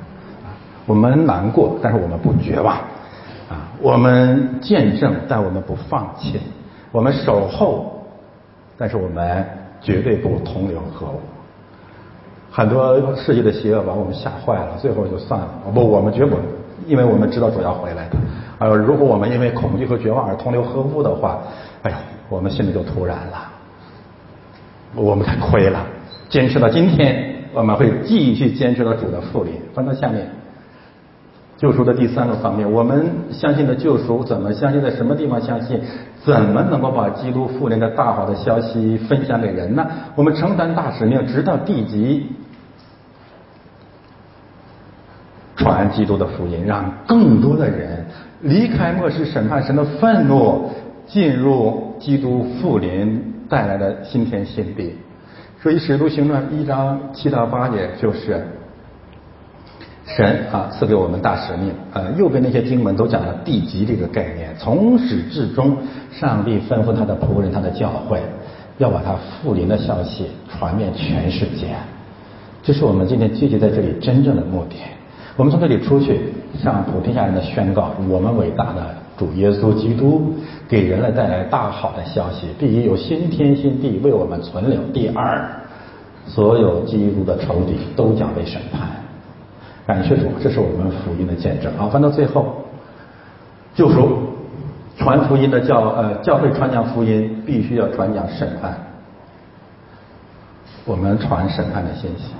[0.85, 2.75] 我们难过，但是我们不绝望。
[3.49, 6.39] 啊，我们见证，但我们不放弃。
[6.93, 7.91] 我们守候，
[8.77, 9.43] 但是我们
[9.81, 11.19] 绝对不同流合污。
[12.51, 15.49] 很多世界的邪恶把我们吓坏了，最后就算了。
[15.73, 16.37] 不，我们绝不，
[16.85, 18.17] 因为我们知道主要回来的。
[18.59, 21.41] 呃，如果我们因为恐惧和绝望而同流合污的话，
[21.81, 21.97] 哎呀，
[22.29, 23.49] 我们心里就突然了，
[24.93, 25.83] 我们太亏了。
[26.29, 29.53] 坚持到今天，我们会继续坚持到主的复临。
[29.73, 30.29] 翻到下面。
[31.55, 34.81] 救赎的第三个方面，我们相信的救赎怎么相信？
[34.81, 35.81] 在什么地方相信？
[36.25, 39.85] 怎么能够把基督复临的大好的消息分享给人呢？
[40.15, 42.27] 我们承担大使命，直到地极，
[45.57, 48.05] 传基督的福音，让更多的人
[48.41, 50.69] 离开末世审判神的愤怒，
[51.05, 54.95] 进入基督复临带来的新天新地。
[55.61, 58.45] 所以《使徒行传》第一章七到八节就是。
[60.05, 61.71] 神啊，赐给我们大使命。
[61.93, 64.53] 呃，右边那些经文都讲了地级这个概念。
[64.59, 65.77] 从始至终，
[66.11, 68.19] 上帝吩咐他的仆人、他的教会，
[68.77, 71.67] 要把他复临的消息传遍全世界。
[72.61, 74.75] 这是我们今天聚集在这里真正的目的。
[75.35, 76.19] 我们从这里出去，
[76.61, 80.33] 向普天下人的宣告：我们伟大的主耶稣基督
[80.67, 82.47] 给人类带来大好的消息。
[82.59, 85.49] 第一，有新天新地为我们存留；第二，
[86.27, 89.02] 所有基督的仇敌都将被审判。
[89.85, 91.71] 感谢主，这是我们福音的见证。
[91.77, 92.63] 好，翻到最后，
[93.75, 94.19] 救赎
[94.97, 98.73] 传福音的教呃教会传讲福音，必须要传讲审判。
[100.85, 102.33] 我们传审判的信息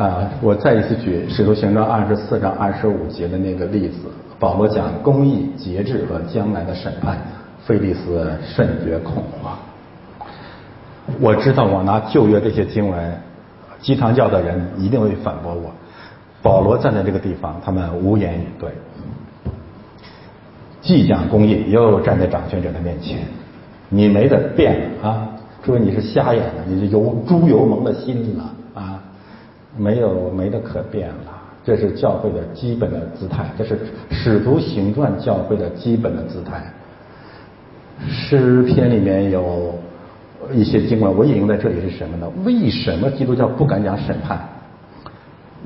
[0.00, 0.28] 啊！
[0.40, 3.98] 我再一次举《使徒行传》二十四章二十五节的那个例子，
[4.38, 7.18] 保罗讲公义、节制和将来的审判，
[7.64, 9.56] 菲利斯甚觉恐慌。
[11.20, 13.20] 我知道我拿旧约这些经文，
[13.80, 15.70] 鸡汤教的人一定会反驳我。
[16.42, 18.70] 保罗站在这个地方，他们无言以对。
[20.80, 23.18] 既讲公义，又站在掌权者的面前，
[23.88, 25.28] 你没得辩了啊！
[25.62, 28.44] 诸位，你是瞎眼了，你是油猪油蒙了心了
[28.74, 29.02] 啊！
[29.76, 33.78] 没有没得可辩了，这是教会的基本的姿态，这是
[34.10, 36.62] 使徒行传教会的基本的姿态。
[38.08, 39.74] 诗篇里面有
[40.52, 42.30] 一些经文，我引用在这里是什么呢？
[42.44, 44.38] 为什么基督教不敢讲审判？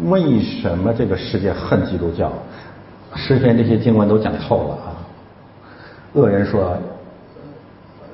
[0.09, 2.33] 为什么这个世界恨基督教？
[3.15, 4.97] 诗篇这些经文都讲透了啊！
[6.15, 6.79] 恶人说：“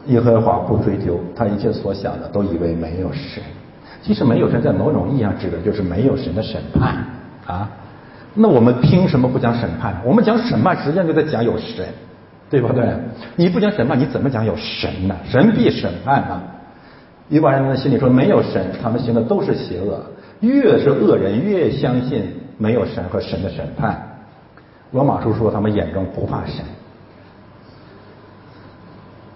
[0.06, 3.40] 耶和华不追究他一切所想的，都以为没有神。
[4.02, 6.96] 其实没有神，在某种意义上指的就是没有神的审判
[7.46, 7.70] 啊。
[8.34, 9.94] 那我们凭什么不讲审判？
[10.04, 11.86] 我们讲审判，实际上就在讲有神，
[12.50, 12.84] 对不对？
[13.36, 15.14] 你不讲审判，你怎么讲有神呢？
[15.30, 16.42] 神必审判啊！
[17.28, 20.04] 一般人的心里说没有神，他们行的都是邪恶。
[20.40, 22.22] 越是恶人，越相信
[22.56, 24.00] 没有神和神的审判。
[24.92, 26.64] 罗马书说，他们眼中不怕神。”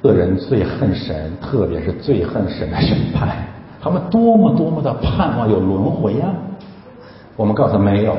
[0.03, 3.37] 恶人最恨神，特别是最恨神的审判。
[3.81, 6.27] 他们多么多么的盼望有轮回呀！
[7.37, 8.17] 我们告诉没有，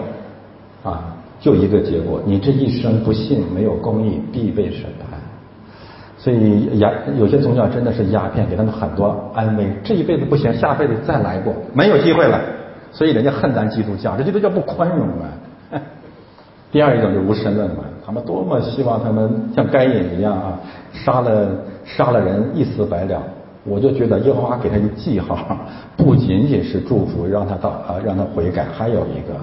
[0.84, 5.20] 啊，就一个结果：你这一生不信，没有公义，必被审判。
[6.18, 9.68] 所以鸦有些宗教真的是鸦片，给他们很多安慰。
[9.84, 12.40] 这一辈子不行，下辈子再来过，没有机会了。
[12.94, 15.82] 所以人家恨咱基督教，这基督教不宽容啊。
[16.72, 20.58] 第二一种就无神论嘛，他们多么希望他们像该隐一样啊，
[20.94, 21.50] 杀了。
[21.86, 23.22] 杀了人一死百了，
[23.66, 25.38] 我就觉得耶和华给他一个记号，
[25.98, 29.36] 不仅仅是祝福，让他到啊让他悔改，还有一个，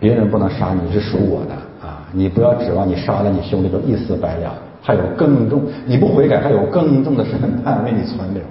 [0.00, 4.52] 别人不能杀你是属我的啊，你不要指望你杀了你兄弟就一死百了，
[4.82, 8.42] 还有更重，你不悔改还有更重的审判为你存留。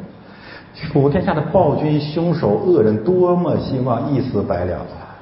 [0.94, 5.18] 普天下的暴君、凶手、恶人，多么希望一死百了啊！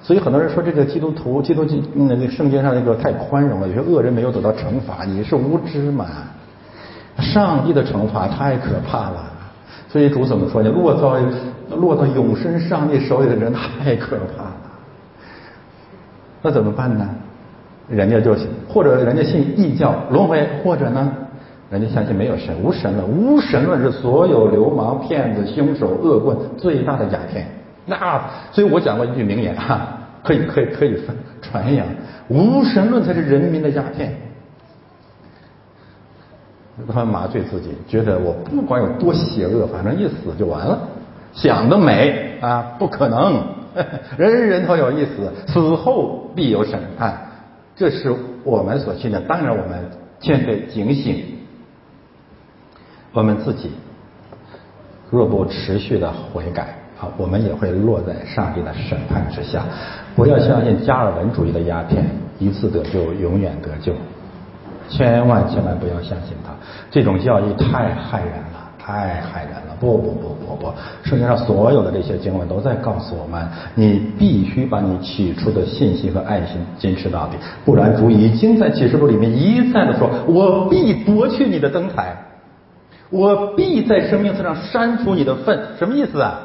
[0.00, 6.06] 所以很多人说这个基督徒、基督教那个圣经上那个太宽容了，有些恶人没有得到惩罚，你是无知嘛？
[7.18, 9.24] 上帝的惩罚太可怕了，
[9.88, 10.70] 所以主怎么说呢？
[10.70, 11.18] 落到
[11.76, 14.56] 落到永生上帝手里的人太可怕了。
[16.40, 17.08] 那怎么办呢？
[17.88, 18.36] 人家就
[18.68, 21.12] 或者人家信异教轮回，或者呢，
[21.70, 23.06] 人家相信没有神，无神论。
[23.08, 27.46] 无神论是所有流氓、骗子、凶手、恶棍最大的鸦片。
[27.84, 28.22] 那
[28.52, 29.88] 所以我讲过一句名言 哈，
[30.22, 30.98] 可以可以可以
[31.42, 31.86] 传扬：
[32.28, 34.14] 无神论才是人民的鸦片。
[36.86, 40.78] 他们麻醉自己，觉得我不管有多邪恶，反正一死就完了，
[41.32, 42.76] 想得美啊！
[42.78, 43.42] 不可能，
[44.16, 47.18] 人人都有一死，死后必有审判，
[47.74, 48.14] 这是
[48.44, 49.20] 我们所信的。
[49.22, 49.90] 当然，我们
[50.20, 51.24] 现在警醒，
[53.12, 53.70] 我们自己
[55.10, 59.64] 若不持续的悔改，啊，我们也会落在上帝的审判之下。
[60.14, 62.04] 不要相信加尔文主义的鸦片，
[62.38, 63.92] 一次得救，永远得救。
[64.88, 66.52] 千万千万不要相信他，
[66.90, 69.76] 这种教义太害人了，太害人了！
[69.78, 70.72] 不不不不不，
[71.02, 77.36] 圣经上所有的这些经文都在告诉我们，你必须把你起初的信心和爱心坚持到底，
[77.66, 82.16] 不然主已经在启示录里面一再的说：“我必夺去你的灯台，
[83.10, 86.40] 我必在生命册上删除你的份。”什么意思啊？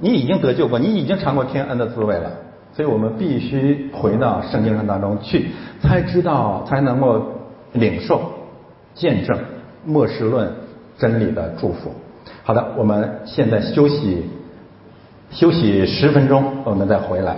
[0.00, 2.30] 你已经得救过，你已经尝过天恩的滋味了，
[2.72, 5.50] 所以我们必须回到圣经上当中去，
[5.80, 7.34] 才知道，才能够。
[7.74, 8.22] 领受、
[8.94, 9.38] 见证
[9.84, 10.50] 末世论
[10.96, 11.92] 真理的祝福。
[12.42, 14.24] 好的，我们现在休息
[15.30, 17.36] 休息十分钟，我们再回来。